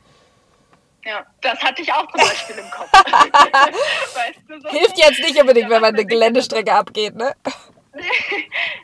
Ja, 1.05 1.25
das 1.41 1.59
hatte 1.59 1.81
ich 1.81 1.91
auch 1.91 2.05
zum 2.11 2.21
Beispiel 2.29 2.55
im 2.57 2.69
Kopf. 2.69 2.91
weißt 2.93 4.39
du, 4.47 4.59
so. 4.61 4.69
Hilft 4.69 4.97
jetzt 4.97 5.19
nicht 5.19 5.39
unbedingt, 5.39 5.69
wenn 5.69 5.81
man 5.81 5.93
eine 5.95 6.05
Geländestrecke 6.05 6.71
abgeht, 6.73 7.15
ne? 7.15 7.33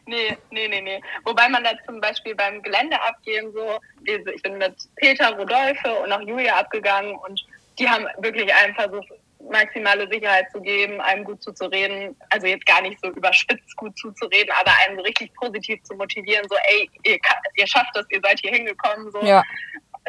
Nee, 0.05 0.37
nee, 0.51 0.67
nee, 0.67 0.81
nee. 0.81 1.01
Wobei 1.23 1.49
man 1.49 1.63
da 1.63 1.71
zum 1.85 1.99
Beispiel 2.01 2.35
beim 2.35 2.61
Gelände 2.61 2.99
abgehen 3.01 3.51
so, 3.53 3.79
ich 4.03 4.41
bin 4.41 4.57
mit 4.57 4.75
Peter, 4.95 5.35
Rodolphe 5.35 5.93
und 6.03 6.11
auch 6.11 6.21
Julia 6.21 6.55
abgegangen 6.55 7.15
und 7.15 7.43
die 7.77 7.87
haben 7.87 8.07
wirklich 8.19 8.53
einem 8.53 8.75
versucht, 8.75 9.07
maximale 9.49 10.07
Sicherheit 10.09 10.51
zu 10.51 10.61
geben, 10.61 10.99
einem 11.01 11.23
gut 11.23 11.41
zuzureden. 11.41 12.15
Also 12.29 12.47
jetzt 12.47 12.65
gar 12.65 12.81
nicht 12.81 12.99
so 13.01 13.09
überspitzt 13.09 13.75
gut 13.77 13.97
zuzureden, 13.97 14.53
aber 14.59 14.71
einem 14.85 14.97
so 14.97 15.03
richtig 15.03 15.33
positiv 15.35 15.81
zu 15.83 15.95
motivieren, 15.95 16.45
so 16.49 16.55
ey, 16.67 16.89
ihr, 17.03 17.17
ihr 17.55 17.67
schafft 17.67 17.95
das, 17.95 18.05
ihr 18.09 18.19
seid 18.21 18.39
hier 18.39 18.51
hingekommen, 18.51 19.11
so 19.11 19.23
Ja. 19.23 19.43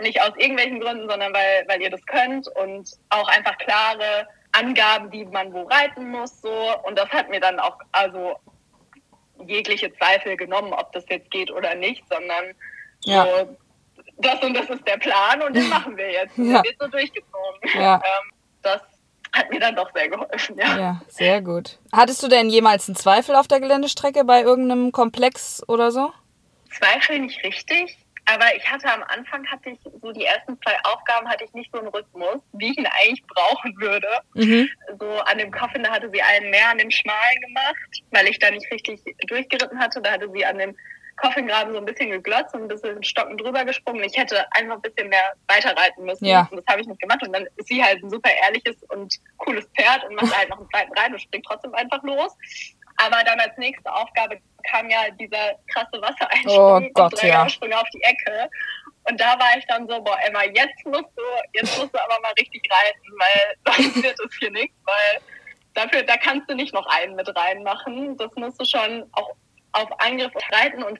nicht 0.03 0.21
aus 0.21 0.33
irgendwelchen 0.37 0.81
Gründen, 0.81 1.09
sondern 1.09 1.33
weil, 1.33 1.65
weil 1.69 1.81
ihr 1.81 1.91
das 1.91 2.05
könnt 2.07 2.49
und 2.57 2.91
auch 3.11 3.29
einfach 3.29 3.57
klare 3.59 4.27
Angaben, 4.53 5.13
wie 5.13 5.25
man 5.27 5.53
wo 5.53 5.63
reiten 5.63 6.11
muss, 6.11 6.41
so. 6.41 6.77
Und 6.83 6.99
das 6.99 7.09
hat 7.11 7.29
mir 7.31 7.41
dann 7.41 7.61
auch, 7.61 7.79
also 7.93 8.37
jegliche 9.47 9.93
Zweifel 9.97 10.37
genommen, 10.37 10.73
ob 10.73 10.93
das 10.93 11.05
jetzt 11.09 11.31
geht 11.31 11.51
oder 11.51 11.75
nicht, 11.75 12.03
sondern 12.11 12.55
Ja. 13.05 13.25
so, 13.25 13.57
das 14.19 14.43
und 14.43 14.55
das 14.55 14.69
ist 14.69 14.87
der 14.87 14.99
Plan 14.99 15.41
und 15.43 15.55
den 15.57 15.69
machen 15.69 15.97
wir 15.97 16.11
jetzt. 16.11 16.37
Ja. 16.37 16.61
Der 16.61 16.65
wird 16.65 16.77
so 16.81 16.89
durchgezogen. 16.89 17.81
Ja. 17.81 18.01
Ähm, 18.23 18.33
das 18.63 18.81
hat 19.35 19.49
mir 19.51 19.61
dann 19.61 19.75
doch 19.77 19.91
sehr 19.95 20.09
geholfen, 20.09 20.59
ja. 20.59 20.77
Ja, 20.79 21.01
sehr 21.09 21.41
gut. 21.41 21.79
Hattest 21.93 22.23
du 22.23 22.29
denn 22.29 22.51
jemals 22.51 22.89
einen 22.89 22.97
Zweifel 22.97 23.37
auf 23.37 23.49
der 23.49 23.61
Geländestrecke 23.61 24.25
bei 24.25 24.43
irgendeinem 24.43 24.93
Komplex 24.93 25.63
oder 25.69 25.91
so? 25.93 26.13
Zweifel 26.77 27.21
nicht 27.21 27.43
richtig, 27.45 27.97
aber 28.27 28.55
ich 28.57 28.69
hatte 28.71 28.91
am 28.91 29.03
Anfang 29.05 29.47
hatte 29.47 29.71
ich 29.71 29.79
so 29.83 30.13
die 30.13 30.25
ersten 30.25 30.59
zwei 30.63 30.77
Aufgaben 30.85 31.29
hatte 31.29 31.45
ich 31.45 31.53
nicht 31.53 31.71
so 31.73 31.79
einen 31.79 31.89
Rhythmus, 31.89 32.41
wie 32.53 32.71
ich 32.71 32.79
ihn 32.79 32.87
eigentlich 32.87 33.25
brauchen 33.27 33.75
würde. 33.81 34.09
Mhm. 34.35 34.69
So 34.99 35.21
an 35.21 35.39
dem 35.39 35.51
Coffin, 35.51 35.83
da 35.83 35.91
hatte 35.91 36.11
sie 36.11 36.23
einen 36.23 36.51
mehr 36.51 36.71
an 36.71 36.79
dem 36.79 36.91
Schmalen 36.91 37.41
gemacht, 37.41 38.03
weil 38.11 38.27
ich 38.29 38.39
da 38.39 38.51
nicht 38.51 38.71
richtig 38.71 39.01
durchgeritten 39.27 39.79
hatte. 39.79 40.01
Da 40.01 40.13
hatte 40.13 40.31
sie 40.33 40.45
an 40.45 40.59
dem 40.59 40.77
Coffingraben 41.21 41.73
so 41.73 41.79
ein 41.79 41.85
bisschen 41.85 42.11
geglotzt 42.11 42.55
und 42.55 42.63
ein 42.63 42.69
bisschen 42.69 43.03
stocken 43.05 43.37
drüber 43.37 43.65
gesprungen. 43.65 44.03
Ich 44.05 44.17
hätte 44.17 44.45
einfach 44.53 44.77
ein 44.77 44.83
bisschen 44.83 45.09
mehr 45.09 45.33
weiterreiten 45.49 46.05
müssen. 46.05 46.25
Ja. 46.25 46.49
Und 46.51 46.57
das 46.57 46.67
habe 46.67 46.81
ich 46.81 46.87
nicht 46.87 47.01
gemacht. 47.01 47.23
Und 47.23 47.33
dann 47.33 47.47
ist 47.57 47.69
sie 47.69 47.83
halt 47.83 48.03
ein 48.03 48.11
super 48.11 48.31
ehrliches 48.45 48.83
und 48.89 49.15
cooles 49.37 49.67
Pferd 49.77 50.05
und 50.09 50.15
macht 50.15 50.35
halt 50.39 50.49
noch 50.49 50.59
einen 50.59 50.71
zweiten 50.71 50.99
rein 50.99 51.13
und 51.13 51.21
springt 51.21 51.47
trotzdem 51.47 51.75
einfach 51.75 52.03
los. 52.03 52.37
Aber 53.05 53.25
dann 53.25 53.41
als 53.41 53.57
nächste 53.57 53.93
Aufgabe 53.93 54.39
kam 54.71 54.91
ja 54.91 55.11
dieser 55.19 55.55
krasse 55.73 56.01
Wassereinsprung 56.01 56.87
Oh 56.87 56.91
Gott, 56.93 57.13
und 57.13 57.23
drei 57.23 57.29
ja. 57.29 57.45
Auf 57.45 57.91
die 57.95 58.03
Ecke. 58.03 58.51
Und 59.09 59.21
da 59.21 59.39
war 59.39 59.57
ich 59.57 59.67
dann 59.67 59.89
so, 59.89 60.01
boah, 60.03 60.19
Emma, 60.27 60.45
jetzt 60.45 60.85
musst 60.85 61.11
du, 61.17 61.23
jetzt 61.53 61.79
musst 61.79 61.95
du 61.95 62.03
aber 62.03 62.21
mal 62.21 62.33
richtig 62.39 62.63
reiten, 62.71 63.09
weil 63.19 63.75
sonst 63.85 64.03
wird 64.03 64.21
es 64.21 64.37
hier 64.39 64.51
nichts, 64.51 64.77
weil 64.85 65.21
dafür, 65.75 66.03
da 66.03 66.17
kannst 66.17 66.51
du 66.51 66.55
nicht 66.55 66.75
noch 66.75 66.87
einen 66.87 67.17
mit 67.17 67.35
reinmachen. 67.35 68.17
Das 68.19 68.31
musst 68.37 68.61
du 68.61 68.65
schon 68.65 69.09
auch 69.13 69.31
auf 69.73 69.89
Angriff 70.01 70.33
reiten 70.53 70.83
und 70.83 70.99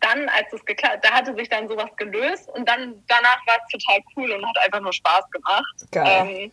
dann, 0.00 0.28
als 0.28 0.52
es 0.52 0.64
geklappt, 0.64 1.04
da 1.04 1.10
hatte 1.10 1.34
sich 1.34 1.48
dann 1.48 1.68
sowas 1.68 1.90
gelöst 1.96 2.48
und 2.50 2.68
dann 2.68 3.02
danach 3.08 3.46
war 3.46 3.56
es 3.56 3.72
total 3.72 4.00
cool 4.16 4.30
und 4.32 4.46
hat 4.46 4.58
einfach 4.64 4.80
nur 4.80 4.92
Spaß 4.92 5.30
gemacht. 5.30 5.74
Geil. 5.90 6.26
Ähm, 6.28 6.52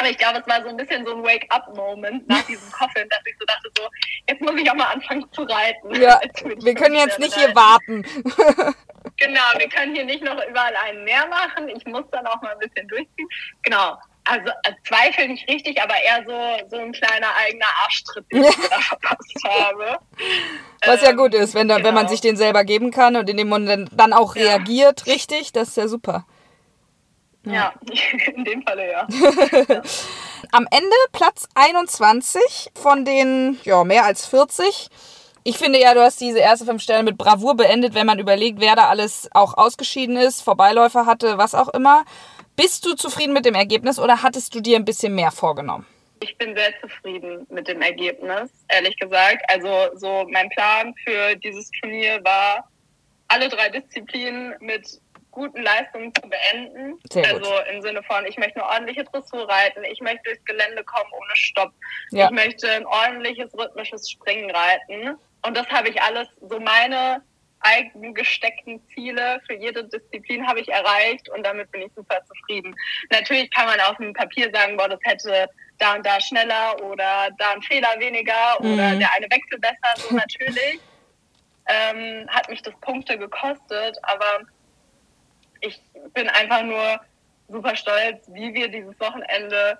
aber 0.00 0.10
ich 0.10 0.18
glaube, 0.18 0.38
es 0.40 0.46
war 0.52 0.62
so 0.62 0.68
ein 0.68 0.76
bisschen 0.76 1.06
so 1.06 1.14
ein 1.14 1.22
Wake-up-Moment 1.22 2.28
nach 2.28 2.42
diesem 2.42 2.70
Coffin, 2.72 3.08
dass 3.08 3.20
ich 3.26 3.34
so 3.38 3.46
dachte, 3.46 3.70
so, 3.76 3.88
jetzt 4.28 4.40
muss 4.40 4.54
ich 4.60 4.70
auch 4.70 4.74
mal 4.74 4.86
anfangen 4.92 5.24
zu 5.32 5.42
reiten. 5.42 5.94
Ja, 6.00 6.20
wir 6.44 6.74
können 6.74 6.96
jetzt 6.96 7.18
nicht 7.18 7.34
hier 7.34 7.54
reiten. 7.54 8.04
warten. 8.04 8.74
Genau, 9.16 9.40
wir 9.58 9.68
können 9.68 9.94
hier 9.94 10.04
nicht 10.04 10.22
noch 10.22 10.36
überall 10.48 10.74
einen 10.76 11.04
mehr 11.04 11.26
machen. 11.26 11.68
Ich 11.68 11.84
muss 11.86 12.04
dann 12.10 12.26
auch 12.26 12.40
mal 12.42 12.52
ein 12.52 12.58
bisschen 12.58 12.86
durchziehen. 12.88 13.28
Genau. 13.62 13.96
Also 14.24 14.48
äh, 14.64 14.72
Zweifel 14.86 15.28
nicht 15.28 15.48
richtig, 15.48 15.80
aber 15.82 15.94
eher 16.02 16.22
so, 16.26 16.68
so 16.70 16.76
ein 16.82 16.92
kleiner 16.92 17.28
eigener 17.46 17.66
Arschtritt, 17.84 18.24
den 18.32 18.44
ich 18.44 18.56
da 18.56 18.78
verpasst 18.78 19.36
habe. 19.44 19.98
Was 20.86 21.02
ja 21.02 21.10
Ähm, 21.10 21.16
gut 21.16 21.34
ist, 21.34 21.54
wenn, 21.54 21.68
da, 21.68 21.76
wenn 21.76 21.94
man 21.94 22.04
genau. 22.04 22.08
sich 22.08 22.20
den 22.22 22.36
selber 22.36 22.64
geben 22.64 22.90
kann 22.90 23.16
und 23.16 23.28
in 23.28 23.36
dem 23.38 23.48
Moment 23.48 23.90
dann 23.94 24.12
auch 24.14 24.36
Ja. 24.36 24.42
reagiert, 24.52 25.06
richtig, 25.06 25.52
das 25.52 25.68
ist 25.68 25.76
ja 25.76 25.88
super. 25.88 26.26
Ja, 27.44 27.72
in 28.34 28.44
dem 28.44 28.62
Falle 28.62 28.90
ja. 28.90 29.06
Am 30.52 30.66
Ende 30.70 30.96
Platz 31.12 31.48
21 31.54 32.70
von 32.74 33.04
den 33.04 33.58
ja, 33.64 33.82
mehr 33.84 34.04
als 34.04 34.26
40. 34.26 34.88
Ich 35.42 35.56
finde 35.56 35.80
ja, 35.80 35.94
du 35.94 36.02
hast 36.02 36.20
diese 36.20 36.38
erste 36.38 36.66
fünf 36.66 36.82
Sterne 36.82 37.04
mit 37.04 37.16
Bravour 37.16 37.56
beendet, 37.56 37.94
wenn 37.94 38.06
man 38.06 38.18
überlegt, 38.18 38.60
wer 38.60 38.76
da 38.76 38.88
alles 38.88 39.28
auch 39.32 39.56
ausgeschieden 39.56 40.16
ist, 40.16 40.42
Vorbeiläufer 40.42 41.06
hatte, 41.06 41.38
was 41.38 41.54
auch 41.54 41.68
immer. 41.68 42.04
Bist 42.56 42.84
du 42.84 42.94
zufrieden 42.94 43.32
mit 43.32 43.46
dem 43.46 43.54
Ergebnis 43.54 43.98
oder 43.98 44.22
hattest 44.22 44.54
du 44.54 44.60
dir 44.60 44.76
ein 44.76 44.84
bisschen 44.84 45.14
mehr 45.14 45.30
vorgenommen? 45.30 45.86
Ich 46.22 46.36
bin 46.36 46.54
sehr 46.54 46.78
zufrieden 46.82 47.46
mit 47.48 47.66
dem 47.68 47.80
Ergebnis, 47.80 48.50
ehrlich 48.68 48.98
gesagt. 48.98 49.42
Also 49.48 49.96
so 49.96 50.26
mein 50.30 50.50
Plan 50.50 50.94
für 51.04 51.34
dieses 51.36 51.70
Turnier 51.80 52.22
war, 52.22 52.68
alle 53.28 53.48
drei 53.48 53.70
Disziplinen 53.70 54.54
mit 54.60 55.00
guten 55.30 55.62
Leistungen 55.62 56.12
zu 56.14 56.22
beenden. 56.22 56.98
Sehr 57.12 57.22
gut. 57.34 57.42
also 57.46 57.52
im 57.72 57.82
Sinne 57.82 58.02
von, 58.02 58.24
ich 58.26 58.36
möchte 58.38 58.56
eine 58.62 58.68
ordentliche 58.72 59.04
Dressur 59.04 59.48
reiten, 59.48 59.84
ich 59.84 60.00
möchte 60.00 60.22
durchs 60.24 60.44
Gelände 60.44 60.82
kommen 60.84 61.10
ohne 61.12 61.34
Stopp, 61.36 61.72
Ja. 62.10 62.26
ich 62.26 62.30
möchte 62.32 62.70
ein 62.70 62.86
ordentliches 62.86 63.52
rhythmisches 63.56 64.10
Springen 64.10 64.50
reiten. 64.50 65.16
Und 65.46 65.56
das 65.56 65.66
habe 65.68 65.88
ich 65.88 66.00
alles, 66.02 66.28
so 66.40 66.58
meine 66.60 67.22
eigen 67.62 68.14
gesteckten 68.14 68.80
Ziele 68.94 69.40
für 69.46 69.54
jede 69.54 69.84
Disziplin 69.84 70.46
habe 70.46 70.60
ich 70.60 70.68
erreicht 70.68 71.28
und 71.28 71.44
damit 71.44 71.70
bin 71.70 71.82
ich 71.82 71.92
super 71.94 72.18
zufrieden. 72.24 72.74
Natürlich 73.10 73.50
kann 73.50 73.66
man 73.66 73.78
auf 73.80 73.96
dem 73.98 74.14
Papier 74.14 74.50
sagen, 74.52 74.76
boah, 74.78 74.88
das 74.88 75.00
hätte 75.04 75.46
da 75.78 75.94
und 75.94 76.06
da 76.06 76.18
schneller 76.20 76.82
oder 76.82 77.28
da 77.38 77.52
ein 77.52 77.62
Fehler 77.62 77.94
weniger 77.98 78.58
oder 78.60 78.94
Mhm. 78.94 79.00
der 79.00 79.12
eine 79.14 79.26
Wechsel 79.30 79.58
besser, 79.58 79.94
so 79.96 80.14
natürlich. 80.14 80.80
ähm, 81.68 82.26
hat 82.30 82.48
mich 82.48 82.62
das 82.62 82.74
Punkte 82.80 83.18
gekostet, 83.18 83.96
aber 84.02 84.40
ich 85.60 85.80
bin 86.14 86.28
einfach 86.28 86.62
nur 86.62 87.00
super 87.48 87.74
stolz, 87.76 88.26
wie 88.28 88.52
wir 88.54 88.68
dieses 88.68 88.98
Wochenende 89.00 89.78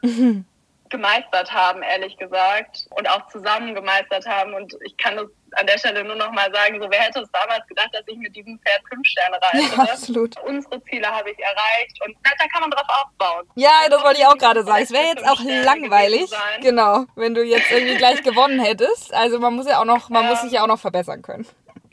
gemeistert 0.88 1.52
haben, 1.52 1.82
ehrlich 1.84 2.16
gesagt, 2.16 2.86
und 2.90 3.08
auch 3.08 3.28
zusammen 3.28 3.74
gemeistert 3.76 4.26
haben. 4.26 4.54
Und 4.54 4.74
ich 4.84 4.96
kann 4.96 5.16
das 5.16 5.26
an 5.52 5.66
der 5.66 5.78
Stelle 5.78 6.02
nur 6.02 6.16
noch 6.16 6.32
mal 6.32 6.52
sagen, 6.52 6.80
so 6.82 6.90
wer 6.90 6.98
hätte 7.00 7.20
es 7.20 7.28
damals 7.32 7.64
gedacht, 7.68 7.90
dass 7.92 8.02
ich 8.06 8.16
mit 8.16 8.34
diesem 8.34 8.58
Pferd 8.58 8.82
fünf 8.92 9.06
Sterne 9.06 9.36
reite. 9.40 9.76
Ja, 9.76 9.82
absolut. 9.92 10.36
Unsere 10.42 10.82
Ziele 10.84 11.06
habe 11.06 11.30
ich 11.30 11.38
erreicht 11.38 11.96
und 12.04 12.16
da, 12.24 12.30
da 12.38 12.44
kann 12.48 12.62
man 12.62 12.70
drauf 12.72 12.86
aufbauen. 12.88 13.46
Ja, 13.54 13.70
das 13.88 14.02
wollte 14.02 14.20
ich 14.20 14.26
auch 14.26 14.36
gerade 14.36 14.64
sagen. 14.64 14.82
Es 14.82 14.90
wäre 14.90 15.06
jetzt 15.06 15.24
auch 15.28 15.38
Sterne 15.40 15.62
langweilig, 15.62 16.28
genau, 16.60 17.04
wenn 17.14 17.34
du 17.34 17.44
jetzt 17.44 17.70
irgendwie 17.70 17.96
gleich 17.96 18.22
gewonnen 18.24 18.58
hättest. 18.60 19.14
Also 19.14 19.38
man 19.38 19.54
muss 19.54 19.66
ja 19.68 19.80
auch 19.80 19.84
noch, 19.84 20.08
man 20.08 20.24
Ja. 20.24 20.30
muss 20.30 20.42
sich 20.42 20.52
ja 20.52 20.62
auch 20.64 20.68
noch 20.68 20.80
verbessern 20.80 21.22
können. 21.22 21.46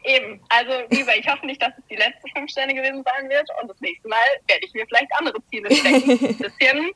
Eben, 0.08 0.40
also 0.50 0.72
wie 0.90 1.00
gesagt, 1.00 1.18
ich 1.20 1.28
hoffe 1.28 1.46
nicht, 1.46 1.62
dass 1.62 1.74
es 1.78 1.84
die 1.90 1.96
letzte 1.98 2.28
fünf 2.36 2.50
Sterne 2.50 2.74
gewesen 2.74 3.04
sein 3.04 3.30
wird 3.30 3.48
und 3.62 3.70
das 3.70 3.80
nächste 3.82 4.08
Mal 4.08 4.18
werde 4.48 4.66
ich 4.66 4.74
mir 4.74 4.86
vielleicht 4.88 5.12
andere 5.20 5.38
Ziele 5.50 5.70
stecken. 5.74 6.12
Ein 6.12 6.38
bisschen, 6.38 6.92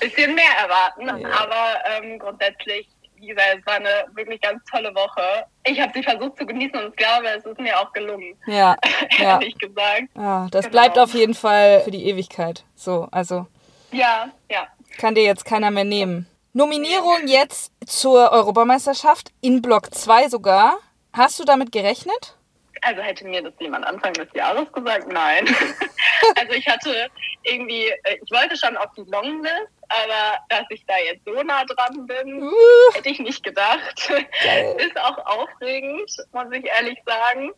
bisschen 0.00 0.34
mehr 0.34 0.52
erwarten, 0.62 1.06
Ja. 1.22 1.28
aber 1.40 1.78
ähm, 1.90 2.18
grundsätzlich, 2.18 2.88
wie 3.16 3.26
gesagt, 3.28 3.58
es 3.60 3.66
war 3.66 3.74
eine 3.74 4.06
wirklich 4.14 4.40
ganz 4.40 4.64
tolle 4.70 4.94
Woche. 4.94 5.44
Ich 5.64 5.78
habe 5.80 5.92
sie 5.94 6.02
versucht 6.02 6.38
zu 6.38 6.46
genießen 6.46 6.74
und 6.82 6.90
ich 6.90 6.96
glaube, 6.96 7.28
es 7.28 7.44
ist 7.44 7.58
mir 7.60 7.78
auch 7.78 7.92
gelungen, 7.92 8.34
Ja, 8.46 8.76
ja. 9.18 9.34
ehrlich 9.40 9.56
gesagt. 9.58 10.04
ja 10.16 10.46
das 10.50 10.64
Genau. 10.66 10.72
bleibt 10.72 10.98
auf 10.98 11.12
jeden 11.14 11.34
Fall 11.34 11.80
für 11.82 11.90
die 11.90 12.06
Ewigkeit. 12.08 12.64
So, 12.74 13.08
also 13.10 13.46
Ja, 13.92 14.30
ja. 14.50 14.66
kann 14.96 15.14
dir 15.14 15.24
jetzt 15.24 15.44
keiner 15.44 15.70
mehr 15.70 15.84
nehmen. 15.84 16.26
Nominierung 16.54 17.26
jetzt 17.26 17.72
zur 17.86 18.32
Europameisterschaft 18.32 19.32
in 19.42 19.60
Block 19.62 19.94
2 19.94 20.28
sogar. 20.28 20.78
Hast 21.12 21.38
du 21.38 21.44
damit 21.44 21.72
gerechnet? 21.72 22.36
Also 22.82 23.02
hätte 23.02 23.26
mir 23.26 23.42
das 23.42 23.52
jemand 23.60 23.84
Anfang 23.84 24.12
des 24.14 24.28
Jahres 24.34 24.70
gesagt, 24.72 25.08
nein. 25.08 25.46
also 26.40 26.52
ich 26.52 26.66
hatte 26.66 27.08
irgendwie, 27.44 27.88
äh, 27.88 28.18
ich 28.22 28.30
wollte 28.30 28.56
schon 28.56 28.76
auf 28.76 28.92
die 28.96 29.04
Longlist, 29.10 29.72
aber 29.88 30.38
dass 30.48 30.64
ich 30.70 30.84
da 30.86 30.94
jetzt 30.98 31.24
so 31.24 31.42
nah 31.42 31.64
dran 31.64 32.06
bin, 32.06 32.42
Uh, 32.42 32.94
hätte 32.94 33.08
ich 33.08 33.18
nicht 33.20 33.42
gedacht. 33.42 34.10
Ist 34.78 34.98
auch 35.00 35.18
aufregend, 35.26 36.10
muss 36.32 36.46
ich 36.52 36.64
ehrlich 36.64 36.98
sagen. 37.06 37.52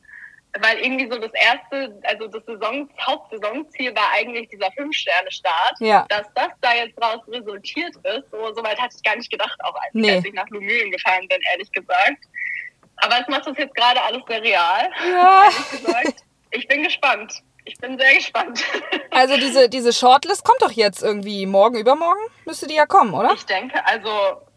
Weil 0.58 0.78
irgendwie 0.80 1.08
so 1.08 1.16
das 1.16 1.30
erste, 1.32 1.96
also 2.02 2.26
das 2.26 2.44
Saison, 2.44 2.88
das 2.96 3.06
Hauptsaisonziel 3.06 3.94
war 3.94 4.10
eigentlich 4.12 4.48
dieser 4.48 4.72
Fünf-Sterne-Start. 4.72 5.74
Ja. 5.78 6.06
Dass 6.08 6.26
das 6.34 6.48
da 6.60 6.74
jetzt 6.74 6.98
draus 7.00 7.20
resultiert 7.28 7.94
ist, 8.02 8.30
so, 8.32 8.52
so 8.52 8.62
weit 8.64 8.80
hatte 8.80 8.96
ich 8.96 9.02
gar 9.04 9.14
nicht 9.14 9.30
gedacht, 9.30 9.56
auch 9.62 9.74
als, 9.76 9.92
Nee. 9.92 10.16
als 10.16 10.24
ich 10.24 10.32
nach 10.32 10.48
Lumülen 10.48 10.90
gefahren 10.90 11.28
bin, 11.28 11.38
ehrlich 11.52 11.70
gesagt. 11.70 12.24
Aber 13.01 13.20
es 13.20 13.28
macht 13.28 13.46
das 13.46 13.57
jetzt 13.57 13.74
gerade 13.74 14.01
alles 14.03 14.22
sehr 14.28 14.42
real, 14.42 14.90
ja. 15.11 15.48
Ich 16.53 16.66
bin 16.66 16.82
gespannt. 16.82 17.32
Ich 17.64 17.78
bin 17.78 17.98
sehr 17.98 18.14
gespannt. 18.14 18.62
Also 19.12 19.36
diese, 19.36 19.68
diese 19.68 19.92
Shortlist 19.92 20.44
kommt 20.44 20.62
doch 20.62 20.70
jetzt 20.70 21.03
irgendwie 21.03 21.44
morgen, 21.44 21.76
übermorgen? 21.76 22.20
Müsste 22.46 22.68
die 22.68 22.74
ja 22.74 22.86
kommen, 22.86 23.12
oder? 23.12 23.32
Ich 23.34 23.44
denke, 23.44 23.84
also 23.84 24.09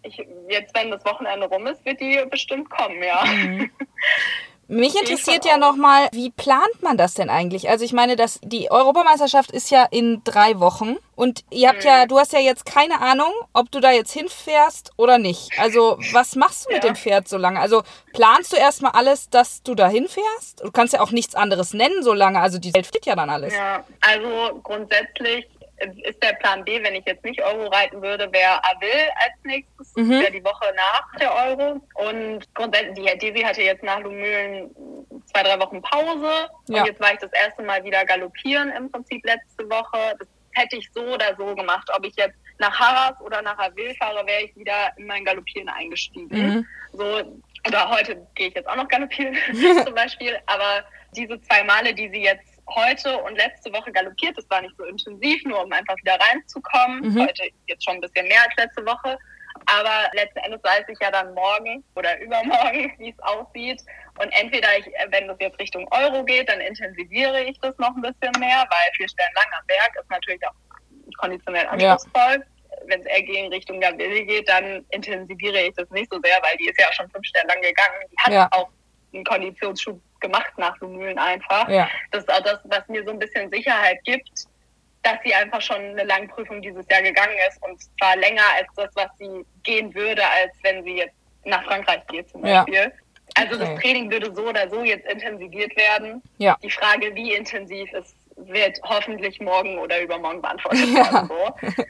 ich, 0.03 0.15
jetzt, 0.47 0.75
wenn 0.75 0.91
das 0.91 1.03
Wochenende 1.05 1.47
rum 1.47 1.65
ist, 1.65 1.83
wird 1.85 1.99
die 1.99 2.23
bestimmt 2.29 2.69
kommen, 2.69 3.01
ja. 3.01 3.25
Mhm. 3.25 3.71
Mich 4.67 4.95
interessiert 4.99 5.45
ja 5.45 5.57
nochmal, 5.57 6.07
wie 6.13 6.31
plant 6.31 6.81
man 6.81 6.97
das 6.97 7.13
denn 7.13 7.29
eigentlich? 7.29 7.69
Also 7.69 7.83
ich 7.85 7.93
meine, 7.93 8.15
dass 8.15 8.39
die 8.43 8.71
Europameisterschaft 8.71 9.51
ist 9.51 9.69
ja 9.69 9.83
in 9.91 10.21
drei 10.23 10.59
Wochen 10.59 10.95
und 11.15 11.43
ihr 11.51 11.67
habt 11.69 11.83
Mhm. 11.83 11.87
ja, 11.89 12.05
du 12.05 12.17
hast 12.17 12.33
ja 12.33 12.39
jetzt 12.39 12.65
keine 12.65 12.99
Ahnung, 13.01 13.31
ob 13.53 13.69
du 13.71 13.79
da 13.79 13.91
jetzt 13.91 14.11
hinfährst 14.13 14.91
oder 14.97 15.17
nicht. 15.19 15.51
Also 15.59 15.97
was 16.13 16.35
machst 16.35 16.65
du 16.65 16.73
mit 16.73 16.83
Ja. 16.83 16.89
dem 16.89 16.95
Pferd 16.95 17.27
so 17.27 17.37
lange? 17.37 17.59
Also 17.59 17.83
planst 18.13 18.53
du 18.53 18.57
erstmal 18.57 18.93
alles, 18.93 19.29
dass 19.29 19.61
du 19.63 19.75
da 19.75 19.87
hinfährst? 19.89 20.61
Du 20.63 20.71
kannst 20.71 20.93
ja 20.93 21.01
auch 21.01 21.11
nichts 21.11 21.35
anderes 21.35 21.73
nennen 21.73 22.01
so 22.01 22.13
lange, 22.13 22.39
also 22.39 22.57
die 22.57 22.73
Welt 22.73 22.85
steht 22.87 23.05
ja 23.05 23.15
dann 23.15 23.29
alles. 23.29 23.53
Ja, 23.53 23.83
also 24.01 24.59
grundsätzlich 24.63 25.45
ist 26.03 26.23
der 26.23 26.33
Plan 26.33 26.63
B, 26.63 26.81
wenn 26.83 26.95
ich 26.95 27.05
jetzt 27.05 27.23
nicht 27.25 27.41
Euro 27.43 27.67
reiten 27.67 28.01
würde, 28.01 28.31
wäre 28.31 28.63
Avil 28.63 28.89
als 29.15 29.33
nächstes, 29.43 29.93
Mhm. 29.95 30.21
wäre 30.21 30.31
die 30.31 30.43
Woche 30.43 30.73
nach 30.75 31.15
der 31.19 31.33
Euro. 31.33 31.81
Und 31.95 32.53
grundsätzlich, 32.53 32.93
die 32.95 33.17
Desi 33.31 33.41
hatte 33.43 33.61
jetzt 33.63 33.83
nach 33.83 33.99
Lumülen 33.99 34.69
zwei, 35.33 35.43
drei 35.43 35.59
Wochen 35.59 35.81
Pause. 35.81 36.47
Ja. 36.69 36.81
Und 36.81 36.87
jetzt 36.87 36.99
war 37.01 37.11
ich 37.13 37.19
das 37.19 37.31
erste 37.33 37.63
Mal 37.63 37.83
wieder 37.83 38.05
galoppieren 38.05 38.69
im 38.71 38.91
Prinzip 38.91 39.25
letzte 39.25 39.69
Woche. 39.69 40.15
Das 40.19 40.27
hätte 40.53 40.77
ich 40.77 40.89
so 40.93 41.01
oder 41.01 41.35
so 41.37 41.55
gemacht. 41.55 41.89
Ob 41.95 42.05
ich 42.05 42.15
jetzt 42.15 42.37
nach 42.59 42.79
Harras 42.79 43.19
oder 43.21 43.41
nach 43.41 43.57
Avil 43.57 43.93
fahre, 43.95 44.25
wäre 44.27 44.43
ich 44.43 44.55
wieder 44.55 44.91
in 44.97 45.07
mein 45.07 45.25
Galoppieren 45.25 45.69
eingestiegen. 45.69 46.27
Mhm. 46.29 46.67
So, 46.93 47.03
oder 47.67 47.89
heute 47.89 48.25
gehe 48.35 48.49
ich 48.49 48.55
jetzt 48.55 48.67
auch 48.69 48.75
noch 48.75 48.87
galoppieren 48.87 49.35
zum 49.85 49.95
Beispiel. 49.95 50.37
Aber 50.45 50.83
diese 51.15 51.41
zwei 51.41 51.63
Male, 51.63 51.93
die 51.93 52.09
sie 52.09 52.21
jetzt 52.23 52.52
heute 52.69 53.17
und 53.23 53.35
letzte 53.37 53.71
Woche 53.73 53.91
galoppiert, 53.91 54.37
das 54.37 54.49
war 54.49 54.61
nicht 54.61 54.75
so 54.77 54.83
intensiv, 54.85 55.43
nur 55.45 55.63
um 55.63 55.71
einfach 55.71 55.95
wieder 55.97 56.17
reinzukommen. 56.19 57.01
Mhm. 57.01 57.21
Heute 57.27 57.49
jetzt 57.67 57.83
schon 57.83 57.95
ein 57.95 58.01
bisschen 58.01 58.27
mehr 58.27 58.41
als 58.43 58.55
letzte 58.57 58.85
Woche. 58.85 59.17
Aber 59.67 60.09
letzten 60.13 60.39
Endes 60.39 60.61
weiß 60.63 60.83
ich 60.89 60.97
ja 60.99 61.09
dann 61.11 61.33
morgen 61.35 61.83
oder 61.95 62.19
übermorgen, 62.19 62.91
wie 62.97 63.11
es 63.11 63.19
aussieht. 63.19 63.81
Und 64.19 64.29
entweder 64.31 64.67
ich, 64.77 64.87
äh, 64.87 65.07
wenn 65.09 65.27
das 65.27 65.37
jetzt 65.39 65.59
Richtung 65.59 65.87
Euro 65.91 66.23
geht, 66.23 66.49
dann 66.49 66.59
intensiviere 66.59 67.43
ich 67.43 67.57
das 67.59 67.77
noch 67.77 67.95
ein 67.95 68.01
bisschen 68.01 68.31
mehr, 68.39 68.65
weil 68.69 68.91
vier 68.97 69.07
Stellen 69.07 69.31
lang 69.35 69.45
am 69.57 69.65
Berg 69.67 69.91
ist 70.01 70.09
natürlich 70.09 70.41
auch 70.47 70.53
konditionell 71.17 71.63
Ja. 71.65 71.93
anspruchsvoll. 71.93 72.43
Wenn 72.87 72.99
es 73.01 73.05
eher 73.05 73.21
gegen 73.21 73.47
Richtung 73.53 73.79
Gavilli 73.79 74.25
geht, 74.25 74.49
dann 74.49 74.83
intensiviere 74.89 75.61
ich 75.61 75.73
das 75.75 75.89
nicht 75.91 76.11
so 76.11 76.19
sehr, 76.23 76.37
weil 76.41 76.57
die 76.57 76.67
ist 76.69 76.79
ja 76.79 76.91
schon 76.91 77.09
fünf 77.11 77.25
Stellen 77.25 77.47
lang 77.47 77.61
gegangen. 77.61 77.95
Die 78.11 78.17
hat 78.17 78.33
Ja. 78.33 78.47
auch 78.51 78.69
einen 79.13 79.23
Konditionsschub 79.23 79.99
gemacht 80.19 80.51
nach 80.57 80.77
Lumülen 80.79 81.17
einfach. 81.17 81.67
Ja. 81.69 81.89
Das 82.11 82.23
ist 82.23 82.31
auch 82.31 82.41
das, 82.43 82.59
was 82.65 82.87
mir 82.87 83.03
so 83.03 83.11
ein 83.11 83.19
bisschen 83.19 83.49
Sicherheit 83.51 83.97
gibt, 84.05 84.29
dass 85.03 85.15
sie 85.25 85.33
einfach 85.35 85.61
schon 85.61 85.75
eine 85.81 86.03
Langprüfung 86.03 86.61
dieses 86.61 86.85
Jahr 86.89 87.01
gegangen 87.01 87.35
ist 87.49 87.61
und 87.63 87.81
zwar 87.99 88.15
länger 88.15 88.43
als 88.57 88.67
das, 88.75 88.89
was 88.95 89.09
sie 89.19 89.45
gehen 89.63 89.93
würde, 89.93 90.23
als 90.25 90.53
wenn 90.63 90.83
sie 90.83 90.97
jetzt 90.97 91.15
nach 91.45 91.63
Frankreich 91.65 92.05
geht 92.07 92.29
zum 92.29 92.45
Ja. 92.45 92.63
Beispiel. 92.63 92.91
Also 93.35 93.55
Okay. 93.55 93.65
das 93.73 93.81
Training 93.81 94.11
würde 94.11 94.33
so 94.33 94.47
oder 94.47 94.69
so 94.69 94.83
jetzt 94.83 95.05
intensiviert 95.11 95.75
werden. 95.75 96.21
Ja. 96.37 96.57
Die 96.63 96.69
Frage, 96.71 97.13
wie 97.15 97.33
intensiv 97.33 97.91
es 97.93 98.15
wird 98.35 98.79
hoffentlich 98.83 99.39
morgen 99.41 99.77
oder 99.77 100.01
übermorgen 100.01 100.41
beantwortet 100.41 100.87
Ja. 100.87 101.11
werden. 101.11 101.27
So. 101.27 101.45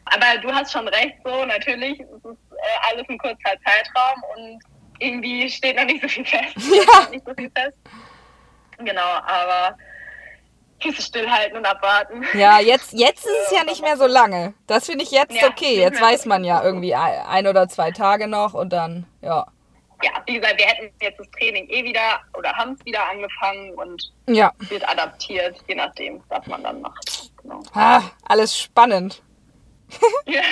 Aber 0.06 0.38
du 0.42 0.52
hast 0.52 0.72
schon 0.72 0.88
recht, 0.88 1.16
so 1.24 1.46
natürlich 1.46 2.00
es 2.00 2.08
ist 2.26 2.52
äh, 2.52 2.92
alles 2.92 3.08
ein 3.10 3.18
kurzer 3.18 3.56
Zeitraum 3.66 4.24
und 4.36 4.60
irgendwie 5.04 5.50
steht 5.50 5.76
noch 5.76 5.86
nicht 5.86 6.02
so 6.02 6.08
viel 6.08 6.26
fest. 6.26 6.56
Ja. 6.58 7.10
Nicht 7.10 7.26
so 7.26 7.34
viel 7.34 7.52
fest. 7.56 7.78
Genau, 8.80 9.02
aber 9.02 9.78
Füße 10.82 11.02
stillhalten 11.02 11.58
und 11.58 11.66
abwarten. 11.66 12.24
Ja, 12.34 12.60
jetzt, 12.60 12.92
jetzt 12.94 13.26
ist 13.26 13.32
es 13.46 13.52
ja 13.58 13.64
nicht 13.64 13.82
mehr 13.82 13.96
so 13.98 14.06
lange. 14.08 14.54
Das 14.68 14.86
finde 14.86 15.04
ich 15.04 15.12
jetzt 15.12 15.34
Ja, 15.36 15.48
okay. 15.48 15.80
Jetzt 15.80 16.02
weiß 16.02 16.26
man 16.26 16.44
ja 16.44 16.62
irgendwie 16.64 16.94
ein 16.96 17.26
ein 17.28 17.48
oder 17.48 17.68
zwei 17.70 17.92
Tage 17.92 18.28
noch 18.28 18.54
und 18.54 18.74
dann, 18.74 19.06
ja. 19.22 19.46
Ja, 20.04 20.12
wie 20.26 20.34
gesagt, 20.34 20.58
wir 20.58 20.66
hätten 20.66 20.94
jetzt 21.02 21.18
das 21.20 21.30
Training 21.32 21.70
eh 21.70 21.84
wieder 21.86 22.20
oder 22.38 22.52
haben 22.54 22.74
es 22.74 22.86
wieder 22.86 23.08
angefangen 23.10 23.74
und 23.76 24.12
Ja. 24.28 24.52
wird 24.58 24.88
adaptiert, 24.90 25.56
je 25.68 25.76
nachdem, 25.76 26.22
was 26.28 26.46
man 26.48 26.62
dann 26.64 26.82
macht. 26.82 27.30
Genau. 27.42 27.62
Ah, 27.74 28.02
alles 28.26 28.58
spannend. 28.60 29.22
Ja. 30.26 30.42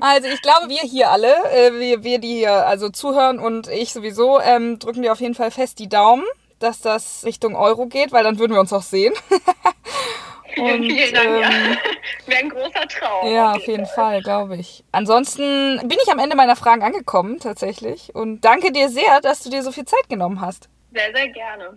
Also 0.00 0.28
ich 0.28 0.42
glaube, 0.42 0.68
wir 0.68 0.80
hier 0.80 1.10
alle, 1.10 1.32
äh, 1.52 1.72
wir, 1.78 2.04
wir 2.04 2.18
die 2.18 2.34
hier 2.34 2.66
also 2.66 2.90
zuhören 2.90 3.38
und 3.38 3.68
ich 3.68 3.92
sowieso, 3.92 4.40
ähm, 4.40 4.78
drücken 4.78 5.02
dir 5.02 5.12
auf 5.12 5.20
jeden 5.20 5.34
Fall 5.34 5.50
fest 5.50 5.78
die 5.78 5.88
Daumen, 5.88 6.24
dass 6.58 6.80
das 6.80 7.24
Richtung 7.24 7.56
Euro 7.56 7.86
geht, 7.86 8.12
weil 8.12 8.24
dann 8.24 8.38
würden 8.38 8.52
wir 8.52 8.60
uns 8.60 8.72
auch 8.72 8.82
sehen. 8.82 9.14
Und, 10.56 10.84
Vielen 10.84 11.14
Dank, 11.14 11.40
ja. 11.40 11.50
ähm, 11.50 11.76
Wäre 12.26 12.38
ein 12.40 12.48
großer 12.48 12.88
Traum. 12.88 13.32
Ja, 13.32 13.52
auf 13.54 13.66
jeden 13.66 13.86
Fall, 13.86 14.22
glaube 14.22 14.56
ich. 14.56 14.84
Ansonsten 14.92 15.80
bin 15.80 15.98
ich 16.02 16.12
am 16.12 16.18
Ende 16.18 16.36
meiner 16.36 16.56
Fragen 16.56 16.82
angekommen, 16.82 17.40
tatsächlich. 17.40 18.14
Und 18.14 18.42
danke 18.42 18.70
dir 18.70 18.88
sehr, 18.88 19.20
dass 19.20 19.42
du 19.42 19.50
dir 19.50 19.62
so 19.62 19.72
viel 19.72 19.84
Zeit 19.84 20.08
genommen 20.08 20.40
hast. 20.40 20.68
Sehr, 20.92 21.12
sehr 21.12 21.28
gerne. 21.28 21.76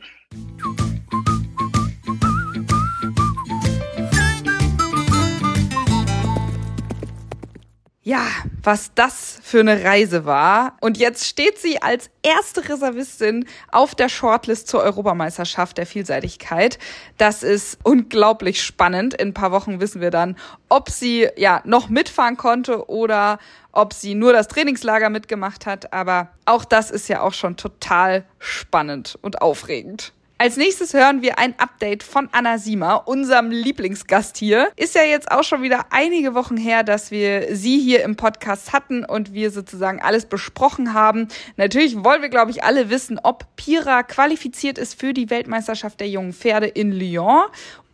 Ja, 8.08 8.26
was 8.64 8.94
das 8.96 9.38
für 9.44 9.60
eine 9.60 9.84
Reise 9.84 10.24
war. 10.24 10.78
Und 10.80 10.98
jetzt 10.98 11.26
steht 11.26 11.58
sie 11.58 11.82
als 11.82 12.10
erste 12.24 12.70
Reservistin 12.70 13.46
auf 13.70 13.96
der 13.96 14.08
Shortlist 14.08 14.70
zur 14.70 14.80
Europameisterschaft 14.80 15.78
der 15.78 15.86
Vielseitigkeit. 15.86 16.80
Das 17.18 17.44
ist 17.44 17.78
unglaublich 17.84 18.64
spannend. 18.64 19.14
In 19.14 19.28
ein 19.28 19.34
paar 19.34 19.52
Wochen 19.52 19.82
wissen 19.82 20.00
wir 20.00 20.10
dann, 20.10 20.38
ob 20.70 20.90
sie 20.90 21.28
ja 21.36 21.62
noch 21.66 21.90
mitfahren 21.90 22.38
konnte 22.38 22.90
oder 22.90 23.40
ob 23.74 23.92
sie 23.92 24.16
nur 24.16 24.32
das 24.32 24.48
Trainingslager 24.48 25.10
mitgemacht 25.10 25.66
hat. 25.66 25.92
Aber 25.92 26.30
auch 26.46 26.64
das 26.64 26.92
ist 26.92 27.10
ja 27.10 27.20
auch 27.20 27.34
schon 27.34 27.58
total 27.58 28.24
spannend 28.40 29.20
und 29.22 29.42
aufregend. 29.42 30.14
Als 30.40 30.56
nächstes 30.56 30.94
hören 30.94 31.24
wir 31.24 31.40
ein 31.40 31.56
Update 31.58 32.04
von 32.04 32.30
Anna 32.32 32.60
Siemer, 32.60 33.08
unserem 33.08 33.50
Lieblingsgast 33.50 34.38
hier. 34.38 34.70
Ist 34.76 34.94
ja 34.94 35.02
jetzt 35.02 35.32
auch 35.32 35.44
schon 35.44 35.64
wieder 35.64 35.86
einige 35.90 36.36
Wochen 36.36 36.58
her, 36.58 36.84
dass 36.84 37.10
wir 37.10 37.56
sie 37.56 37.80
hier 37.80 38.04
im 38.04 38.18
Podcast 38.18 38.72
hatten 38.72 39.04
und 39.04 39.34
wir 39.34 39.50
sozusagen 39.50 40.00
alles 40.00 40.28
besprochen 40.28 40.94
haben. 40.94 41.28
Natürlich 41.56 42.04
wollen 42.04 42.22
wir, 42.22 42.30
glaube 42.30 42.52
ich, 42.52 42.64
alle 42.64 42.92
wissen, 42.92 43.20
ob 43.24 43.48
Pira 43.56 44.04
qualifiziert 44.04 44.78
ist 44.78 45.00
für 45.00 45.12
die 45.12 45.32
Weltmeisterschaft 45.32 46.00
der 46.00 46.10
jungen 46.10 46.34
Pferde 46.34 46.68
in 46.68 46.92
Lyon 46.92 47.46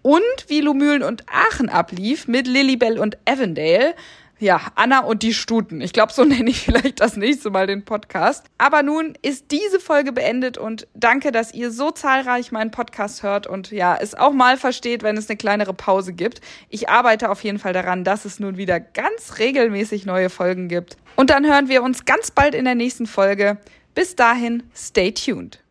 und 0.02 0.22
wie 0.50 0.60
Lumülen 0.60 1.02
und 1.02 1.24
Aachen 1.30 1.70
ablief 1.70 2.28
mit 2.28 2.46
Lilibell 2.46 3.00
und 3.00 3.18
Avondale. 3.26 3.96
Ja, 4.44 4.60
Anna 4.76 5.06
und 5.06 5.24
die 5.24 5.34
Stuten. 5.34 5.80
Ich 5.80 5.94
glaube, 5.94 6.12
so 6.12 6.24
nenne 6.26 6.50
ich 6.50 6.60
vielleicht 6.60 7.00
das 7.00 7.16
nächste 7.16 7.50
Mal 7.50 7.66
den 7.66 7.86
Podcast. 7.86 8.46
Aber 8.58 8.84
nun 8.84 9.14
ist 9.22 9.52
diese 9.52 9.80
Folge 9.80 10.12
beendet 10.12 10.58
und 10.58 10.86
danke, 10.94 11.32
dass 11.32 11.54
ihr 11.54 11.72
so 11.72 11.92
zahlreich 11.92 12.52
meinen 12.52 12.70
Podcast 12.70 13.24
hört 13.24 13.48
und 13.48 13.72
ja, 13.72 13.96
es 13.96 14.16
auch 14.16 14.34
mal 14.34 14.58
versteht, 14.58 15.02
wenn 15.02 15.16
es 15.16 15.30
eine 15.30 15.38
kleinere 15.38 15.74
Pause 15.74 16.12
gibt. 16.12 16.42
Ich 16.68 16.90
arbeite 16.90 17.30
auf 17.30 17.42
jeden 17.46 17.58
Fall 17.58 17.72
daran, 17.72 18.04
dass 18.04 18.26
es 18.26 18.42
nun 18.42 18.58
wieder 18.58 18.82
ganz 18.82 19.40
regelmäßig 19.40 20.06
neue 20.06 20.30
Folgen 20.30 20.68
gibt. 20.68 20.98
Und 21.16 21.30
dann 21.30 21.46
hören 21.46 21.70
wir 21.70 21.82
uns 21.82 22.04
ganz 22.04 22.30
bald 22.30 22.54
in 22.54 22.66
der 22.66 22.76
nächsten 22.76 23.08
Folge. 23.08 23.60
Bis 23.96 24.18
dahin, 24.18 24.64
stay 24.76 25.14
tuned. 25.14 25.64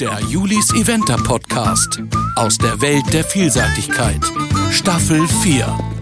Der 0.00 0.18
Julis 0.30 0.72
Eventer 0.72 1.18
Podcast 1.18 2.00
aus 2.36 2.56
der 2.56 2.80
Welt 2.80 3.12
der 3.12 3.24
Vielseitigkeit. 3.24 4.24
Staffel 4.70 5.28
4. 5.28 5.95